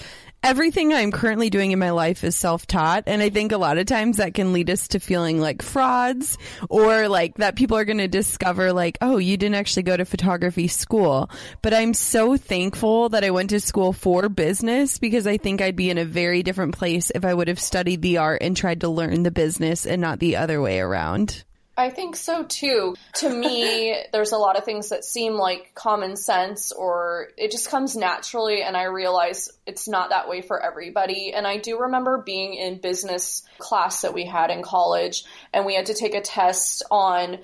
everything 0.45 0.93
I'm 0.93 1.11
currently 1.11 1.49
doing 1.49 1.71
in 1.71 1.79
my 1.79 1.89
life 1.89 2.23
is 2.23 2.35
self-taught. 2.35 3.05
And 3.07 3.19
I 3.19 3.31
think 3.31 3.51
a 3.51 3.57
lot 3.57 3.79
of 3.79 3.87
times 3.87 4.17
that 4.17 4.35
can 4.35 4.53
lead 4.53 4.69
us 4.69 4.89
to 4.89 4.99
feeling 4.99 5.39
like 5.41 5.63
frauds 5.63 6.37
or 6.69 7.07
like 7.07 7.37
that 7.37 7.55
people 7.55 7.77
are 7.77 7.83
going 7.83 7.97
to 7.97 8.07
discover 8.07 8.71
like, 8.71 8.99
oh, 9.01 9.17
you 9.17 9.37
didn't 9.37 9.55
actually 9.55 9.83
go 9.83 9.97
to 9.97 10.05
photography 10.05 10.67
school. 10.67 11.31
But 11.63 11.73
I'm 11.73 11.95
so 11.95 12.37
thankful 12.37 13.09
that 13.09 13.23
I 13.23 13.31
went 13.31 13.49
to 13.49 13.59
school 13.59 13.91
for 13.91 14.29
business 14.29 14.99
because 14.99 15.25
I 15.25 15.37
think 15.37 15.63
I'd 15.63 15.75
be 15.75 15.89
in 15.89 15.97
a 15.97 16.05
very 16.05 16.43
different 16.43 16.77
place 16.77 17.11
if 17.15 17.25
I 17.25 17.33
would 17.33 17.47
have 17.47 17.59
studied 17.59 18.03
the 18.03 18.19
art 18.19 18.43
and 18.43 18.55
tried 18.55 18.81
to 18.81 18.89
learn 18.89 19.23
the 19.23 19.31
business 19.31 19.87
and 19.87 19.99
not 19.99 20.19
the 20.19 20.35
other 20.35 20.61
way 20.61 20.79
around. 20.79 21.43
I 21.77 21.89
think 21.89 22.15
so 22.15 22.43
too. 22.43 22.95
To 23.15 23.29
me, 23.29 23.95
there's 24.13 24.31
a 24.31 24.37
lot 24.37 24.57
of 24.57 24.63
things 24.63 24.89
that 24.89 25.03
seem 25.03 25.33
like 25.33 25.73
common 25.73 26.15
sense 26.15 26.71
or 26.71 27.29
it 27.37 27.51
just 27.51 27.69
comes 27.69 27.95
naturally, 27.95 28.61
and 28.61 28.77
I 28.77 28.83
realize 28.83 29.49
it's 29.65 29.87
not 29.87 30.09
that 30.09 30.29
way 30.29 30.41
for 30.41 30.61
everybody. 30.61 31.33
And 31.33 31.45
I 31.45 31.57
do 31.57 31.79
remember 31.81 32.17
being 32.17 32.53
in 32.53 32.79
business 32.79 33.43
class 33.57 34.01
that 34.01 34.13
we 34.13 34.25
had 34.25 34.51
in 34.51 34.63
college, 34.63 35.25
and 35.53 35.65
we 35.65 35.75
had 35.75 35.87
to 35.87 35.93
take 35.93 36.15
a 36.15 36.21
test 36.21 36.83
on 36.89 37.39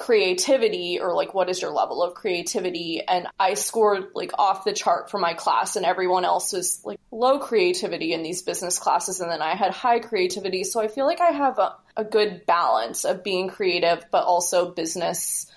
creativity 0.00 0.98
or 0.98 1.14
like 1.14 1.34
what 1.34 1.50
is 1.50 1.60
your 1.60 1.70
level 1.70 2.02
of 2.02 2.14
creativity 2.14 3.02
and 3.06 3.26
i 3.38 3.52
scored 3.52 4.06
like 4.14 4.30
off 4.38 4.64
the 4.64 4.72
chart 4.72 5.10
for 5.10 5.18
my 5.18 5.34
class 5.34 5.76
and 5.76 5.84
everyone 5.84 6.24
else 6.24 6.54
was 6.54 6.80
like 6.86 6.98
low 7.10 7.38
creativity 7.38 8.14
in 8.14 8.22
these 8.22 8.40
business 8.40 8.78
classes 8.78 9.20
and 9.20 9.30
then 9.30 9.42
i 9.42 9.54
had 9.54 9.72
high 9.72 9.98
creativity 9.98 10.64
so 10.64 10.80
i 10.80 10.88
feel 10.88 11.04
like 11.04 11.20
i 11.20 11.32
have 11.32 11.58
a, 11.58 11.76
a 11.98 12.04
good 12.04 12.46
balance 12.46 13.04
of 13.04 13.22
being 13.22 13.48
creative 13.48 14.02
but 14.10 14.24
also 14.24 14.70
business 14.72 15.52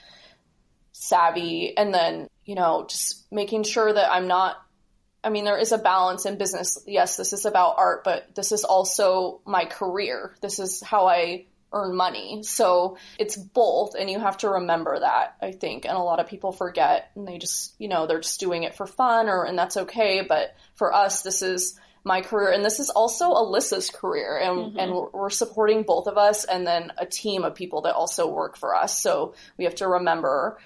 savvy 0.92 1.78
and 1.78 1.94
then 1.94 2.28
you 2.44 2.56
know 2.56 2.86
just 2.90 3.26
making 3.32 3.64
sure 3.64 3.94
that 3.94 4.12
i'm 4.12 4.28
not 4.28 4.58
I 5.26 5.30
mean, 5.30 5.46
there 5.46 5.58
is 5.58 5.72
a 5.72 5.78
balance 5.78 6.26
in 6.26 6.38
business. 6.38 6.84
Yes, 6.86 7.16
this 7.16 7.32
is 7.32 7.46
about 7.46 7.76
art, 7.78 8.04
but 8.04 8.36
this 8.36 8.52
is 8.52 8.66
also 8.66 9.40
my 9.46 9.64
career. 9.64 10.36
This 10.42 10.60
is 10.60 10.84
how 10.84 11.08
I 11.08 11.46
earn 11.74 11.96
money. 11.96 12.42
So 12.44 12.98
it's 13.20 13.36
both, 13.36 13.96
and 13.96 14.10
you 14.10 14.20
have 14.20 14.38
to 14.40 14.50
remember 14.50 15.00
that, 15.00 15.36
I 15.42 15.52
think. 15.52 15.86
And 15.86 15.98
a 15.98 16.02
lot 16.02 16.20
of 16.20 16.28
people 16.28 16.52
forget 16.52 17.12
and 17.16 17.28
they 17.28 17.38
just, 17.38 17.74
you 17.80 17.88
know, 17.88 18.08
they're 18.08 18.22
just 18.22 18.40
doing 18.40 18.64
it 18.64 18.76
for 18.76 18.86
fun 18.86 19.28
or, 19.28 19.44
and 19.44 19.58
that's 19.58 19.78
okay. 19.78 20.22
But 20.28 20.56
for 20.76 20.94
us, 20.94 21.22
this 21.22 21.42
is 21.42 21.78
my 22.06 22.22
career 22.22 22.52
and 22.52 22.66
this 22.66 22.80
is 22.80 22.90
also 22.90 23.32
Alyssa's 23.32 23.90
career 23.90 24.38
and, 24.38 24.58
mm-hmm. 24.58 24.80
and 24.80 24.94
we're 25.14 25.30
supporting 25.30 25.84
both 25.84 26.08
of 26.08 26.18
us 26.18 26.44
and 26.46 26.68
then 26.68 26.92
a 26.98 27.06
team 27.06 27.44
of 27.44 27.56
people 27.56 27.82
that 27.82 27.96
also 27.96 28.30
work 28.30 28.58
for 28.58 28.76
us. 28.76 29.02
So 29.02 29.34
we 29.58 29.64
have 29.66 29.76
to 29.76 29.88
remember 29.88 30.58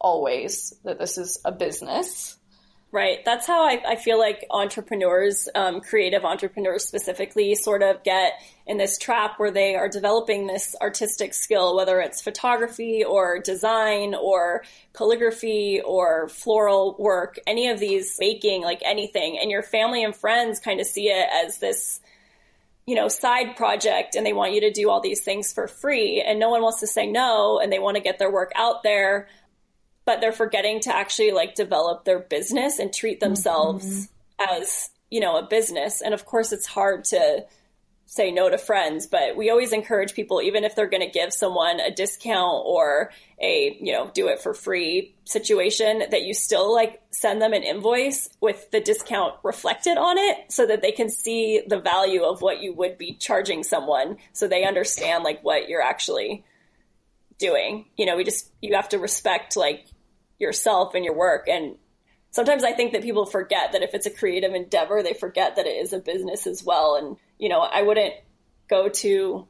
always 0.00 0.74
that 0.84 0.98
this 0.98 1.18
is 1.18 1.40
a 1.44 1.52
business 1.52 2.38
Right. 2.94 3.24
That's 3.24 3.44
how 3.44 3.66
I, 3.66 3.82
I 3.84 3.96
feel 3.96 4.20
like 4.20 4.46
entrepreneurs, 4.52 5.48
um, 5.56 5.80
creative 5.80 6.24
entrepreneurs 6.24 6.86
specifically, 6.86 7.56
sort 7.56 7.82
of 7.82 8.04
get 8.04 8.34
in 8.68 8.78
this 8.78 8.98
trap 8.98 9.40
where 9.40 9.50
they 9.50 9.74
are 9.74 9.88
developing 9.88 10.46
this 10.46 10.76
artistic 10.80 11.34
skill, 11.34 11.74
whether 11.74 12.00
it's 12.00 12.22
photography 12.22 13.02
or 13.02 13.40
design 13.40 14.14
or 14.14 14.62
calligraphy 14.92 15.80
or 15.84 16.28
floral 16.28 16.94
work, 16.96 17.40
any 17.48 17.66
of 17.66 17.80
these 17.80 18.16
baking, 18.16 18.62
like 18.62 18.80
anything. 18.84 19.40
And 19.40 19.50
your 19.50 19.64
family 19.64 20.04
and 20.04 20.14
friends 20.14 20.60
kind 20.60 20.78
of 20.78 20.86
see 20.86 21.08
it 21.08 21.28
as 21.44 21.58
this 21.58 22.00
you 22.86 22.94
know, 22.94 23.08
side 23.08 23.56
project 23.56 24.14
and 24.14 24.24
they 24.24 24.34
want 24.34 24.52
you 24.52 24.60
to 24.60 24.70
do 24.70 24.88
all 24.88 25.00
these 25.00 25.24
things 25.24 25.52
for 25.52 25.66
free 25.66 26.22
and 26.24 26.38
no 26.38 26.50
one 26.50 26.62
wants 26.62 26.78
to 26.78 26.86
say 26.86 27.06
no 27.06 27.58
and 27.58 27.72
they 27.72 27.78
want 27.80 27.96
to 27.96 28.02
get 28.02 28.20
their 28.20 28.30
work 28.30 28.52
out 28.54 28.84
there 28.84 29.26
but 30.04 30.20
they're 30.20 30.32
forgetting 30.32 30.80
to 30.80 30.94
actually 30.94 31.30
like 31.32 31.54
develop 31.54 32.04
their 32.04 32.18
business 32.18 32.78
and 32.78 32.92
treat 32.92 33.20
themselves 33.20 34.08
mm-hmm. 34.38 34.56
as, 34.62 34.90
you 35.10 35.20
know, 35.20 35.36
a 35.38 35.46
business. 35.46 36.02
And 36.02 36.14
of 36.14 36.24
course, 36.26 36.52
it's 36.52 36.66
hard 36.66 37.04
to 37.06 37.46
say 38.06 38.30
no 38.30 38.50
to 38.50 38.58
friends, 38.58 39.06
but 39.06 39.36
we 39.36 39.50
always 39.50 39.72
encourage 39.72 40.14
people, 40.14 40.40
even 40.42 40.62
if 40.62 40.76
they're 40.76 40.88
going 40.88 41.02
to 41.02 41.08
give 41.08 41.32
someone 41.32 41.80
a 41.80 41.90
discount 41.90 42.62
or 42.66 43.10
a, 43.40 43.76
you 43.80 43.92
know, 43.92 44.10
do 44.12 44.28
it 44.28 44.40
for 44.40 44.52
free 44.52 45.14
situation, 45.24 46.02
that 46.10 46.22
you 46.22 46.34
still 46.34 46.72
like 46.72 47.00
send 47.10 47.40
them 47.40 47.54
an 47.54 47.62
invoice 47.62 48.28
with 48.40 48.70
the 48.70 48.80
discount 48.80 49.34
reflected 49.42 49.96
on 49.96 50.18
it 50.18 50.52
so 50.52 50.66
that 50.66 50.82
they 50.82 50.92
can 50.92 51.08
see 51.08 51.62
the 51.66 51.80
value 51.80 52.22
of 52.22 52.42
what 52.42 52.60
you 52.60 52.74
would 52.74 52.98
be 52.98 53.14
charging 53.14 53.62
someone 53.62 54.16
so 54.32 54.46
they 54.46 54.64
understand 54.64 55.24
like 55.24 55.42
what 55.42 55.68
you're 55.68 55.82
actually 55.82 56.44
doing. 57.38 57.86
You 57.96 58.06
know, 58.06 58.16
we 58.16 58.24
just, 58.24 58.50
you 58.60 58.74
have 58.74 58.90
to 58.90 58.98
respect 58.98 59.56
like 59.56 59.86
yourself 60.44 60.94
and 60.94 61.04
your 61.04 61.16
work. 61.16 61.48
And 61.48 61.76
sometimes 62.30 62.64
I 62.64 62.72
think 62.72 62.92
that 62.92 63.02
people 63.02 63.26
forget 63.26 63.72
that 63.72 63.82
if 63.82 63.94
it's 63.94 64.06
a 64.06 64.10
creative 64.10 64.54
endeavor, 64.54 65.02
they 65.02 65.14
forget 65.14 65.56
that 65.56 65.66
it 65.66 65.76
is 65.76 65.92
a 65.92 65.98
business 65.98 66.46
as 66.46 66.62
well. 66.64 66.96
And, 66.96 67.16
you 67.38 67.48
know, 67.48 67.60
I 67.60 67.82
wouldn't 67.82 68.14
go 68.68 68.88
to 68.88 69.48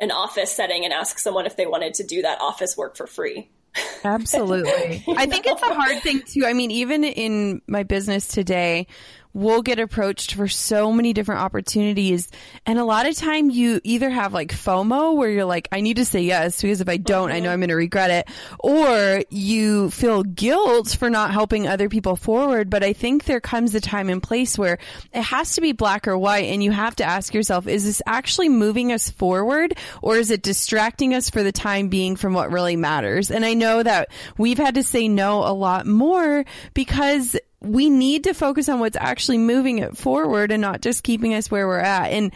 an 0.00 0.10
office 0.10 0.50
setting 0.50 0.84
and 0.84 0.92
ask 0.92 1.18
someone 1.18 1.46
if 1.46 1.56
they 1.56 1.66
wanted 1.66 1.94
to 1.94 2.04
do 2.04 2.22
that 2.22 2.40
office 2.40 2.76
work 2.76 2.96
for 2.96 3.06
free. 3.06 3.50
Absolutely. 4.04 5.04
I 5.16 5.26
think 5.26 5.46
it's 5.46 5.62
a 5.62 5.74
hard 5.74 6.02
thing 6.02 6.22
too. 6.26 6.44
I 6.44 6.52
mean, 6.52 6.70
even 6.70 7.04
in 7.04 7.62
my 7.66 7.84
business 7.84 8.28
today, 8.28 8.86
we'll 9.34 9.62
get 9.62 9.78
approached 9.78 10.34
for 10.34 10.48
so 10.48 10.92
many 10.92 11.12
different 11.12 11.40
opportunities. 11.40 12.28
And 12.66 12.78
a 12.78 12.84
lot 12.84 13.06
of 13.06 13.16
time 13.16 13.50
you 13.50 13.80
either 13.84 14.10
have 14.10 14.32
like 14.32 14.52
FOMO 14.52 15.16
where 15.16 15.30
you're 15.30 15.44
like, 15.44 15.68
I 15.72 15.80
need 15.80 15.96
to 15.96 16.04
say 16.04 16.22
yes 16.22 16.60
because 16.60 16.80
if 16.80 16.88
I 16.88 16.96
don't, 16.96 17.28
mm-hmm. 17.28 17.36
I 17.36 17.40
know 17.40 17.52
I'm 17.52 17.60
going 17.60 17.68
to 17.70 17.74
regret 17.76 18.10
it. 18.10 18.28
Or 18.58 19.22
you 19.30 19.90
feel 19.90 20.22
guilt 20.22 20.96
for 20.98 21.10
not 21.10 21.32
helping 21.32 21.66
other 21.66 21.88
people 21.88 22.16
forward. 22.16 22.70
But 22.70 22.84
I 22.84 22.92
think 22.92 23.24
there 23.24 23.40
comes 23.40 23.74
a 23.74 23.80
time 23.80 24.08
and 24.08 24.22
place 24.22 24.58
where 24.58 24.78
it 25.12 25.22
has 25.22 25.54
to 25.54 25.60
be 25.60 25.72
black 25.72 26.06
or 26.06 26.18
white. 26.18 26.46
And 26.46 26.62
you 26.62 26.70
have 26.70 26.96
to 26.96 27.04
ask 27.04 27.32
yourself, 27.32 27.66
is 27.66 27.84
this 27.84 28.02
actually 28.06 28.48
moving 28.48 28.92
us 28.92 29.10
forward 29.10 29.74
or 30.02 30.16
is 30.16 30.30
it 30.30 30.42
distracting 30.42 31.14
us 31.14 31.30
for 31.30 31.42
the 31.42 31.52
time 31.52 31.88
being 31.88 32.16
from 32.16 32.34
what 32.34 32.52
really 32.52 32.76
matters? 32.76 33.30
And 33.30 33.44
I 33.44 33.54
know 33.54 33.82
that 33.82 34.10
we've 34.36 34.58
had 34.58 34.74
to 34.74 34.82
say 34.82 35.08
no 35.08 35.40
a 35.40 35.54
lot 35.54 35.86
more 35.86 36.44
because 36.74 37.36
we 37.62 37.90
need 37.90 38.24
to 38.24 38.34
focus 38.34 38.68
on 38.68 38.80
what's 38.80 38.96
actually 38.96 39.38
moving 39.38 39.78
it 39.78 39.96
forward 39.96 40.50
and 40.50 40.60
not 40.60 40.80
just 40.80 41.02
keeping 41.02 41.34
us 41.34 41.50
where 41.50 41.66
we're 41.66 41.78
at. 41.78 42.10
And 42.10 42.32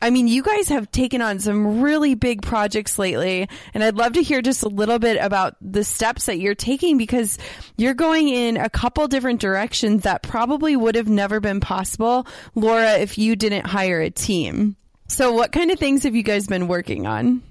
I 0.00 0.10
mean, 0.10 0.28
you 0.28 0.44
guys 0.44 0.68
have 0.68 0.90
taken 0.92 1.20
on 1.20 1.40
some 1.40 1.80
really 1.80 2.14
big 2.14 2.42
projects 2.42 2.98
lately, 3.00 3.48
and 3.74 3.82
I'd 3.82 3.96
love 3.96 4.12
to 4.12 4.22
hear 4.22 4.40
just 4.40 4.62
a 4.62 4.68
little 4.68 5.00
bit 5.00 5.18
about 5.20 5.56
the 5.60 5.82
steps 5.82 6.26
that 6.26 6.38
you're 6.38 6.54
taking 6.54 6.98
because 6.98 7.36
you're 7.76 7.94
going 7.94 8.28
in 8.28 8.56
a 8.56 8.70
couple 8.70 9.08
different 9.08 9.40
directions 9.40 10.04
that 10.04 10.22
probably 10.22 10.76
would 10.76 10.94
have 10.94 11.08
never 11.08 11.40
been 11.40 11.58
possible, 11.58 12.28
Laura, 12.54 12.98
if 12.98 13.18
you 13.18 13.34
didn't 13.34 13.66
hire 13.66 14.00
a 14.00 14.10
team. 14.10 14.76
So, 15.08 15.32
what 15.32 15.50
kind 15.50 15.72
of 15.72 15.80
things 15.80 16.04
have 16.04 16.14
you 16.14 16.22
guys 16.22 16.46
been 16.46 16.68
working 16.68 17.06
on? 17.06 17.42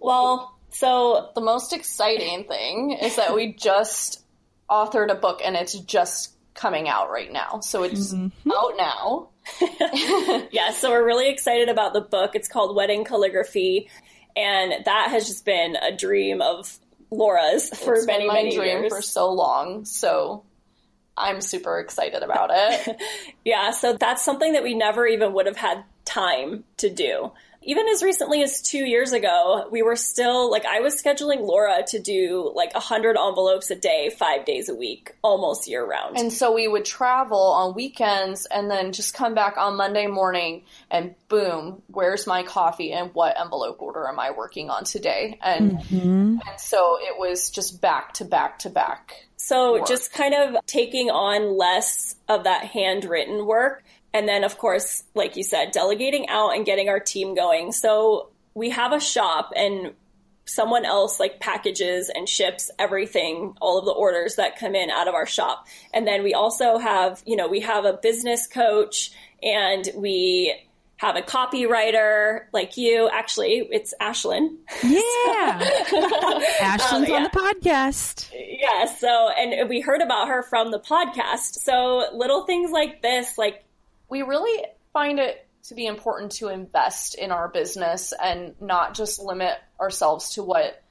Well, 0.00 0.56
so 0.70 1.30
the 1.34 1.42
most 1.42 1.74
exciting 1.74 2.44
thing 2.44 2.92
is 2.92 3.16
that 3.16 3.34
we 3.34 3.52
just 3.52 4.22
authored 4.70 5.10
a 5.10 5.14
book 5.14 5.42
and 5.44 5.54
it's 5.56 5.78
just 5.78 6.31
coming 6.54 6.88
out 6.88 7.10
right 7.10 7.32
now. 7.32 7.60
So 7.60 7.82
it's 7.82 8.12
mm-hmm. 8.14 8.50
out 8.50 8.76
now. 8.76 9.28
yeah, 10.52 10.70
so 10.72 10.90
we're 10.90 11.04
really 11.04 11.28
excited 11.28 11.68
about 11.68 11.92
the 11.92 12.00
book. 12.00 12.34
It's 12.34 12.48
called 12.48 12.76
Wedding 12.76 13.04
Calligraphy, 13.04 13.88
and 14.36 14.84
that 14.84 15.08
has 15.10 15.26
just 15.26 15.44
been 15.44 15.76
a 15.76 15.94
dream 15.94 16.40
of 16.40 16.78
Laura's 17.10 17.68
for 17.68 17.94
it's 17.94 18.06
many, 18.06 18.20
been 18.20 18.28
my 18.28 18.34
many 18.34 18.56
dream 18.56 18.80
years. 18.82 18.92
for 18.92 19.02
so 19.02 19.32
long. 19.32 19.84
So 19.84 20.44
I'm 21.16 21.40
super 21.40 21.78
excited 21.78 22.22
about 22.22 22.50
it. 22.52 23.02
yeah, 23.44 23.70
so 23.70 23.94
that's 23.94 24.24
something 24.24 24.52
that 24.52 24.62
we 24.62 24.74
never 24.74 25.06
even 25.06 25.32
would 25.34 25.46
have 25.46 25.56
had 25.56 25.84
time 26.04 26.64
to 26.78 26.90
do 26.90 27.32
even 27.64 27.86
as 27.88 28.02
recently 28.02 28.42
as 28.42 28.60
two 28.62 28.84
years 28.84 29.12
ago, 29.12 29.68
we 29.70 29.82
were 29.82 29.96
still 29.96 30.50
like 30.50 30.64
I 30.64 30.80
was 30.80 31.00
scheduling 31.00 31.40
Laura 31.40 31.82
to 31.88 31.98
do 31.98 32.52
like 32.54 32.72
a 32.74 32.80
hundred 32.80 33.16
envelopes 33.16 33.70
a 33.70 33.76
day, 33.76 34.10
five 34.10 34.44
days 34.44 34.68
a 34.68 34.74
week, 34.74 35.14
almost 35.22 35.68
year 35.68 35.84
round. 35.84 36.18
And 36.18 36.32
so 36.32 36.52
we 36.52 36.68
would 36.68 36.84
travel 36.84 37.52
on 37.52 37.74
weekends 37.74 38.46
and 38.46 38.70
then 38.70 38.92
just 38.92 39.14
come 39.14 39.34
back 39.34 39.56
on 39.56 39.76
Monday 39.76 40.06
morning 40.06 40.62
and 40.90 41.14
boom, 41.28 41.82
where's 41.88 42.26
my 42.26 42.42
coffee 42.42 42.92
and 42.92 43.14
what 43.14 43.38
envelope 43.40 43.80
order 43.80 44.06
am 44.06 44.18
I 44.18 44.32
working 44.32 44.70
on 44.70 44.84
today? 44.84 45.38
And 45.42 45.72
mm-hmm. 45.72 46.38
and 46.46 46.60
so 46.60 46.98
it 47.00 47.18
was 47.18 47.50
just 47.50 47.80
back 47.80 48.14
to 48.14 48.24
back 48.24 48.60
to 48.60 48.70
back. 48.70 49.26
So 49.36 49.72
work. 49.72 49.88
just 49.88 50.12
kind 50.12 50.34
of 50.34 50.64
taking 50.66 51.10
on 51.10 51.56
less 51.58 52.14
of 52.28 52.44
that 52.44 52.64
handwritten 52.64 53.44
work 53.44 53.82
and 54.14 54.28
then, 54.28 54.44
of 54.44 54.58
course, 54.58 55.04
like 55.14 55.36
you 55.36 55.42
said, 55.42 55.70
delegating 55.72 56.28
out 56.28 56.50
and 56.50 56.66
getting 56.66 56.88
our 56.88 57.00
team 57.00 57.34
going. 57.34 57.72
So 57.72 58.28
we 58.54 58.70
have 58.70 58.92
a 58.92 59.00
shop 59.00 59.52
and 59.56 59.92
someone 60.44 60.84
else 60.84 61.18
like 61.20 61.40
packages 61.40 62.10
and 62.14 62.28
ships 62.28 62.70
everything, 62.78 63.56
all 63.60 63.78
of 63.78 63.84
the 63.84 63.92
orders 63.92 64.36
that 64.36 64.58
come 64.58 64.74
in 64.74 64.90
out 64.90 65.08
of 65.08 65.14
our 65.14 65.26
shop. 65.26 65.66
And 65.94 66.06
then 66.06 66.22
we 66.22 66.34
also 66.34 66.78
have, 66.78 67.22
you 67.26 67.36
know, 67.36 67.48
we 67.48 67.60
have 67.60 67.84
a 67.84 67.94
business 67.94 68.46
coach 68.46 69.12
and 69.42 69.88
we 69.94 70.54
have 70.96 71.16
a 71.16 71.22
copywriter 71.22 72.42
like 72.52 72.76
you. 72.76 73.08
Actually, 73.12 73.66
it's 73.70 73.94
Ashlyn. 74.00 74.56
Yeah. 74.82 75.70
Ashlyn's 76.60 76.92
um, 76.92 77.04
yeah. 77.06 77.14
on 77.16 77.22
the 77.24 77.30
podcast. 77.30 78.30
Yeah. 78.34 78.84
So, 78.86 79.30
and 79.30 79.68
we 79.68 79.80
heard 79.80 80.00
about 80.00 80.28
her 80.28 80.42
from 80.42 80.70
the 80.70 80.78
podcast. 80.78 81.54
So 81.54 82.04
little 82.14 82.44
things 82.44 82.70
like 82.70 83.02
this, 83.02 83.36
like 83.36 83.64
we 84.12 84.20
really 84.20 84.62
find 84.92 85.18
it 85.18 85.48
to 85.62 85.74
be 85.74 85.86
important 85.86 86.32
to 86.32 86.48
invest 86.48 87.14
in 87.14 87.32
our 87.32 87.48
business 87.48 88.12
and 88.22 88.54
not 88.60 88.94
just 88.94 89.18
limit 89.18 89.54
ourselves 89.80 90.34
to 90.34 90.42
what 90.42 90.82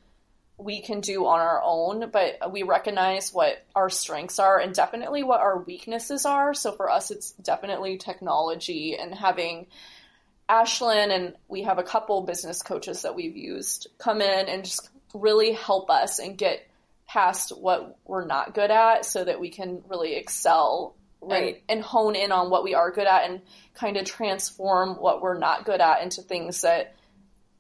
we 0.57 0.81
can 0.81 1.01
do 1.01 1.27
on 1.27 1.39
our 1.39 1.61
own, 1.63 2.09
but 2.09 2.51
we 2.51 2.63
recognize 2.63 3.31
what 3.31 3.63
our 3.75 3.91
strengths 3.91 4.39
are 4.39 4.59
and 4.59 4.73
definitely 4.73 5.21
what 5.21 5.39
our 5.39 5.59
weaknesses 5.59 6.25
are. 6.25 6.55
So 6.55 6.71
for 6.71 6.89
us, 6.89 7.11
it's 7.11 7.33
definitely 7.33 7.97
technology 7.97 8.97
and 8.97 9.13
having 9.13 9.67
Ashlyn 10.49 11.11
and 11.15 11.35
we 11.47 11.61
have 11.61 11.77
a 11.77 11.83
couple 11.83 12.23
business 12.23 12.63
coaches 12.63 13.03
that 13.03 13.13
we've 13.13 13.37
used 13.37 13.85
come 13.99 14.21
in 14.23 14.47
and 14.49 14.65
just 14.65 14.89
really 15.13 15.51
help 15.51 15.91
us 15.91 16.17
and 16.17 16.39
get 16.39 16.67
past 17.07 17.55
what 17.55 17.99
we're 18.03 18.25
not 18.25 18.55
good 18.55 18.71
at 18.71 19.05
so 19.05 19.23
that 19.23 19.39
we 19.39 19.51
can 19.51 19.83
really 19.87 20.15
excel 20.15 20.95
right. 21.21 21.63
and, 21.69 21.77
and, 21.77 21.83
hone 21.83 22.15
in 22.15 22.31
on 22.31 22.49
what 22.49 22.63
we 22.63 22.73
are 22.73 22.91
good 22.91 23.07
at 23.07 23.29
and 23.29 23.41
kind 23.73 23.97
of 23.97 24.05
transform 24.05 24.95
what 24.95 25.21
we're 25.21 25.37
not 25.37 25.65
good 25.65 25.81
at 25.81 26.01
into 26.01 26.21
things 26.21 26.61
that 26.61 26.95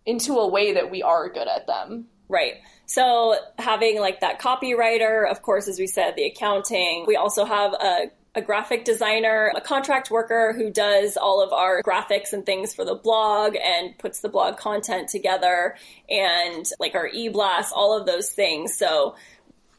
into 0.05 0.33
a 0.33 0.47
way 0.47 0.73
that 0.73 0.89
we 0.89 1.03
are 1.03 1.29
good 1.29 1.47
at 1.47 1.67
them. 1.67 2.07
Right. 2.27 2.55
So 2.85 3.35
having 3.57 3.99
like 3.99 4.21
that 4.21 4.39
copywriter 4.39 5.29
of 5.29 5.41
course 5.41 5.67
as 5.67 5.79
we 5.79 5.87
said 5.87 6.15
the 6.15 6.25
accounting. 6.25 7.05
We 7.07 7.15
also 7.15 7.45
have 7.45 7.73
a 7.73 8.11
a 8.33 8.41
graphic 8.41 8.85
designer, 8.85 9.51
a 9.55 9.59
contract 9.59 10.09
worker 10.09 10.53
who 10.55 10.71
does 10.71 11.17
all 11.17 11.43
of 11.43 11.51
our 11.51 11.83
graphics 11.83 12.31
and 12.31 12.45
things 12.45 12.73
for 12.73 12.85
the 12.85 12.95
blog 12.95 13.55
and 13.57 13.97
puts 13.97 14.21
the 14.21 14.29
blog 14.29 14.55
content 14.55 15.09
together 15.09 15.75
and 16.09 16.65
like 16.79 16.95
our 16.95 17.07
e-blast, 17.07 17.73
all 17.75 17.97
of 17.97 18.05
those 18.05 18.29
things. 18.29 18.77
So 18.77 19.15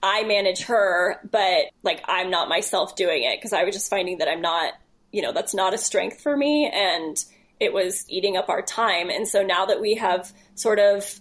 I 0.02 0.24
manage 0.24 0.62
her, 0.62 1.20
but 1.30 1.66
like 1.82 2.02
I'm 2.06 2.30
not 2.30 2.48
myself 2.48 2.96
doing 2.96 3.22
it 3.22 3.38
because 3.38 3.52
I 3.52 3.64
was 3.64 3.74
just 3.74 3.88
finding 3.88 4.18
that 4.18 4.28
I'm 4.28 4.40
not, 4.40 4.74
you 5.12 5.22
know, 5.22 5.32
that's 5.32 5.54
not 5.54 5.74
a 5.74 5.78
strength 5.78 6.20
for 6.20 6.36
me 6.36 6.70
and 6.72 7.22
it 7.60 7.72
was 7.72 8.04
eating 8.08 8.36
up 8.36 8.48
our 8.48 8.62
time. 8.62 9.10
And 9.10 9.28
so 9.28 9.44
now 9.44 9.66
that 9.66 9.80
we 9.80 9.94
have 9.94 10.32
sort 10.56 10.80
of 10.80 11.20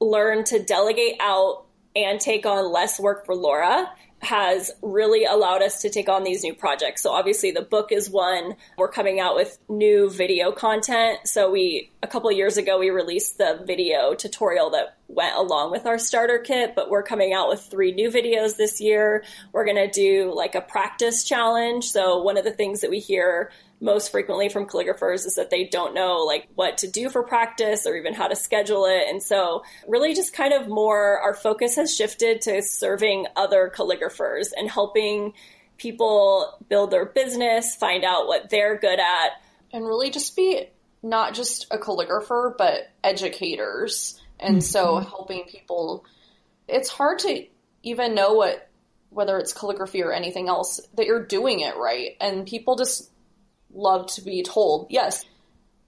learned 0.00 0.46
to 0.46 0.62
delegate 0.62 1.16
out 1.20 1.66
and 1.94 2.18
take 2.18 2.46
on 2.46 2.72
less 2.72 2.98
work 2.98 3.26
for 3.26 3.34
Laura, 3.34 3.90
has 4.20 4.70
really 4.82 5.24
allowed 5.24 5.62
us 5.62 5.82
to 5.82 5.90
take 5.90 6.08
on 6.08 6.24
these 6.24 6.42
new 6.42 6.54
projects. 6.54 7.02
So 7.02 7.12
obviously 7.12 7.50
the 7.50 7.62
book 7.62 7.92
is 7.92 8.08
one. 8.08 8.56
We're 8.78 8.88
coming 8.88 9.20
out 9.20 9.36
with 9.36 9.58
new 9.68 10.10
video 10.10 10.52
content. 10.52 11.20
So 11.24 11.50
we 11.50 11.90
a 12.02 12.06
couple 12.06 12.32
years 12.32 12.56
ago 12.56 12.78
we 12.78 12.90
released 12.90 13.38
the 13.38 13.62
video 13.66 14.14
tutorial 14.14 14.70
that 14.70 14.95
went 15.08 15.36
along 15.36 15.70
with 15.70 15.86
our 15.86 15.98
starter 15.98 16.38
kit, 16.38 16.74
but 16.74 16.90
we're 16.90 17.02
coming 17.02 17.32
out 17.32 17.48
with 17.48 17.60
three 17.60 17.92
new 17.92 18.10
videos 18.10 18.56
this 18.56 18.80
year. 18.80 19.24
We're 19.52 19.64
going 19.64 19.76
to 19.76 19.90
do 19.90 20.32
like 20.34 20.54
a 20.54 20.60
practice 20.60 21.24
challenge. 21.24 21.84
So 21.84 22.22
one 22.22 22.36
of 22.36 22.44
the 22.44 22.50
things 22.50 22.80
that 22.80 22.90
we 22.90 22.98
hear 22.98 23.50
most 23.80 24.10
frequently 24.10 24.48
from 24.48 24.66
calligraphers 24.66 25.26
is 25.26 25.34
that 25.34 25.50
they 25.50 25.64
don't 25.64 25.94
know 25.94 26.18
like 26.18 26.48
what 26.54 26.78
to 26.78 26.90
do 26.90 27.10
for 27.10 27.22
practice 27.22 27.86
or 27.86 27.94
even 27.96 28.14
how 28.14 28.26
to 28.26 28.34
schedule 28.34 28.86
it. 28.86 29.08
And 29.08 29.22
so 29.22 29.62
really 29.86 30.14
just 30.14 30.32
kind 30.32 30.52
of 30.52 30.66
more 30.68 31.20
our 31.20 31.34
focus 31.34 31.76
has 31.76 31.94
shifted 31.94 32.40
to 32.42 32.62
serving 32.62 33.26
other 33.36 33.70
calligraphers 33.74 34.48
and 34.56 34.70
helping 34.70 35.34
people 35.76 36.58
build 36.68 36.90
their 36.90 37.04
business, 37.04 37.76
find 37.76 38.02
out 38.02 38.26
what 38.26 38.48
they're 38.50 38.78
good 38.78 38.98
at. 38.98 39.30
And 39.72 39.84
really 39.86 40.10
just 40.10 40.34
be 40.36 40.68
not 41.02 41.34
just 41.34 41.66
a 41.70 41.76
calligrapher, 41.76 42.56
but 42.56 42.88
educators. 43.04 44.20
And 44.38 44.56
mm-hmm. 44.56 44.60
so 44.60 44.98
helping 44.98 45.44
people, 45.44 46.04
it's 46.68 46.88
hard 46.88 47.20
to 47.20 47.46
even 47.82 48.14
know 48.14 48.34
what, 48.34 48.68
whether 49.10 49.38
it's 49.38 49.52
calligraphy 49.52 50.02
or 50.02 50.12
anything 50.12 50.48
else, 50.48 50.80
that 50.96 51.06
you're 51.06 51.24
doing 51.24 51.60
it 51.60 51.76
right. 51.76 52.16
And 52.20 52.46
people 52.46 52.76
just 52.76 53.10
love 53.72 54.06
to 54.14 54.22
be 54.22 54.42
told, 54.42 54.88
yes, 54.90 55.24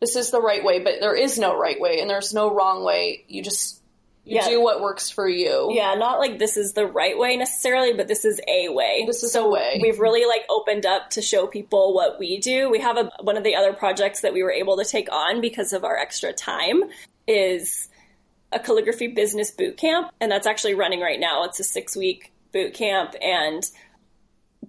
this 0.00 0.16
is 0.16 0.30
the 0.30 0.40
right 0.40 0.64
way, 0.64 0.80
but 0.80 0.94
there 1.00 1.16
is 1.16 1.38
no 1.38 1.58
right 1.58 1.80
way 1.80 2.00
and 2.00 2.08
there's 2.08 2.32
no 2.32 2.54
wrong 2.54 2.84
way. 2.84 3.24
You 3.28 3.42
just 3.42 3.82
you 4.28 4.36
yeah. 4.36 4.48
do 4.48 4.60
what 4.60 4.82
works 4.82 5.10
for 5.10 5.26
you. 5.26 5.70
Yeah, 5.72 5.94
not 5.94 6.18
like 6.18 6.38
this 6.38 6.58
is 6.58 6.74
the 6.74 6.86
right 6.86 7.18
way 7.18 7.38
necessarily, 7.38 7.94
but 7.94 8.08
this 8.08 8.26
is 8.26 8.38
a 8.46 8.68
way. 8.68 9.04
This 9.06 9.22
is 9.22 9.32
so 9.32 9.46
a 9.46 9.50
way. 9.50 9.80
We've 9.82 9.98
really 9.98 10.26
like 10.26 10.42
opened 10.50 10.84
up 10.84 11.10
to 11.10 11.22
show 11.22 11.46
people 11.46 11.94
what 11.94 12.18
we 12.18 12.38
do. 12.38 12.68
We 12.68 12.80
have 12.80 12.98
a, 12.98 13.10
one 13.22 13.38
of 13.38 13.44
the 13.44 13.56
other 13.56 13.72
projects 13.72 14.20
that 14.20 14.34
we 14.34 14.42
were 14.42 14.52
able 14.52 14.76
to 14.76 14.84
take 14.84 15.10
on 15.10 15.40
because 15.40 15.72
of 15.72 15.82
our 15.82 15.96
extra 15.96 16.34
time 16.34 16.82
is 17.26 17.88
a 18.52 18.58
calligraphy 18.58 19.08
business 19.08 19.50
boot 19.50 19.76
camp, 19.76 20.10
and 20.20 20.30
that's 20.30 20.46
actually 20.46 20.74
running 20.74 21.00
right 21.00 21.20
now. 21.20 21.44
It's 21.44 21.60
a 21.60 21.64
six 21.64 21.96
week 21.96 22.32
boot 22.52 22.74
camp, 22.74 23.14
and 23.20 23.62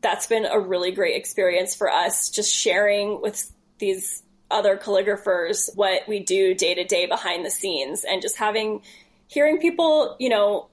that's 0.01 0.27
been 0.27 0.45
a 0.45 0.59
really 0.59 0.91
great 0.91 1.15
experience 1.15 1.75
for 1.75 1.89
us 1.89 2.29
just 2.29 2.53
sharing 2.53 3.21
with 3.21 3.51
these 3.79 4.23
other 4.51 4.77
calligraphers 4.77 5.69
what 5.75 6.07
we 6.07 6.19
do 6.19 6.53
day 6.53 6.73
to 6.73 6.83
day 6.83 7.05
behind 7.05 7.45
the 7.45 7.51
scenes 7.51 8.03
and 8.03 8.21
just 8.21 8.37
having 8.37 8.81
hearing 9.27 9.59
people 9.59 10.15
you 10.19 10.29
know 10.29 10.67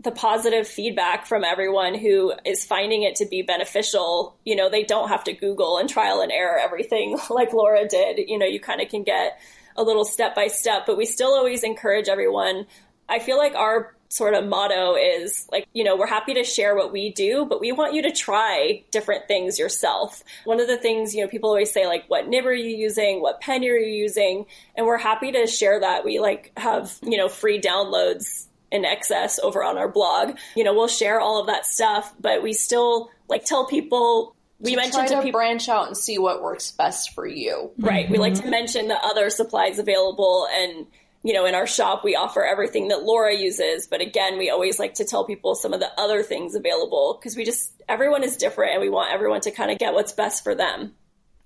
the 0.00 0.10
positive 0.10 0.66
feedback 0.66 1.26
from 1.26 1.44
everyone 1.44 1.94
who 1.94 2.32
is 2.44 2.64
finding 2.64 3.02
it 3.02 3.16
to 3.16 3.26
be 3.26 3.42
beneficial 3.42 4.36
you 4.44 4.54
know 4.54 4.68
they 4.68 4.82
don't 4.82 5.08
have 5.08 5.24
to 5.24 5.32
google 5.32 5.78
and 5.78 5.88
trial 5.88 6.20
and 6.20 6.30
error 6.30 6.58
everything 6.58 7.18
like 7.30 7.52
laura 7.52 7.88
did 7.88 8.18
you 8.28 8.38
know 8.38 8.46
you 8.46 8.60
kind 8.60 8.80
of 8.82 8.88
can 8.88 9.02
get 9.02 9.40
a 9.76 9.82
little 9.82 10.04
step 10.04 10.34
by 10.34 10.46
step 10.46 10.84
but 10.86 10.96
we 10.96 11.06
still 11.06 11.34
always 11.34 11.62
encourage 11.62 12.08
everyone 12.08 12.66
i 13.08 13.18
feel 13.18 13.36
like 13.36 13.54
our 13.54 13.94
sort 14.10 14.34
of 14.34 14.44
motto 14.44 14.96
is 14.96 15.48
like, 15.52 15.68
you 15.72 15.84
know, 15.84 15.96
we're 15.96 16.06
happy 16.06 16.34
to 16.34 16.42
share 16.42 16.74
what 16.74 16.92
we 16.92 17.12
do, 17.12 17.46
but 17.46 17.60
we 17.60 17.70
want 17.70 17.94
you 17.94 18.02
to 18.02 18.10
try 18.10 18.82
different 18.90 19.28
things 19.28 19.58
yourself. 19.58 20.24
One 20.44 20.60
of 20.60 20.66
the 20.66 20.76
things, 20.76 21.14
you 21.14 21.22
know, 21.22 21.28
people 21.28 21.48
always 21.48 21.72
say, 21.72 21.86
like, 21.86 22.04
what 22.08 22.26
nib 22.26 22.44
are 22.44 22.52
you 22.52 22.76
using? 22.76 23.22
What 23.22 23.40
pen 23.40 23.62
are 23.62 23.76
you 23.76 24.02
using? 24.02 24.46
And 24.74 24.84
we're 24.84 24.98
happy 24.98 25.30
to 25.32 25.46
share 25.46 25.78
that. 25.80 26.04
We 26.04 26.18
like 26.18 26.50
have, 26.56 26.98
you 27.02 27.16
know, 27.16 27.28
free 27.28 27.60
downloads 27.60 28.48
in 28.72 28.84
excess 28.84 29.38
over 29.38 29.62
on 29.62 29.78
our 29.78 29.88
blog. 29.88 30.36
You 30.56 30.64
know, 30.64 30.74
we'll 30.74 30.88
share 30.88 31.20
all 31.20 31.40
of 31.40 31.46
that 31.46 31.64
stuff, 31.64 32.12
but 32.20 32.42
we 32.42 32.52
still 32.52 33.10
like 33.28 33.44
tell 33.44 33.64
people 33.66 34.34
we 34.60 34.76
mentioned 34.76 35.08
to, 35.08 35.16
to 35.16 35.22
people, 35.22 35.40
branch 35.40 35.68
out 35.68 35.86
and 35.86 35.96
see 35.96 36.18
what 36.18 36.42
works 36.42 36.70
best 36.70 37.14
for 37.14 37.26
you. 37.26 37.70
Right. 37.78 38.04
Mm-hmm. 38.04 38.12
We 38.12 38.18
like 38.18 38.34
to 38.34 38.42
mm-hmm. 38.42 38.50
mention 38.50 38.88
the 38.88 38.98
other 39.02 39.30
supplies 39.30 39.78
available 39.78 40.46
and 40.52 40.86
you 41.22 41.34
know, 41.34 41.44
in 41.44 41.54
our 41.54 41.66
shop, 41.66 42.02
we 42.02 42.16
offer 42.16 42.42
everything 42.42 42.88
that 42.88 43.02
Laura 43.02 43.36
uses. 43.36 43.86
But 43.86 44.00
again, 44.00 44.38
we 44.38 44.48
always 44.48 44.78
like 44.78 44.94
to 44.94 45.04
tell 45.04 45.24
people 45.24 45.54
some 45.54 45.74
of 45.74 45.80
the 45.80 45.90
other 46.00 46.22
things 46.22 46.54
available 46.54 47.18
because 47.18 47.36
we 47.36 47.44
just, 47.44 47.72
everyone 47.88 48.24
is 48.24 48.36
different 48.36 48.72
and 48.72 48.80
we 48.80 48.88
want 48.88 49.12
everyone 49.12 49.42
to 49.42 49.50
kind 49.50 49.70
of 49.70 49.78
get 49.78 49.92
what's 49.92 50.12
best 50.12 50.42
for 50.42 50.54
them. 50.54 50.94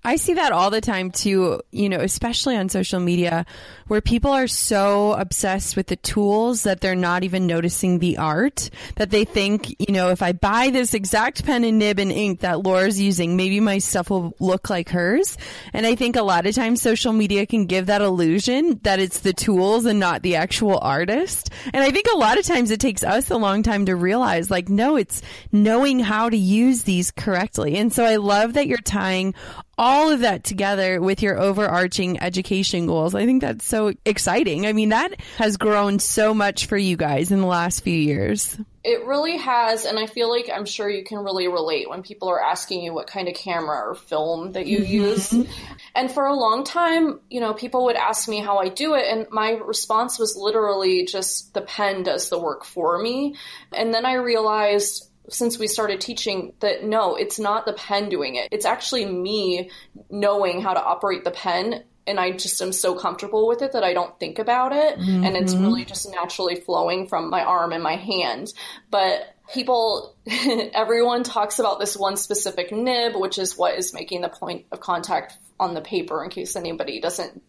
I 0.05 0.17
see 0.17 0.35
that 0.35 0.51
all 0.51 0.69
the 0.69 0.81
time 0.81 1.09
too, 1.09 1.61
you 1.71 1.89
know, 1.89 1.99
especially 1.99 2.55
on 2.55 2.69
social 2.69 2.99
media 2.99 3.45
where 3.87 4.01
people 4.01 4.31
are 4.31 4.47
so 4.47 5.13
obsessed 5.13 5.75
with 5.75 5.87
the 5.87 5.95
tools 5.95 6.63
that 6.63 6.79
they're 6.79 6.95
not 6.95 7.23
even 7.23 7.47
noticing 7.47 7.97
the 7.97 8.17
art 8.17 8.69
that 8.97 9.09
they 9.09 9.25
think, 9.25 9.75
you 9.79 9.93
know, 9.93 10.09
if 10.09 10.21
I 10.21 10.31
buy 10.33 10.69
this 10.69 10.93
exact 10.93 11.43
pen 11.43 11.63
and 11.63 11.79
nib 11.79 11.97
and 11.97 12.11
ink 12.11 12.41
that 12.41 12.61
Laura's 12.61 13.01
using, 13.01 13.35
maybe 13.35 13.59
my 13.59 13.79
stuff 13.79 14.11
will 14.11 14.35
look 14.39 14.69
like 14.69 14.89
hers. 14.89 15.37
And 15.73 15.87
I 15.87 15.95
think 15.95 16.15
a 16.15 16.23
lot 16.23 16.45
of 16.45 16.53
times 16.53 16.83
social 16.83 17.11
media 17.11 17.47
can 17.47 17.65
give 17.65 17.87
that 17.87 18.01
illusion 18.01 18.79
that 18.83 18.99
it's 18.99 19.19
the 19.19 19.33
tools 19.33 19.85
and 19.85 19.99
not 19.99 20.21
the 20.21 20.35
actual 20.35 20.77
artist. 20.79 21.49
And 21.73 21.83
I 21.83 21.89
think 21.89 22.05
a 22.13 22.17
lot 22.17 22.37
of 22.37 22.45
times 22.45 22.69
it 22.69 22.79
takes 22.79 23.03
us 23.03 23.31
a 23.31 23.37
long 23.37 23.63
time 23.63 23.87
to 23.87 23.95
realize 23.95 24.51
like, 24.51 24.69
no, 24.69 24.97
it's 24.97 25.23
knowing 25.51 25.99
how 25.99 26.29
to 26.29 26.37
use 26.37 26.83
these 26.83 27.09
correctly. 27.09 27.75
And 27.77 27.91
so 27.91 28.05
I 28.05 28.17
love 28.17 28.53
that 28.53 28.67
you're 28.67 28.77
tying 28.77 29.33
all 29.77 30.09
of 30.09 30.21
that 30.21 30.43
together 30.43 31.01
with 31.01 31.21
your 31.21 31.37
overarching 31.37 32.21
education 32.21 32.87
goals. 32.87 33.13
I 33.15 33.25
think 33.25 33.41
that's 33.41 33.65
so 33.65 33.93
exciting. 34.05 34.65
I 34.65 34.73
mean, 34.73 34.89
that 34.89 35.19
has 35.37 35.57
grown 35.57 35.99
so 35.99 36.33
much 36.33 36.67
for 36.67 36.77
you 36.77 36.95
guys 36.95 37.31
in 37.31 37.41
the 37.41 37.47
last 37.47 37.81
few 37.83 37.97
years. 37.97 38.57
It 38.83 39.03
really 39.05 39.37
has, 39.37 39.85
and 39.85 39.97
I 39.97 40.05
feel 40.05 40.29
like 40.29 40.47
I'm 40.53 40.65
sure 40.65 40.87
you 40.87 41.03
can 41.03 41.17
really 41.17 41.47
relate 41.47 41.89
when 41.89 42.03
people 42.03 42.29
are 42.29 42.41
asking 42.41 42.83
you 42.83 42.93
what 42.93 43.07
kind 43.07 43.27
of 43.27 43.33
camera 43.33 43.89
or 43.89 43.95
film 43.95 44.51
that 44.51 44.67
you 44.67 44.79
mm-hmm. 44.79 44.93
use. 44.93 45.33
And 45.95 46.11
for 46.11 46.27
a 46.27 46.35
long 46.35 46.63
time, 46.63 47.19
you 47.29 47.39
know, 47.39 47.53
people 47.53 47.85
would 47.85 47.95
ask 47.95 48.29
me 48.29 48.41
how 48.41 48.59
I 48.59 48.69
do 48.69 48.93
it, 48.93 49.05
and 49.09 49.25
my 49.31 49.53
response 49.53 50.19
was 50.19 50.37
literally 50.37 51.05
just 51.05 51.53
the 51.55 51.61
pen 51.61 52.03
does 52.03 52.29
the 52.29 52.37
work 52.37 52.63
for 52.63 53.01
me. 53.01 53.35
And 53.71 53.91
then 53.91 54.05
I 54.05 54.13
realized 54.13 55.09
since 55.29 55.57
we 55.57 55.67
started 55.67 56.01
teaching 56.01 56.53
that 56.59 56.83
no, 56.83 57.15
it's 57.15 57.39
not 57.39 57.65
the 57.65 57.73
pen 57.73 58.09
doing 58.09 58.35
it. 58.35 58.49
It's 58.51 58.65
actually 58.65 59.05
me 59.05 59.71
knowing 60.09 60.61
how 60.61 60.73
to 60.73 60.83
operate 60.83 61.23
the 61.23 61.31
pen. 61.31 61.83
And 62.07 62.19
I 62.19 62.31
just 62.31 62.61
am 62.61 62.71
so 62.71 62.93
comfortable 62.93 63.47
with 63.47 63.63
it 63.63 63.71
that 63.71 63.83
I 63.83 63.93
don't 63.93 64.19
think 64.19 64.37
about 64.37 64.73
it. 64.73 64.99
Mm-hmm. 64.99 65.23
And 65.23 65.35
it's 65.35 65.55
really 65.55 65.81
mm-hmm. 65.81 65.89
just 65.89 66.11
naturally 66.11 66.55
flowing 66.55 67.07
from 67.07 67.31
my 67.31 67.43
arm 67.43 67.71
and 67.71 67.81
my 67.81 67.95
hand. 67.95 68.53
But 68.91 69.35
people, 69.51 70.15
everyone 70.73 71.23
talks 71.23 71.57
about 71.57 71.79
this 71.79 71.97
one 71.97 72.17
specific 72.17 72.71
nib, 72.71 73.15
which 73.15 73.39
is 73.39 73.57
what 73.57 73.77
is 73.77 73.93
making 73.93 74.21
the 74.21 74.29
point 74.29 74.67
of 74.71 74.79
contact 74.79 75.37
on 75.59 75.73
the 75.73 75.81
paper 75.81 76.23
in 76.23 76.29
case 76.29 76.55
anybody 76.55 76.99
doesn't 76.99 77.41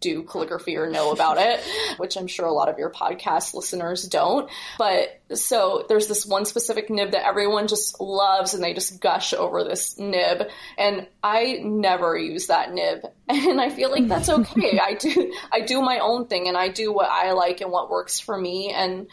do 0.00 0.22
calligraphy 0.22 0.76
or 0.76 0.88
know 0.88 1.12
about 1.12 1.38
it, 1.38 1.60
which 1.98 2.16
I'm 2.16 2.26
sure 2.26 2.46
a 2.46 2.52
lot 2.52 2.68
of 2.68 2.78
your 2.78 2.90
podcast 2.90 3.54
listeners 3.54 4.04
don't. 4.04 4.50
But 4.78 5.20
so 5.34 5.84
there's 5.88 6.08
this 6.08 6.24
one 6.24 6.44
specific 6.44 6.90
nib 6.90 7.12
that 7.12 7.26
everyone 7.26 7.68
just 7.68 8.00
loves 8.00 8.54
and 8.54 8.62
they 8.62 8.74
just 8.74 9.00
gush 9.00 9.34
over 9.34 9.64
this 9.64 9.98
nib. 9.98 10.48
And 10.76 11.06
I 11.22 11.60
never 11.62 12.16
use 12.16 12.46
that 12.46 12.72
nib. 12.72 13.04
And 13.30 13.60
I 13.60 13.68
feel 13.68 13.90
like 13.90 14.08
that's 14.08 14.28
okay. 14.30 14.80
I 14.82 14.94
do, 14.94 15.34
I 15.52 15.60
do 15.60 15.82
my 15.82 15.98
own 15.98 16.28
thing 16.28 16.48
and 16.48 16.56
I 16.56 16.70
do 16.70 16.90
what 16.90 17.10
I 17.10 17.32
like 17.32 17.60
and 17.60 17.70
what 17.70 17.90
works 17.90 18.18
for 18.18 18.38
me. 18.38 18.72
And 18.74 19.08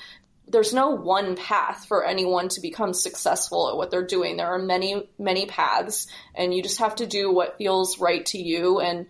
there's 0.48 0.74
no 0.74 0.92
one 0.92 1.36
path 1.36 1.86
for 1.86 2.06
anyone 2.06 2.48
to 2.50 2.62
become 2.62 2.94
successful 2.94 3.70
at 3.70 3.76
what 3.76 3.92
they're 3.92 4.06
doing. 4.06 4.38
There 4.38 4.48
are 4.48 4.60
many, 4.60 5.10
many 5.20 5.48
paths 5.48 6.08
and 6.34 6.54
you 6.54 6.64
just 6.64 6.80
have 6.80 6.96
to 6.96 7.06
do 7.06 7.30
what 7.30 7.58
feels 7.58 8.00
right 8.00 8.26
to 8.28 8.38
you. 8.38 8.80
And 8.80 9.08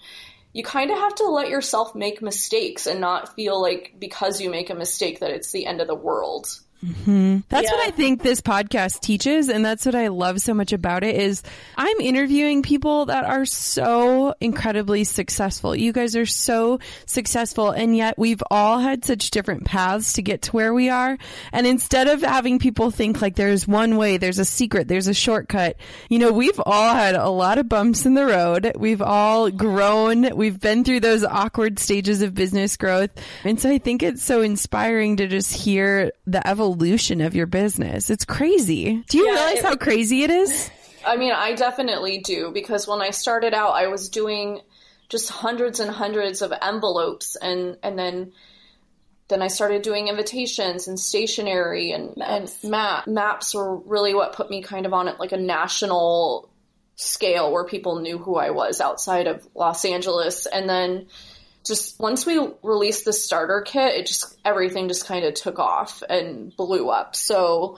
you 0.56 0.64
kind 0.64 0.90
of 0.90 0.98
have 0.98 1.14
to 1.16 1.26
let 1.26 1.50
yourself 1.50 1.96
make 1.96 2.22
mistakes 2.22 2.88
and 2.88 3.02
not 3.02 3.36
feel 3.36 3.62
like 3.62 3.94
because 4.00 4.40
you 4.40 4.50
make 4.50 4.70
a 4.70 4.74
mistake 4.74 5.20
that 5.20 5.32
it's 5.32 5.52
the 5.52 5.66
end 5.66 5.82
of 5.82 5.88
the 5.88 5.94
world. 5.94 6.48
Mm-hmm. 6.84 7.40
That's 7.50 7.70
yeah. 7.70 7.78
what 7.78 7.88
I 7.88 7.92
think 7.92 8.22
this 8.22 8.42
podcast 8.42 9.00
teaches. 9.00 9.50
And 9.50 9.66
that's 9.66 9.86
what 9.86 9.96
I 9.96 10.10
love 10.10 10.42
so 10.42 10.54
much 10.54 10.74
about 10.74 11.04
it 11.04 11.16
is 11.16 11.42
I'm 11.78 12.00
interviewing 12.00 12.62
people 12.62 13.06
that 13.06 13.24
are 13.24 13.46
so 13.46 14.36
incredibly 14.40 15.04
successful. 15.04 15.76
You 15.76 15.94
guys 15.94 16.16
are 16.16 16.26
so 16.26 16.80
successful. 17.06 17.72
And 17.72 17.96
yet 17.96 18.18
we've 18.18 18.44
all 18.52 18.80
had 18.80 19.06
such 19.06 19.32
different 19.32 19.66
paths 19.66 20.14
to 20.14 20.22
get 20.22 20.44
to 20.44 20.52
where 20.52 20.74
we 20.74 20.90
are. 20.90 21.18
And 21.52 21.66
instead 21.66 22.08
of 22.08 22.22
having 22.22 22.60
people 22.60 22.92
think 22.92 23.22
like 23.22 23.36
there's 23.36 23.68
one 23.68 23.98
way, 23.98 24.18
there's 24.18 24.40
a 24.40 24.46
secret, 24.46 24.88
there's 24.88 25.08
a 25.08 25.14
shortcut, 25.14 25.78
you 26.10 26.20
know, 26.20 26.32
we've 26.32 26.60
all 26.66 26.94
had 26.94 27.16
a 27.16 27.30
lot 27.30 27.58
of 27.58 27.70
bumps 27.70 28.06
in 28.06 28.14
the 28.14 28.26
road. 28.26 28.74
We've 28.76 29.02
all 29.02 29.50
grown. 29.50 30.36
We've 30.36 30.60
been 30.60 30.84
through 30.84 31.00
those 31.00 31.24
awkward 31.24 31.80
stages 31.80 32.22
of 32.22 32.36
business 32.36 32.78
growth. 32.78 33.12
And 33.44 33.60
so 33.60 33.70
I 33.70 33.78
think 33.78 34.04
it's 34.04 34.24
so 34.24 34.42
inspiring 34.42 35.18
to 35.18 35.28
just 35.28 35.54
hear 35.54 36.12
the 36.28 36.46
evolution 36.46 36.65
evolution 36.66 37.22
of 37.22 37.36
your 37.36 37.46
business. 37.46 38.10
It's 38.10 38.26
crazy. 38.26 39.04
Do 39.10 39.18
you 39.18 39.26
yeah, 39.26 39.34
realize 39.34 39.60
it, 39.60 39.66
how 39.66 39.76
crazy 39.76 40.24
it 40.24 40.32
is? 40.32 40.70
I 41.06 41.18
mean, 41.18 41.32
I 41.32 41.54
definitely 41.54 42.20
do 42.20 42.52
because 42.52 42.88
when 42.88 43.02
I 43.02 43.12
started 43.12 43.54
out, 43.54 43.74
I 43.74 43.88
was 43.88 44.10
doing 44.10 44.62
just 45.10 45.30
hundreds 45.30 45.80
and 45.80 45.92
hundreds 45.92 46.42
of 46.42 46.52
envelopes 46.60 47.36
and 47.36 47.78
and 47.84 47.98
then 47.98 48.32
then 49.28 49.42
I 49.42 49.48
started 49.48 49.84
doing 49.84 50.08
invitations 50.08 50.88
and 50.88 51.00
stationery 51.00 51.92
and 51.92 52.18
maps. 52.18 52.64
and 52.64 52.72
map 52.72 53.08
maps 53.08 53.54
were 53.54 53.78
really 53.78 54.16
what 54.16 54.34
put 54.34 54.50
me 54.50 54.64
kind 54.64 54.88
of 54.88 54.94
on 54.94 55.08
it 55.08 55.20
like 55.20 55.32
a 55.32 55.38
national 55.38 56.50
scale 56.96 57.52
where 57.52 57.66
people 57.66 58.00
knew 58.00 58.18
who 58.18 58.36
I 58.36 58.50
was 58.50 58.82
outside 58.82 59.28
of 59.28 59.48
Los 59.54 59.86
Angeles 59.86 60.48
and 60.48 60.68
then 60.68 61.08
just 61.66 62.00
once 62.00 62.26
we 62.26 62.40
released 62.64 63.06
the 63.06 63.14
starter 63.14 63.62
kit, 63.62 63.96
it 63.96 64.06
just 64.06 64.38
everything 64.46 64.88
just 64.88 65.06
kind 65.06 65.26
of 65.26 65.34
took 65.34 65.60
off 65.60 66.04
and 66.08 66.56
blew 66.56 66.90
up. 66.90 67.16
So 67.16 67.78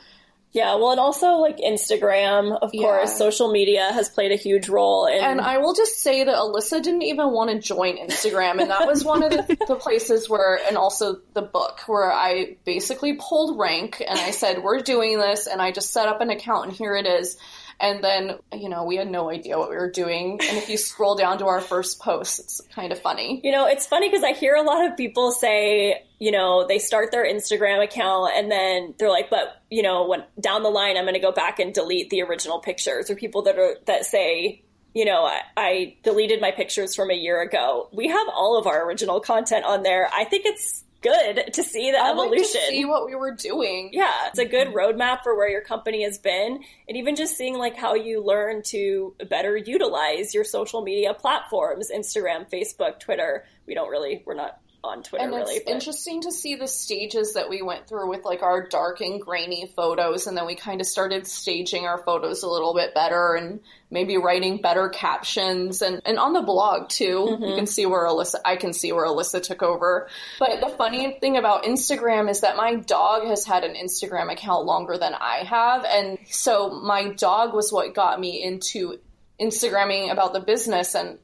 yeah, 0.54 0.76
well, 0.76 0.92
and 0.92 1.00
also 1.00 1.34
like 1.34 1.58
Instagram, 1.58 2.58
of 2.62 2.72
yeah. 2.74 2.82
course, 2.82 3.18
social 3.18 3.52
media 3.52 3.92
has 3.92 4.10
played 4.10 4.32
a 4.32 4.36
huge 4.36 4.70
role. 4.70 5.06
In- 5.06 5.24
and 5.24 5.42
I 5.42 5.58
will 5.60 5.74
just 5.74 5.98
say 5.98 6.24
that 6.24 6.36
Alyssa 6.36 6.82
didn't 6.82 7.04
even 7.04 7.32
want 7.32 7.52
to 7.52 7.60
join 7.60 7.98
Instagram, 7.98 8.60
and 8.60 8.72
that 8.72 8.88
was 8.88 9.04
one 9.04 9.24
of 9.24 9.32
the, 9.32 9.58
the, 9.68 9.76
places 9.76 10.30
where, 10.30 10.60
and 10.68 10.78
also 10.78 11.20
the 11.34 11.42
book 11.42 11.82
where 11.86 12.12
I 12.12 12.58
basically 12.66 13.18
pulled 13.20 13.60
rank 13.60 14.02
and 14.06 14.18
I 14.18 14.32
said, 14.32 14.64
"We're 14.64 14.80
doing 14.80 15.20
this," 15.20 15.48
and 15.48 15.62
I 15.62 15.72
just 15.72 15.92
set 15.92 16.08
up 16.08 16.22
an 16.22 16.30
account, 16.30 16.70
and 16.70 16.74
here 16.74 16.96
it 16.96 17.06
is. 17.06 17.38
And 17.80 18.04
then, 18.04 18.40
you 18.54 18.70
know, 18.70 18.86
we 18.86 18.96
had 18.96 19.10
no 19.10 19.30
idea 19.30 19.58
what 19.58 19.70
we 19.70 19.76
were 19.76 19.92
doing. 19.92 20.40
And 20.42 20.58
if 20.58 20.70
you 20.70 20.78
scroll 20.78 21.16
down 21.16 21.38
to 21.40 21.46
our 21.46 21.62
first 21.62 22.00
post, 22.00 22.40
it's 22.40 22.62
kind 22.74 22.92
of 22.92 23.00
funny. 23.00 23.40
You 23.44 23.52
know, 23.52 23.68
it's 23.68 23.86
funny 23.86 24.10
because 24.10 24.24
I 24.24 24.34
hear 24.34 24.56
a 24.56 24.64
lot 24.64 24.86
of 24.86 24.98
people 24.98 25.32
say, 25.32 26.04
you 26.20 26.32
know, 26.32 26.66
they 26.68 26.80
start 26.80 27.12
their 27.12 27.26
Instagram 27.26 27.84
account 27.84 28.34
and 28.36 28.52
then 28.52 28.96
they're 28.98 29.12
like, 29.12 29.30
but, 29.30 29.62
you 29.70 29.84
know, 29.84 30.08
when 30.08 30.24
down 30.40 30.64
the 30.64 30.70
line, 30.70 30.98
I'm 30.98 31.04
going 31.04 31.14
to 31.14 31.20
go 31.20 31.32
back 31.32 31.60
and 31.60 31.74
delete 31.74 32.10
the 32.10 32.24
original 32.24 32.60
pictures 32.60 33.12
or 33.12 33.16
people 33.16 33.44
that 33.44 33.60
are, 33.60 33.76
that 33.86 34.06
say, 34.06 34.64
you 34.96 35.06
know, 35.06 35.26
I, 35.26 35.42
I, 35.56 35.96
deleted 36.02 36.42
my 36.42 36.50
pictures 36.50 36.96
from 36.96 37.12
a 37.12 37.14
year 37.14 37.40
ago. 37.42 37.88
We 37.94 38.08
have 38.08 38.28
all 38.34 38.58
of 38.58 38.66
our 38.66 38.88
original 38.88 39.20
content 39.20 39.64
on 39.64 39.84
there. 39.84 40.10
I 40.12 40.24
think 40.24 40.48
it's 40.48 40.84
good 41.08 41.54
to 41.54 41.64
see 41.64 41.92
the 41.92 41.98
I 41.98 42.12
evolution. 42.12 42.62
Like 42.62 42.70
see 42.70 42.86
what 42.86 43.06
we 43.06 43.16
were 43.16 43.32
doing. 43.32 43.90
Yeah, 43.94 44.12
it's 44.28 44.40
a 44.40 44.46
good 44.46 44.70
roadmap 44.70 45.24
for 45.24 45.36
where 45.36 45.50
your 45.50 45.62
company 45.62 46.04
has 46.04 46.18
been, 46.18 46.64
and 46.88 46.98
even 46.98 47.16
just 47.16 47.38
seeing 47.38 47.58
like 47.58 47.76
how 47.76 47.96
you 47.96 48.24
learn 48.24 48.62
to 48.68 49.16
better 49.30 49.56
utilize 49.58 50.34
your 50.34 50.44
social 50.44 50.82
media 50.82 51.14
platforms: 51.14 51.92
Instagram, 51.94 52.50
Facebook, 52.50 53.00
Twitter. 53.00 53.46
We 53.66 53.74
don't 53.74 53.90
really, 53.90 54.24
we're 54.26 54.36
not 54.36 54.60
on 54.84 55.04
Twitter. 55.04 55.24
And 55.24 55.34
really, 55.34 55.56
it's 55.56 55.66
but. 55.66 55.74
interesting 55.74 56.22
to 56.22 56.32
see 56.32 56.56
the 56.56 56.68
stages 56.68 57.34
that 57.34 57.50
we 57.50 57.62
went 57.62 57.88
through 57.88 58.10
with 58.10 58.24
like 58.26 58.44
our 58.44 58.68
dark 58.68 59.02
and 59.02 59.22
grainy 59.22 59.72
photos, 59.76 60.28
and 60.28 60.38
then 60.38 60.46
we 60.46 60.56
kind 60.56 60.82
of 60.82 60.88
started 60.88 61.28
staging 61.28 61.86
our 61.86 61.98
photos 61.98 62.44
a 62.44 62.48
little 62.48 62.74
bit 62.74 62.94
better, 62.94 63.36
and 63.36 63.60
maybe 63.90 64.18
writing 64.18 64.62
better 64.62 64.90
captions, 64.90 65.82
and 65.82 66.02
and 66.06 66.18
on 66.18 66.34
the 66.34 66.42
blog 66.42 66.90
too. 66.90 67.28
Mm-hmm. 67.30 67.44
You 67.44 67.56
can 67.56 67.68
see 67.68 67.86
where 67.86 68.06
Alyssa, 68.06 68.36
I 68.46 68.56
can 68.56 68.74
see 68.74 68.92
where 68.92 69.06
Alyssa 69.06 69.42
took 69.42 69.64
over. 69.64 70.08
But 70.40 70.62
the 70.62 70.70
funny 70.70 71.18
thing 71.20 71.38
about 71.38 71.64
Instagram 71.64 72.30
is 72.30 72.42
that 72.42 72.56
my 72.56 72.76
dog 72.76 73.28
has 73.28 73.46
had 73.46 73.64
an 73.64 73.76
Instagram 73.76 74.32
account 74.32 74.66
longer 74.66 74.98
than 74.98 75.14
I 75.14 75.44
have, 75.44 75.86
and 75.86 76.18
so 76.30 76.70
my 76.70 77.10
dog 77.10 77.54
was 77.54 77.72
what 77.72 77.94
got 77.94 78.20
me 78.20 78.44
into 78.44 79.00
Instagramming 79.40 80.12
about 80.12 80.34
the 80.34 80.40
business 80.40 80.96
and 80.96 81.20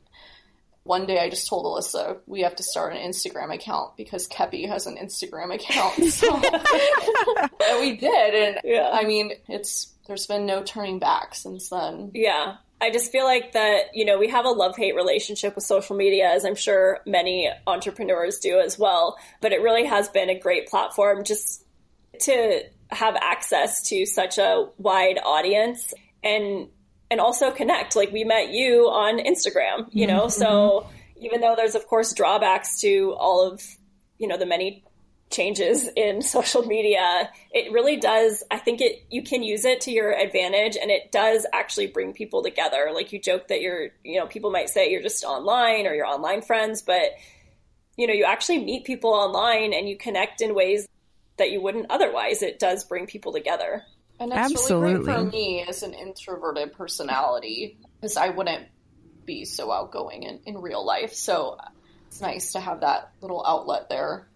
one 0.84 1.06
day 1.06 1.20
I 1.20 1.30
just 1.30 1.48
told 1.48 1.66
Alyssa 1.66 2.18
we 2.26 2.42
have 2.42 2.56
to 2.58 2.64
start 2.64 2.94
an 2.94 3.00
Instagram 3.00 3.54
account 3.54 3.96
because 3.96 4.28
Kepi 4.28 4.68
has 4.68 4.86
an 4.86 4.98
Instagram 4.98 5.54
account. 5.54 5.94
So 6.14 6.36
and 7.70 7.80
we 7.80 7.98
did, 7.98 8.36
and 8.36 8.60
yeah. 8.64 8.90
I 8.92 9.06
mean, 9.06 9.32
it's 9.48 9.94
there's 10.08 10.28
been 10.28 10.46
no 10.46 10.64
turning 10.64 11.00
back 11.00 11.34
since 11.36 11.70
then. 11.70 12.12
Yeah. 12.14 12.58
I 12.82 12.92
just 12.92 13.12
feel 13.14 13.24
like 13.24 13.54
that, 13.54 13.96
you 13.96 14.04
know, 14.04 14.20
we 14.20 14.28
have 14.28 14.44
a 14.44 14.50
love 14.50 14.76
hate 14.76 14.96
relationship 14.96 15.56
with 15.56 15.64
social 15.64 15.96
media, 15.96 16.30
as 16.30 16.44
I'm 16.44 16.56
sure 16.56 17.00
many 17.06 17.50
entrepreneurs 17.66 18.40
do 18.40 18.60
as 18.60 18.78
well. 18.78 19.18
But 19.40 19.54
it 19.54 19.62
really 19.62 19.86
has 19.86 20.10
been 20.10 20.30
a 20.30 20.38
great 20.38 20.68
platform 20.68 21.24
just 21.24 21.64
to 22.22 22.64
have 22.90 23.16
access 23.16 23.88
to 23.90 24.06
such 24.06 24.38
a 24.38 24.68
wide 24.78 25.18
audience. 25.24 25.94
And 26.24 26.68
and 27.12 27.20
also 27.20 27.52
connect. 27.52 27.96
Like 27.96 28.12
we 28.12 28.24
met 28.24 28.50
you 28.50 28.90
on 28.90 29.20
Instagram, 29.20 29.88
you 29.92 30.08
know, 30.08 30.22
mm-hmm. 30.22 30.42
so 30.42 30.90
even 31.18 31.42
though 31.42 31.56
there's 31.56 31.76
of 31.76 31.88
course 31.88 32.14
drawbacks 32.14 32.82
to 32.82 33.16
all 33.18 33.48
of, 33.48 33.62
you 34.18 34.28
know, 34.28 34.38
the 34.38 34.46
many 34.46 34.84
changes 35.30 35.90
in 35.96 36.22
social 36.22 36.64
media, 36.64 37.30
it 37.52 37.72
really 37.72 37.98
does. 37.98 38.44
I 38.52 38.58
think 38.60 38.82
it 38.82 39.06
you 39.10 39.24
can 39.24 39.44
use 39.44 39.66
it 39.66 39.82
to 39.82 39.92
your 39.92 40.12
advantage, 40.12 40.78
and 40.78 40.92
it 40.92 41.12
does 41.12 41.46
actually 41.52 41.88
bring 41.88 42.14
people 42.14 42.44
together. 42.44 42.92
Like 42.94 43.12
you 43.12 43.20
joke 43.20 43.48
that 43.50 43.62
you're, 43.62 43.90
you 44.04 44.20
know, 44.20 44.28
people 44.28 44.52
might 44.52 44.70
say 44.70 44.92
you're 44.92 45.02
just 45.02 45.24
online 45.24 45.88
or 45.88 45.94
you're 45.94 46.06
online 46.06 46.42
friends, 46.42 46.82
but 46.82 47.12
you 47.98 48.08
know, 48.08 48.14
you 48.14 48.24
actually 48.24 48.64
meet 48.64 48.86
people 48.86 49.12
online 49.12 49.74
and 49.74 49.88
you 49.88 49.98
connect 49.98 50.42
in 50.42 50.56
ways 50.56 50.88
that 51.38 51.52
you 51.52 51.62
wouldn't 51.62 51.88
otherwise. 51.90 52.42
It 52.42 52.60
does 52.60 52.84
bring 52.84 53.06
people 53.06 53.34
together. 53.34 53.84
And 54.24 54.32
it's 54.32 54.40
Absolutely. 54.40 54.94
really 54.94 55.04
great 55.04 55.16
for 55.16 55.24
me 55.26 55.66
as 55.68 55.84
an 55.84 55.94
introverted 55.94 56.72
personality 56.72 57.78
because 58.00 58.16
I 58.16 58.30
wouldn't 58.30 58.68
be 59.26 59.44
so 59.44 59.70
outgoing 59.70 60.24
in, 60.24 60.40
in 60.46 60.60
real 60.60 60.86
life. 60.86 61.14
So 61.14 61.58
it's 62.08 62.22
nice 62.22 62.54
to 62.54 62.62
have 62.62 62.80
that 62.82 63.12
little 63.20 63.44
outlet 63.46 63.90
there. 63.90 64.30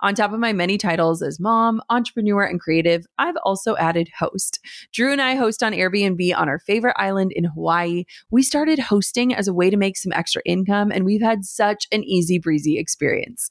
On 0.00 0.14
top 0.14 0.32
of 0.32 0.40
my 0.40 0.54
many 0.54 0.78
titles 0.78 1.20
as 1.20 1.38
mom, 1.38 1.82
entrepreneur, 1.90 2.44
and 2.44 2.58
creative, 2.58 3.04
I've 3.18 3.36
also 3.44 3.76
added 3.76 4.08
host. 4.18 4.58
Drew 4.94 5.12
and 5.12 5.20
I 5.20 5.34
host 5.34 5.62
on 5.62 5.72
Airbnb 5.72 6.34
on 6.34 6.48
our 6.48 6.58
favorite 6.58 6.96
island 6.96 7.32
in 7.32 7.44
Hawaii. 7.44 8.04
We 8.30 8.42
started 8.42 8.78
hosting 8.78 9.34
as 9.34 9.48
a 9.48 9.54
way 9.54 9.68
to 9.68 9.76
make 9.76 9.98
some 9.98 10.12
extra 10.12 10.40
income, 10.46 10.90
and 10.90 11.04
we've 11.04 11.22
had 11.22 11.44
such 11.44 11.88
an 11.92 12.04
easy 12.04 12.38
breezy 12.38 12.78
experience. 12.78 13.50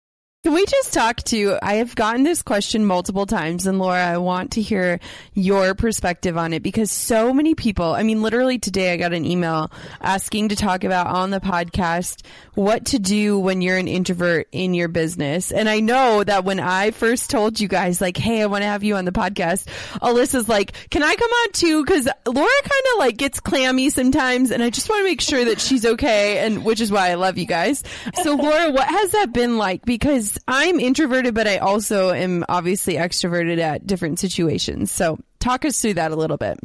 Can 0.43 0.53
we 0.53 0.65
just 0.65 0.91
talk 0.91 1.17
to? 1.25 1.59
I 1.61 1.75
have 1.75 1.93
gotten 1.93 2.23
this 2.23 2.41
question 2.41 2.83
multiple 2.83 3.27
times, 3.27 3.67
and 3.67 3.77
Laura, 3.77 4.03
I 4.03 4.17
want 4.17 4.53
to 4.53 4.61
hear 4.63 4.99
your 5.35 5.75
perspective 5.75 6.35
on 6.35 6.51
it 6.51 6.63
because 6.63 6.89
so 6.89 7.31
many 7.31 7.53
people, 7.53 7.93
I 7.93 8.01
mean, 8.01 8.23
literally 8.23 8.57
today 8.57 8.91
I 8.91 8.97
got 8.97 9.13
an 9.13 9.23
email 9.23 9.71
asking 10.01 10.49
to 10.49 10.55
talk 10.55 10.83
about 10.83 11.05
on 11.05 11.29
the 11.29 11.39
podcast 11.39 12.25
what 12.55 12.85
to 12.87 12.97
do 12.97 13.37
when 13.37 13.61
you're 13.61 13.77
an 13.77 13.87
introvert 13.87 14.47
in 14.51 14.73
your 14.73 14.87
business. 14.87 15.51
And 15.51 15.69
I 15.69 15.79
know 15.79 16.23
that 16.23 16.43
when 16.43 16.59
I 16.59 16.89
first 16.89 17.29
told 17.29 17.59
you 17.59 17.67
guys, 17.67 18.01
like, 18.01 18.17
hey, 18.17 18.41
I 18.41 18.47
want 18.47 18.63
to 18.63 18.67
have 18.67 18.83
you 18.83 18.95
on 18.95 19.05
the 19.05 19.11
podcast, 19.11 19.67
Alyssa's 20.01 20.49
like, 20.49 20.71
can 20.89 21.03
I 21.03 21.13
come 21.13 21.31
on 21.31 21.51
too? 21.51 21.85
Because 21.85 22.07
Laura 22.25 22.49
kind 22.63 22.85
of 22.93 22.97
like 22.97 23.17
gets 23.17 23.39
clammy 23.39 23.91
sometimes, 23.91 24.49
and 24.49 24.63
I 24.63 24.71
just 24.71 24.89
want 24.89 25.01
to 25.01 25.03
make 25.03 25.21
sure 25.21 25.45
that 25.45 25.61
she's 25.61 25.85
okay, 25.85 26.39
and 26.39 26.65
which 26.65 26.81
is 26.81 26.91
why 26.91 27.11
I 27.11 27.13
love 27.13 27.37
you 27.37 27.45
guys. 27.45 27.83
So, 28.23 28.33
Laura, 28.33 28.71
what 28.71 28.87
has 28.87 29.11
that 29.11 29.33
been 29.33 29.59
like? 29.59 29.85
Because 29.85 30.30
I'm 30.47 30.79
introverted, 30.79 31.33
but 31.33 31.47
I 31.47 31.57
also 31.57 32.11
am 32.11 32.45
obviously 32.49 32.95
extroverted 32.95 33.59
at 33.59 33.87
different 33.87 34.19
situations. 34.19 34.91
So 34.91 35.19
talk 35.39 35.65
us 35.65 35.81
through 35.81 35.95
that 35.95 36.11
a 36.11 36.15
little 36.15 36.37
bit. 36.37 36.59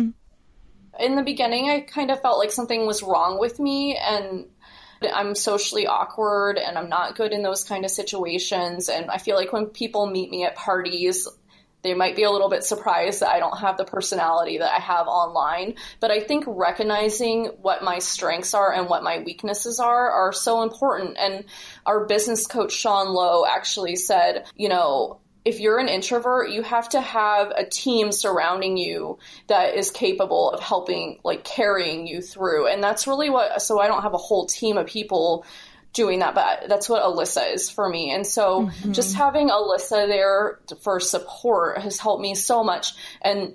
In 0.98 1.16
the 1.16 1.22
beginning, 1.22 1.70
I 1.70 1.80
kind 1.80 2.10
of 2.10 2.20
felt 2.22 2.38
like 2.38 2.50
something 2.50 2.86
was 2.86 3.02
wrong 3.02 3.38
with 3.38 3.58
me 3.58 3.96
and 3.96 4.46
I'm 5.02 5.34
socially 5.34 5.86
awkward 5.86 6.58
and 6.58 6.78
I'm 6.78 6.88
not 6.88 7.16
good 7.16 7.32
in 7.32 7.42
those 7.42 7.64
kind 7.64 7.84
of 7.84 7.90
situations. 7.90 8.88
And 8.88 9.10
I 9.10 9.18
feel 9.18 9.36
like 9.36 9.52
when 9.52 9.66
people 9.66 10.06
meet 10.06 10.30
me 10.30 10.44
at 10.44 10.56
parties, 10.56 11.28
they 11.82 11.94
might 11.94 12.16
be 12.16 12.24
a 12.24 12.30
little 12.30 12.48
bit 12.48 12.64
surprised 12.64 13.20
that 13.20 13.30
I 13.30 13.38
don't 13.38 13.58
have 13.58 13.76
the 13.76 13.84
personality 13.84 14.58
that 14.58 14.72
I 14.74 14.80
have 14.80 15.06
online. 15.06 15.74
But 16.00 16.10
I 16.10 16.20
think 16.20 16.44
recognizing 16.46 17.46
what 17.62 17.84
my 17.84 18.00
strengths 18.00 18.54
are 18.54 18.72
and 18.72 18.88
what 18.88 19.04
my 19.04 19.20
weaknesses 19.20 19.78
are 19.78 20.10
are 20.10 20.32
so 20.32 20.62
important. 20.62 21.16
And 21.18 21.44
our 21.84 22.06
business 22.06 22.46
coach, 22.46 22.72
Sean 22.72 23.08
Lowe, 23.08 23.44
actually 23.46 23.96
said, 23.96 24.46
you 24.56 24.68
know, 24.68 25.20
if 25.44 25.60
you're 25.60 25.78
an 25.78 25.88
introvert, 25.88 26.50
you 26.50 26.62
have 26.62 26.88
to 26.88 27.00
have 27.00 27.52
a 27.52 27.64
team 27.64 28.10
surrounding 28.10 28.76
you 28.76 29.20
that 29.46 29.76
is 29.76 29.92
capable 29.92 30.50
of 30.50 30.58
helping, 30.58 31.20
like 31.22 31.44
carrying 31.44 32.08
you 32.08 32.20
through. 32.20 32.66
And 32.66 32.82
that's 32.82 33.06
really 33.06 33.30
what, 33.30 33.62
so 33.62 33.80
I 33.80 33.86
don't 33.86 34.02
have 34.02 34.12
a 34.12 34.18
whole 34.18 34.46
team 34.46 34.76
of 34.76 34.88
people 34.88 35.46
doing 35.96 36.20
that, 36.20 36.34
but 36.34 36.68
that's 36.68 36.88
what 36.88 37.02
Alyssa 37.02 37.54
is 37.54 37.70
for 37.70 37.88
me. 37.88 38.12
And 38.12 38.26
so 38.26 38.66
mm-hmm. 38.66 38.92
just 38.92 39.16
having 39.16 39.48
Alyssa 39.48 40.06
there 40.06 40.60
for 40.82 41.00
support 41.00 41.78
has 41.78 41.98
helped 41.98 42.22
me 42.22 42.34
so 42.34 42.62
much. 42.62 42.92
And 43.22 43.54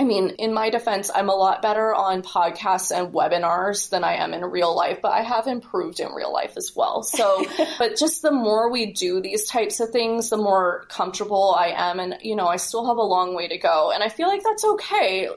I 0.00 0.04
mean, 0.04 0.30
in 0.38 0.52
my 0.52 0.70
defense, 0.70 1.10
I'm 1.12 1.28
a 1.28 1.34
lot 1.34 1.62
better 1.62 1.94
on 1.94 2.22
podcasts 2.22 2.96
and 2.96 3.12
webinars 3.12 3.90
than 3.90 4.04
I 4.04 4.14
am 4.14 4.34
in 4.34 4.44
real 4.44 4.74
life, 4.74 5.00
but 5.02 5.12
I 5.12 5.22
have 5.22 5.46
improved 5.46 5.98
in 6.00 6.12
real 6.12 6.32
life 6.32 6.56
as 6.56 6.72
well. 6.74 7.02
So, 7.02 7.44
but 7.78 7.96
just 7.96 8.22
the 8.22 8.30
more 8.30 8.70
we 8.70 8.92
do 8.92 9.20
these 9.20 9.48
types 9.48 9.80
of 9.80 9.90
things, 9.90 10.30
the 10.30 10.36
more 10.36 10.84
comfortable 10.88 11.54
I 11.58 11.68
am. 11.68 12.00
And, 12.00 12.16
you 12.22 12.36
know, 12.36 12.46
I 12.46 12.56
still 12.56 12.86
have 12.86 12.96
a 12.96 13.02
long 13.02 13.34
way 13.34 13.48
to 13.48 13.58
go. 13.58 13.90
And 13.92 14.02
I 14.02 14.08
feel 14.08 14.28
like 14.28 14.42
that's 14.42 14.64
okay. 14.64 15.28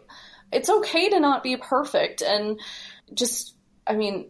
It's 0.52 0.70
okay 0.70 1.10
to 1.10 1.20
not 1.20 1.44
be 1.44 1.58
perfect. 1.58 2.22
And 2.22 2.60
just, 3.14 3.56
I 3.88 3.96
mean, 3.96 4.30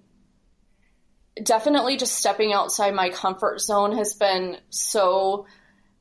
definitely 1.43 1.97
just 1.97 2.13
stepping 2.13 2.53
outside 2.53 2.93
my 2.93 3.09
comfort 3.09 3.61
zone 3.61 3.97
has 3.97 4.13
been 4.13 4.57
so 4.69 5.45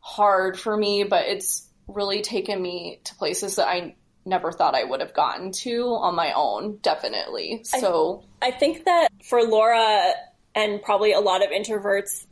hard 0.01 0.59
for 0.59 0.77
me, 0.77 1.05
but 1.05 1.27
it's 1.27 1.69
really 1.87 2.23
taken 2.23 2.61
me 2.61 3.01
to 3.05 3.15
places 3.17 3.57
that 3.57 3.69
I 3.69 3.97
never 4.25 4.53
thought 4.53 4.75
I 4.75 4.85
would 4.85 5.01
have 5.01 5.15
gotten 5.15 5.53
to 5.53 5.95
on 5.95 6.15
my 6.15 6.33
own, 6.33 6.79
definitely. 6.83 7.63
So 7.65 8.25
I, 8.43 8.49
I 8.49 8.51
think 8.51 8.85
that 8.85 9.09
for 9.25 9.43
Laura 9.43 10.13
and 10.55 10.83
probably 10.83 11.13
a 11.13 11.21
lot 11.21 11.45
of 11.45 11.51
introverts, 11.51 12.27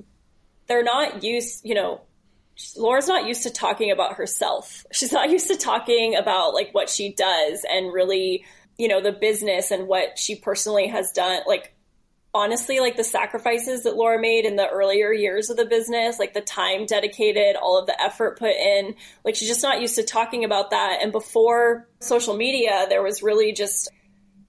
they're 0.67 0.85
not 0.85 1.23
used, 1.23 1.65
you 1.65 1.75
know, 1.75 2.03
Laura's 2.77 3.09
not 3.09 3.27
used 3.27 3.45
to 3.45 3.51
talking 3.51 3.91
about 3.91 4.15
herself. 4.15 4.85
She's 4.93 5.13
not 5.13 5.31
used 5.31 5.49
to 5.49 5.57
talking 5.57 6.17
about 6.17 6.55
like 6.55 6.71
what 6.73 6.89
she 6.89 7.13
does 7.13 7.65
and 7.69 7.93
really, 7.93 8.45
you 8.77 8.89
know, 8.89 9.01
the 9.01 9.13
business 9.13 9.71
and 9.71 9.89
what 9.89 10.19
she 10.19 10.35
personally 10.35 10.89
has 10.89 11.13
done. 11.13 11.41
Like 11.47 11.75
honestly 12.35 12.81
like 12.81 12.97
the 12.97 13.05
sacrifices 13.05 13.85
that 13.85 13.97
Laura 13.97 14.21
made 14.21 14.45
in 14.45 14.57
the 14.57 14.69
earlier 14.69 15.13
years 15.13 15.51
of 15.51 15.57
the 15.57 15.65
business, 15.65 16.19
like 16.19 16.35
the 16.35 16.41
time 16.41 16.87
dedicated, 16.87 17.57
all 17.57 17.79
of 17.79 17.87
the 17.87 18.01
effort 18.01 18.39
put 18.39 18.55
in, 18.55 18.95
like 19.25 19.35
she's 19.35 19.49
just 19.49 19.63
not 19.63 19.81
used 19.81 19.97
to 19.97 20.03
talking 20.03 20.45
about 20.45 20.71
that. 20.71 20.99
And 21.03 21.13
before 21.13 21.89
social 22.01 22.37
media, 22.37 22.87
there 22.89 23.03
was 23.03 23.23
really 23.23 23.53
just 23.53 23.91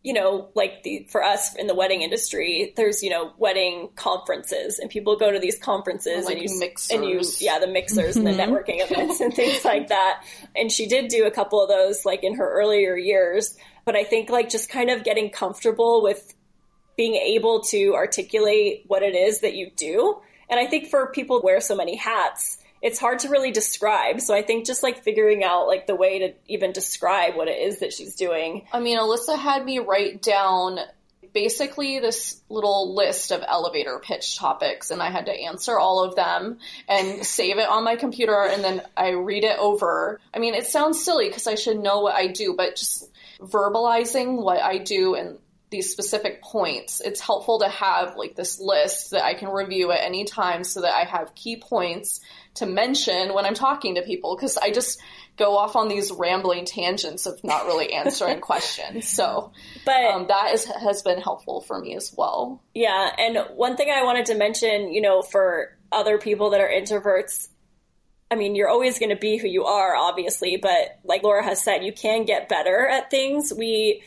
you 0.02 0.14
know, 0.14 0.50
like 0.56 0.84
the 0.84 1.06
for 1.10 1.22
us 1.22 1.56
in 1.56 1.68
the 1.68 1.76
wedding 1.76 2.04
industry, 2.04 2.72
there's 2.78 3.04
you 3.04 3.10
know 3.10 3.34
wedding 3.38 3.90
conferences, 3.96 4.80
and 4.80 4.90
people 4.90 5.18
go 5.18 5.30
to 5.30 5.40
these 5.40 5.60
conferences 5.60 6.26
like 6.26 6.38
and 6.38 6.50
you 6.50 6.60
mixers. 6.60 6.96
and 6.96 7.06
you 7.06 7.22
yeah 7.40 7.60
the 7.60 7.68
mixers 7.68 8.16
and 8.16 8.26
the 8.26 8.32
mm-hmm. 8.32 8.54
networking 8.54 8.82
events 8.90 9.20
and 9.20 9.34
things 9.34 9.66
like 9.66 9.90
that. 9.90 10.24
And 10.56 10.72
she 10.72 10.88
did 10.88 11.10
do 11.10 11.26
a 11.26 11.32
couple 11.32 11.62
of 11.62 11.68
those 11.68 12.06
like 12.06 12.24
in 12.24 12.36
her 12.36 12.50
earlier 12.50 12.96
years, 12.96 13.58
but 13.84 13.98
I 13.98 14.06
think 14.06 14.30
like 14.30 14.50
just 14.50 14.70
kind 14.70 14.90
of 14.90 15.04
getting 15.04 15.32
comfortable 15.32 16.02
with 16.02 16.34
being 17.00 17.16
able 17.16 17.62
to 17.62 17.96
articulate 17.96 18.84
what 18.88 19.04
it 19.04 19.16
is 19.16 19.40
that 19.40 19.54
you 19.54 19.72
do. 19.78 20.20
And 20.50 20.60
I 20.60 20.66
think 20.66 20.90
for 20.90 21.14
people 21.14 21.40
who 21.40 21.46
wear 21.46 21.62
so 21.62 21.74
many 21.74 21.96
hats, 21.96 22.58
it's 22.82 23.00
hard 23.00 23.20
to 23.20 23.30
really 23.30 23.52
describe. 23.52 24.20
So 24.20 24.36
I 24.36 24.42
think 24.42 24.66
just 24.66 24.84
like 24.84 25.02
figuring 25.02 25.42
out 25.42 25.68
like 25.68 25.88
the 25.88 25.96
way 25.96 26.20
to 26.20 26.34
even 26.48 26.74
describe 26.74 27.38
what 27.38 27.48
it 27.48 27.58
is 27.58 27.80
that 27.80 27.94
she's 27.94 28.16
doing. 28.16 28.68
I 28.74 28.82
mean, 28.82 29.00
Alyssa 29.00 29.40
had 29.40 29.64
me 29.64 29.80
write 29.80 30.22
down 30.22 30.80
basically 31.34 32.00
this 32.00 32.42
little 32.50 32.94
list 32.94 33.32
of 33.32 33.46
elevator 33.48 33.98
pitch 34.00 34.38
topics 34.38 34.92
and 34.92 35.02
I 35.02 35.10
had 35.10 35.28
to 35.28 35.32
answer 35.32 35.80
all 35.80 36.04
of 36.04 36.18
them 36.18 36.58
and 36.90 37.26
save 37.26 37.60
it 37.60 37.70
on 37.70 37.86
my 37.86 37.96
computer 37.96 38.44
and 38.44 38.62
then 38.62 38.82
I 38.98 39.12
read 39.12 39.46
it 39.46 39.58
over. 39.58 40.20
I 40.34 40.40
mean, 40.40 40.54
it 40.54 40.66
sounds 40.66 41.02
silly 41.02 41.30
because 41.30 41.48
I 41.48 41.56
should 41.56 41.80
know 41.80 42.02
what 42.02 42.16
I 42.16 42.28
do, 42.28 42.56
but 42.58 42.76
just 42.76 43.10
verbalizing 43.40 44.44
what 44.44 44.62
I 44.62 44.80
do 44.80 45.16
and 45.16 45.38
these 45.70 45.92
specific 45.92 46.42
points, 46.42 47.00
it's 47.00 47.20
helpful 47.20 47.60
to 47.60 47.70
have 47.70 48.16
like 48.16 48.36
this 48.36 48.60
list 48.60 49.12
that 49.12 49.24
I 49.24 49.36
can 49.36 49.50
review 49.50 49.92
at 49.92 50.02
any 50.02 50.26
time 50.26 50.64
so 50.64 50.82
that 50.82 50.94
I 50.94 51.04
have 51.04 51.36
key 51.36 51.58
points 51.58 52.22
to 52.56 52.66
mention 52.66 53.34
when 53.34 53.46
I'm 53.46 53.54
talking 53.54 53.96
to 53.96 54.02
people 54.02 54.36
because 54.36 54.58
I 54.58 54.72
just 54.72 55.00
go 55.38 55.58
off 55.58 55.76
on 55.76 55.88
these 55.88 56.12
rambling 56.12 56.66
tangents 56.66 57.26
of 57.26 57.44
not 57.44 57.66
really 57.66 57.94
answering 57.94 58.42
questions. 58.42 59.08
So, 59.08 59.52
but 59.86 60.06
um, 60.06 60.28
that 60.28 60.54
is, 60.54 60.66
has 60.66 61.04
been 61.04 61.22
helpful 61.22 61.62
for 61.62 61.80
me 61.80 61.96
as 61.96 62.14
well. 62.18 62.62
Yeah. 62.74 63.10
And 63.18 63.38
one 63.56 63.78
thing 63.78 63.92
I 63.92 64.04
wanted 64.04 64.28
to 64.28 64.36
mention, 64.36 64.92
you 64.92 65.02
know, 65.02 65.22
for 65.22 65.78
other 65.92 66.18
people 66.18 66.52
that 66.52 66.62
are 66.62 66.70
introverts, 66.70 67.48
I 68.32 68.36
mean, 68.36 68.56
you're 68.56 68.70
always 68.70 69.00
going 69.00 69.10
to 69.10 69.16
be 69.16 69.38
who 69.38 69.48
you 69.48 69.66
are, 69.66 69.96
obviously, 69.96 70.58
but 70.58 71.00
like 71.04 71.24
Laura 71.24 71.44
has 71.44 71.64
said, 71.64 71.84
you 71.84 71.94
can 71.94 72.26
get 72.26 72.50
better 72.50 72.88
at 72.88 73.10
things. 73.10 73.52
We, 73.56 74.04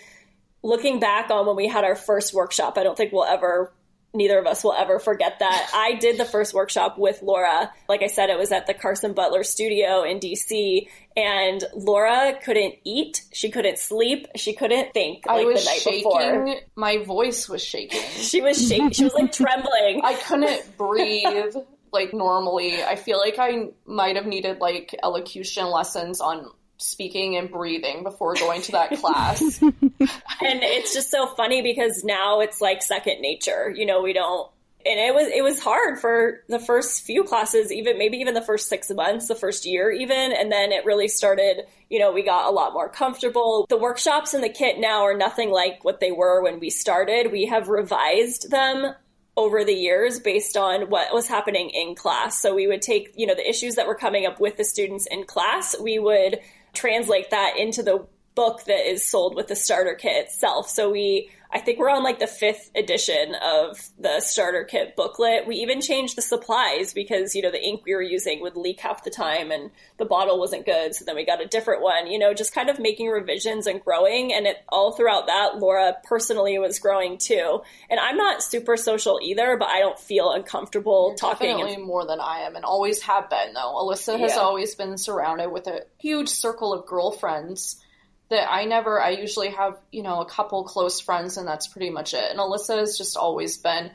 looking 0.63 1.01
back 1.01 1.31
on 1.31 1.47
when 1.47 1.57
we 1.57 1.69
had 1.69 1.85
our 1.85 1.97
first 1.97 2.35
workshop, 2.35 2.79
I 2.79 2.83
don't 2.83 2.97
think 2.97 3.13
we'll 3.13 3.25
ever 3.25 3.73
neither 4.15 4.39
of 4.39 4.47
us 4.47 4.63
will 4.63 4.75
ever 4.75 4.99
forget 4.99 5.39
that. 5.39 5.71
I 5.75 5.95
did 5.95 6.19
the 6.19 6.25
first 6.25 6.53
workshop 6.55 6.99
with 6.99 7.23
Laura. 7.23 7.73
Like 7.89 8.03
I 8.03 8.09
said, 8.09 8.31
it 8.31 8.39
was 8.39 8.53
at 8.53 8.67
the 8.67 8.75
Carson 8.75 9.15
Butler 9.15 9.43
studio 9.43 10.03
in 10.03 10.21
DC. 10.21 10.87
And 11.17 11.63
Laura 11.75 12.39
couldn't 12.43 12.75
eat, 12.85 13.23
she 13.33 13.51
couldn't 13.51 13.79
sleep, 13.79 14.27
she 14.37 14.55
couldn't 14.55 14.93
think 14.93 15.27
like 15.27 15.43
I 15.43 15.45
was 15.45 15.65
the 15.65 15.71
night 15.71 15.81
shaking. 15.81 15.99
before. 16.01 16.57
My 16.77 17.05
voice 17.05 17.49
was 17.49 17.63
shaking. 17.63 18.01
She 18.13 18.41
was 18.41 18.69
shaking. 18.69 18.91
She 18.91 19.05
was 19.05 19.15
like 19.15 19.33
trembling. 19.33 20.03
I 20.05 20.15
couldn't 20.15 20.77
breathe 20.77 21.55
like 21.93 22.15
normally. 22.15 22.83
I 22.83 22.97
feel 22.97 23.19
like 23.19 23.39
I 23.39 23.69
might 23.87 24.17
have 24.17 24.27
needed 24.27 24.59
like 24.59 24.95
elocution 25.03 25.67
lessons 25.71 26.21
on 26.21 26.51
speaking 26.83 27.37
and 27.37 27.51
breathing 27.51 28.03
before 28.03 28.35
going 28.35 28.63
to 28.63 28.73
that 28.73 28.99
class. 28.99 29.63
and 29.63 29.73
it's 30.01 30.93
just 30.93 31.11
so 31.11 31.27
funny 31.27 31.63
because 31.63 32.05
now 32.05 32.41
it's 32.41 32.61
like 32.61 32.83
second 32.83 33.21
nature. 33.21 33.73
You 33.75 33.87
know, 33.87 34.03
we 34.03 34.13
don't 34.13 34.51
and 34.85 34.99
it 34.99 35.15
was 35.15 35.29
it 35.29 35.43
was 35.43 35.61
hard 35.61 35.99
for 36.01 36.43
the 36.49 36.59
first 36.59 37.05
few 37.05 37.25
classes 37.25 37.71
even 37.71 37.99
maybe 37.99 38.19
even 38.19 38.35
the 38.35 38.43
first 38.43 38.69
6 38.69 38.91
months 38.91 39.29
the 39.29 39.35
first 39.35 39.65
year 39.65 39.91
even. 39.91 40.33
And 40.33 40.51
then 40.51 40.73
it 40.73 40.85
really 40.85 41.09
started 41.09 41.67
you 41.89 41.99
know 41.99 42.13
we 42.13 42.23
got 42.23 42.49
a 42.49 42.51
lot 42.51 42.73
more 42.73 42.89
comfortable. 42.89 43.67
The 43.69 43.77
workshops 43.77 44.35
and 44.35 44.43
the 44.43 44.49
kit 44.49 44.79
now 44.79 45.03
are 45.03 45.17
nothing 45.17 45.51
like 45.51 45.85
what 45.85 46.01
they 46.01 46.13
were 46.13 46.43
when 46.43 46.61
we 46.61 46.71
started. 46.71 47.33
We 47.33 47.47
have 47.47 47.69
revised 47.69 48.51
them 48.51 48.95
over 49.37 49.65
the 49.65 49.73
years 49.73 50.21
based 50.21 50.57
on 50.57 50.91
what 50.91 51.13
was 51.13 51.27
happening 51.27 51.71
in 51.71 51.95
class. 51.95 52.41
So 52.41 52.55
we 52.55 52.67
would 52.67 52.83
take 52.83 53.15
you 53.17 53.27
know 53.27 53.35
the 53.35 53.49
issues 53.49 53.77
that 53.77 53.87
were 53.87 53.95
coming 53.95 54.27
up 54.27 54.41
with 54.41 54.57
the 54.57 54.65
students 54.65 55.07
in 55.07 55.25
class. 55.25 55.77
We 55.81 55.99
would 55.99 56.41
translate 56.73 57.31
that 57.31 57.57
into 57.59 57.83
the 57.83 58.07
book 58.35 58.65
that 58.65 58.91
is 58.91 59.07
sold 59.07 59.35
with 59.35 59.49
the 59.49 59.57
starter 59.57 59.95
kit 59.95 60.25
itself. 60.25 60.69
So 60.69 60.91
we, 60.91 61.31
I 61.55 61.59
think 61.61 61.79
we're 61.79 61.91
on 61.91 62.03
like 62.03 62.19
the 62.19 62.27
fifth 62.27 62.71
edition 62.75 63.35
of 63.43 63.79
the 63.99 64.21
starter 64.21 64.65
kit 64.65 64.97
booklet. 64.97 65.47
We 65.47 65.57
even 65.57 65.83
changed 65.83 66.17
the 66.17 66.23
supplies 66.23 66.95
because, 66.95 67.35
you 67.35 67.43
know, 67.43 67.51
the 67.51 67.63
ink 67.63 67.83
we 67.85 67.95
were 67.95 68.01
using 68.01 68.41
would 68.41 68.57
leak 68.57 68.81
half 68.81 69.05
the 69.05 69.11
time 69.11 69.51
and 69.51 69.71
the 69.99 70.07
bottle 70.07 70.39
wasn't 70.39 70.65
good. 70.65 70.95
So 70.95 71.05
then 71.05 71.15
we 71.15 71.27
got 71.27 71.43
a 71.43 71.47
different 71.47 71.83
one, 71.83 72.07
you 72.11 72.19
know, 72.19 72.33
just 72.33 72.55
kind 72.55 72.71
of 72.71 72.79
making 72.79 73.09
revisions 73.09 73.67
and 73.67 73.85
growing. 73.85 74.33
And 74.33 74.47
it 74.47 74.57
all 74.71 74.93
throughout 74.93 75.27
that, 75.27 75.59
Laura 75.59 75.95
personally 76.05 76.59
was 76.59 76.79
growing 76.79 77.19
too. 77.19 77.61
And 77.91 78.01
I'm 78.01 78.17
not 78.17 78.43
super 78.43 78.79
social 78.79 79.21
either, 79.23 79.59
but 79.59 79.69
I 79.69 79.81
don't 79.81 79.99
feel 79.99 80.33
uncomfortable 80.33 81.09
You're 81.11 81.17
talking. 81.17 81.49
Definitely 81.51 81.75
and- 81.75 81.85
more 81.85 82.07
than 82.07 82.19
I 82.21 82.41
am 82.47 82.57
and 82.57 82.65
always 82.65 83.03
have 83.03 83.29
been 83.29 83.53
though. 83.53 83.75
Alyssa 83.75 84.19
has 84.19 84.33
Yeah. 84.37 84.41
always 84.41 84.75
been 84.75 84.97
surrounded 84.97 85.51
with 85.51 85.67
a 85.67 85.83
huge 85.99 86.31
circle 86.31 86.73
of 86.73 86.87
girlfriends 86.87 87.77
that 88.33 88.51
I 88.51 88.65
never 88.65 89.01
I 89.01 89.11
usually 89.11 89.51
have, 89.51 89.79
you 89.91 90.03
know, 90.03 90.21
a 90.21 90.27
couple 90.27 90.65
close 90.65 91.01
friends 91.01 91.37
and 91.37 91.47
that's 91.47 91.69
pretty 91.69 91.91
much 91.91 92.15
it. 92.15 92.25
And 92.31 92.39
Alyssa 92.39 92.79
has 92.79 92.97
just 92.97 93.17
always 93.17 93.59
been 93.59 93.91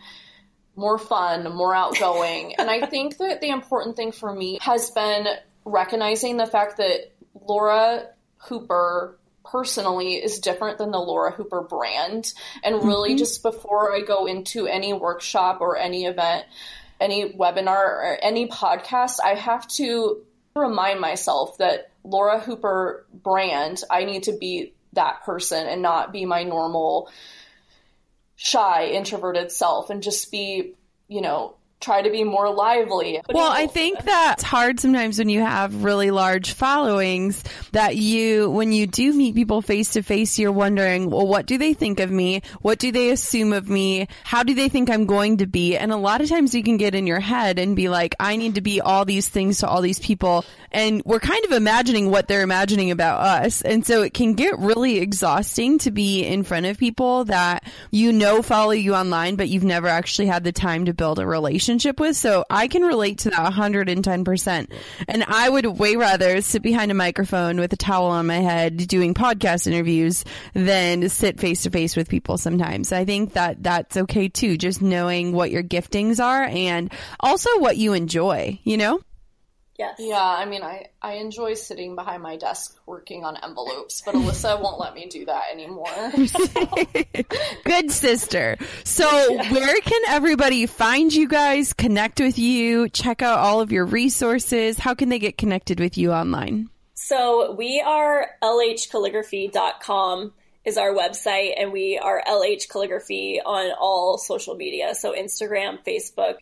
more 0.76 1.00
fun, 1.00 1.56
more 1.56 1.74
outgoing. 1.74 2.54
and 2.60 2.70
I 2.70 2.86
think 2.86 3.18
that 3.18 3.42
the 3.42 3.50
important 3.50 3.96
thing 3.96 4.12
for 4.12 4.32
me 4.32 4.60
has 4.62 4.92
been 4.92 5.28
recognizing 5.66 6.38
the 6.38 6.46
fact 6.46 6.78
that 6.78 7.12
Laura 7.48 8.08
Hooper 8.38 9.18
personally 9.44 10.16
is 10.16 10.40
different 10.40 10.78
than 10.78 10.92
the 10.92 11.00
Laura 11.00 11.32
Hooper 11.32 11.62
brand. 11.62 12.32
And 12.64 12.84
really, 12.84 13.12
mm-hmm. 13.12 13.18
just 13.18 13.42
before 13.42 13.92
I 13.92 14.02
go 14.02 14.28
into 14.28 14.68
any 14.68 14.94
workshop 14.94 15.62
or 15.62 15.78
any 15.78 16.06
event, 16.06 16.46
any 17.00 17.34
webinar 17.34 17.78
or 17.78 18.18
any 18.22 18.48
podcast, 18.48 19.18
I 19.24 19.34
have 19.34 19.68
to 19.70 20.24
remind 20.56 21.00
myself 21.00 21.58
that 21.58 21.92
Laura 22.08 22.40
Hooper 22.40 23.06
brand, 23.12 23.82
I 23.90 24.06
need 24.06 24.24
to 24.24 24.38
be 24.38 24.74
that 24.94 25.24
person 25.26 25.68
and 25.68 25.82
not 25.82 26.14
be 26.14 26.26
my 26.26 26.44
normal 26.44 27.12
shy, 28.36 28.88
introverted 28.88 29.52
self 29.52 29.90
and 29.90 30.02
just 30.02 30.32
be, 30.32 30.76
you 31.08 31.22
know, 31.22 31.57
try 31.80 32.02
to 32.02 32.10
be 32.10 32.24
more 32.24 32.50
lively. 32.50 33.22
Well, 33.30 33.52
I 33.52 33.68
think 33.68 34.04
that's 34.04 34.42
hard 34.42 34.80
sometimes 34.80 35.20
when 35.20 35.30
you 35.30 35.42
have 35.42 35.84
really 35.84 36.10
large 36.10 36.54
followings 36.54 37.44
that 37.72 37.96
you, 37.96 38.50
when 38.50 38.72
you 38.72 38.88
do 38.88 39.14
meet 39.14 39.36
people 39.36 39.62
face 39.62 39.92
to 39.94 40.02
face, 40.02 40.40
you're 40.40 40.52
wondering, 40.52 41.12
well, 41.12 41.28
what 41.28 41.46
do 41.46 41.58
they 41.58 41.74
think 41.74 42.00
of 42.00 42.10
me? 42.10 42.42
What 42.62 42.80
do 42.80 42.92
they 42.92 43.12
assume 43.12 43.54
of 43.54 43.70
me? 43.70 44.08
How 44.24 44.42
do 44.42 44.56
they 44.56 44.70
think 44.70 44.90
I'm 44.90 45.06
going 45.06 45.38
to 45.38 45.46
be? 45.46 45.78
And 45.78 45.92
a 45.92 45.98
lot 45.98 46.22
of 46.22 46.30
times 46.30 46.56
you 46.56 46.64
can 46.64 46.78
get 46.78 46.96
in 46.96 47.06
your 47.06 47.20
head 47.20 47.60
and 47.60 47.76
be 47.76 47.90
like, 47.90 48.16
I 48.20 48.38
need 48.38 48.56
to 48.56 48.62
be 48.62 48.82
all 48.82 49.06
these 49.06 49.30
things 49.30 49.60
to 49.60 49.68
all 49.68 49.82
these 49.82 50.00
people. 50.00 50.46
And 50.72 51.04
we're 51.06 51.20
kind 51.20 51.46
of 51.46 51.52
imagining 51.52 52.10
what 52.10 52.28
they're 52.28 52.42
imagining 52.42 52.90
about 52.90 53.22
us. 53.22 53.62
And 53.62 53.86
so 53.86 54.02
it 54.02 54.16
can 54.16 54.34
get 54.34 54.58
really 54.58 54.98
exhausting 54.98 55.78
to 55.80 55.92
be 55.92 56.26
in 56.26 56.44
front 56.44 56.66
of 56.66 56.80
people 56.80 57.26
that 57.26 57.64
you 57.92 58.12
know 58.12 58.42
follow 58.42 58.72
you 58.72 58.96
online, 58.96 59.36
but 59.36 59.48
you've 59.48 59.64
never 59.64 59.88
actually 59.88 60.28
had 60.28 60.44
the 60.44 60.52
time 60.52 60.86
to 60.86 60.94
build 60.94 61.20
a 61.20 61.28
relationship 61.28 61.67
with. 61.68 62.16
So 62.16 62.46
I 62.50 62.68
can 62.68 62.84
relate 62.84 63.20
to 63.20 63.30
that 63.30 63.54
110%. 63.54 64.72
And 65.08 65.24
I 65.24 65.50
would 65.50 65.66
way 65.66 65.96
rather 65.96 66.42
sit 66.42 66.62
behind 66.62 66.92
a 66.92 66.96
microphone 66.96 67.60
with 67.60 67.74
a 67.74 67.78
towel 67.78 68.08
on 68.08 68.28
my 68.28 68.38
head 68.38 68.78
doing 68.88 69.14
podcast 69.14 69.68
interviews 69.68 70.26
than 70.54 71.10
sit 71.10 71.40
face 71.40 71.64
to 71.64 71.70
face 71.70 71.96
with 71.96 72.10
people 72.10 72.38
sometimes. 72.38 72.92
I 72.92 73.06
think 73.06 73.34
that 73.34 73.62
that's 73.62 73.98
okay 73.98 74.30
too, 74.30 74.58
just 74.58 74.82
knowing 74.82 75.32
what 75.32 75.52
your 75.52 75.64
giftings 75.64 76.24
are 76.24 76.44
and 76.44 76.92
also 77.20 77.50
what 77.60 77.78
you 77.78 77.94
enjoy, 77.94 78.60
you 78.64 78.78
know? 78.78 79.00
Yes. 79.78 79.96
Yeah, 80.00 80.24
I 80.24 80.46
mean, 80.46 80.64
I, 80.64 80.88
I 81.04 81.14
enjoy 81.16 81.54
sitting 81.54 81.96
behind 81.96 82.24
my 82.24 82.36
desk 82.38 82.76
working 82.88 83.24
on 83.24 83.38
envelopes, 83.38 84.02
but 84.04 84.16
Alyssa 84.16 84.60
won't 84.62 84.80
let 84.80 84.96
me 84.96 85.06
do 85.06 85.26
that 85.26 85.44
anymore. 85.54 85.86
Good 87.64 87.92
sister. 87.92 88.58
So, 88.84 89.08
where 89.36 89.80
can 89.82 90.02
everybody 90.10 90.66
find 90.66 91.14
you 91.14 91.28
guys, 91.28 91.74
connect 91.74 92.20
with 92.20 92.40
you, 92.40 92.90
check 92.90 93.22
out 93.22 93.38
all 93.38 93.62
of 93.62 93.72
your 93.72 93.86
resources? 93.86 94.80
How 94.80 94.96
can 94.96 95.10
they 95.10 95.20
get 95.20 95.38
connected 95.38 95.80
with 95.80 95.96
you 95.96 96.12
online? 96.12 96.70
So 97.08 97.54
we 97.54 97.80
are 97.86 98.28
lhcalligraphy.com 98.44 100.34
is 100.66 100.78
our 100.78 100.90
website 100.90 101.54
and 101.56 101.72
we 101.72 101.98
are 101.98 102.22
LH 102.28 102.68
Calligraphy 102.70 103.40
on 103.46 103.72
all 103.80 104.18
social 104.18 104.56
media. 104.56 104.94
So 104.94 105.14
Instagram, 105.14 105.78
Facebook, 105.88 106.36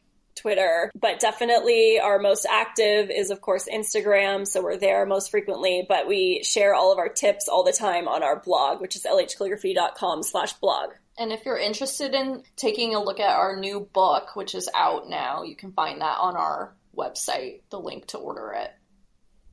Twitter, 0.45 0.91
but 0.93 1.19
definitely 1.19 1.99
our 1.99 2.19
most 2.19 2.45
active 2.47 3.09
is 3.09 3.31
of 3.31 3.41
course 3.41 3.67
Instagram. 3.67 4.45
So 4.45 4.61
we're 4.61 4.77
there 4.77 5.03
most 5.07 5.31
frequently, 5.31 5.83
but 5.89 6.07
we 6.07 6.43
share 6.43 6.75
all 6.75 6.91
of 6.91 6.99
our 6.99 7.09
tips 7.09 7.47
all 7.47 7.63
the 7.63 7.73
time 7.73 8.07
on 8.07 8.21
our 8.21 8.39
blog, 8.39 8.79
which 8.79 8.95
is 8.95 9.05
lhcalligraphy.com 9.05 10.21
slash 10.21 10.53
blog. 10.53 10.91
and 11.17 11.31
if 11.31 11.45
you're 11.45 11.57
interested 11.57 12.13
in 12.13 12.43
taking 12.57 12.93
a 12.93 13.03
look 13.03 13.19
at 13.19 13.35
our 13.35 13.57
new 13.57 13.79
book, 13.91 14.35
which 14.35 14.53
is 14.53 14.69
out 14.75 15.09
now, 15.09 15.41
you 15.41 15.55
can 15.55 15.71
find 15.71 16.01
that 16.01 16.19
on 16.19 16.35
our 16.35 16.75
website, 16.95 17.61
the 17.71 17.79
link 17.79 18.05
to 18.07 18.19
order 18.19 18.53
it. 18.55 18.71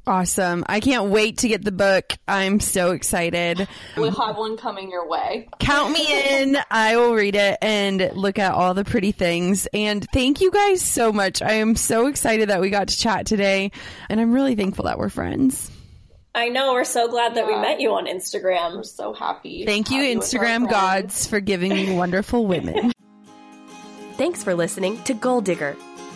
Awesome. 0.05 0.64
I 0.68 0.80
can't 0.80 1.11
wait 1.11 1.38
to 1.38 1.48
get 1.48 1.64
the 1.64 1.70
book. 1.70 2.12
I'm 2.26 2.59
so 2.59 2.90
excited. 2.90 3.68
We'll 3.96 4.11
have 4.11 4.36
one 4.36 4.57
coming 4.57 4.90
your 4.90 5.09
way. 5.09 5.48
Count 5.61 5.92
me 5.92 6.42
in. 6.42 6.59
I 6.70 6.96
will 6.96 7.14
read 7.14 7.36
it 7.36 7.59
and 7.62 8.11
look 8.14 8.40
at 8.40 8.53
all 8.53 8.74
the 8.74 8.84
pretty 8.84 9.12
things. 9.12 9.68
And 9.72 10.05
thank 10.12 10.40
you 10.40 10.50
guys 10.50 10.82
so 10.82 11.12
much. 11.12 11.40
I 11.40 11.53
am 11.53 11.76
so 11.76 12.09
excited 12.09 12.48
that 12.48 12.61
we 12.61 12.70
got 12.70 12.88
to 12.88 12.98
chat 12.98 13.26
today. 13.26 13.70
And 14.09 14.20
I'm 14.20 14.32
really 14.32 14.57
thankful 14.57 14.86
that 14.86 14.98
we're 14.98 15.09
friends. 15.09 15.70
I 16.34 16.48
know 16.48 16.72
we're 16.72 16.84
so 16.84 17.09
glad 17.09 17.36
that 17.36 17.46
we 17.46 17.55
met 17.55 17.80
you 17.80 17.92
on 17.92 18.07
Instagram. 18.07 18.76
We're 18.76 18.84
so 18.84 19.12
happy. 19.12 19.64
Thank 19.66 19.90
you, 19.90 20.03
have 20.03 20.18
as 20.18 20.34
our 20.34 20.40
Instagram 20.40 20.68
gods, 20.68 21.26
for 21.26 21.40
giving 21.40 21.72
me 21.74 21.94
wonderful 21.94 22.46
women. 22.46 22.90
Thanks 24.14 24.42
for 24.42 24.55
listening 24.55 25.03
to 25.05 25.14
Goal 25.14 25.42
Digger. 25.42 25.76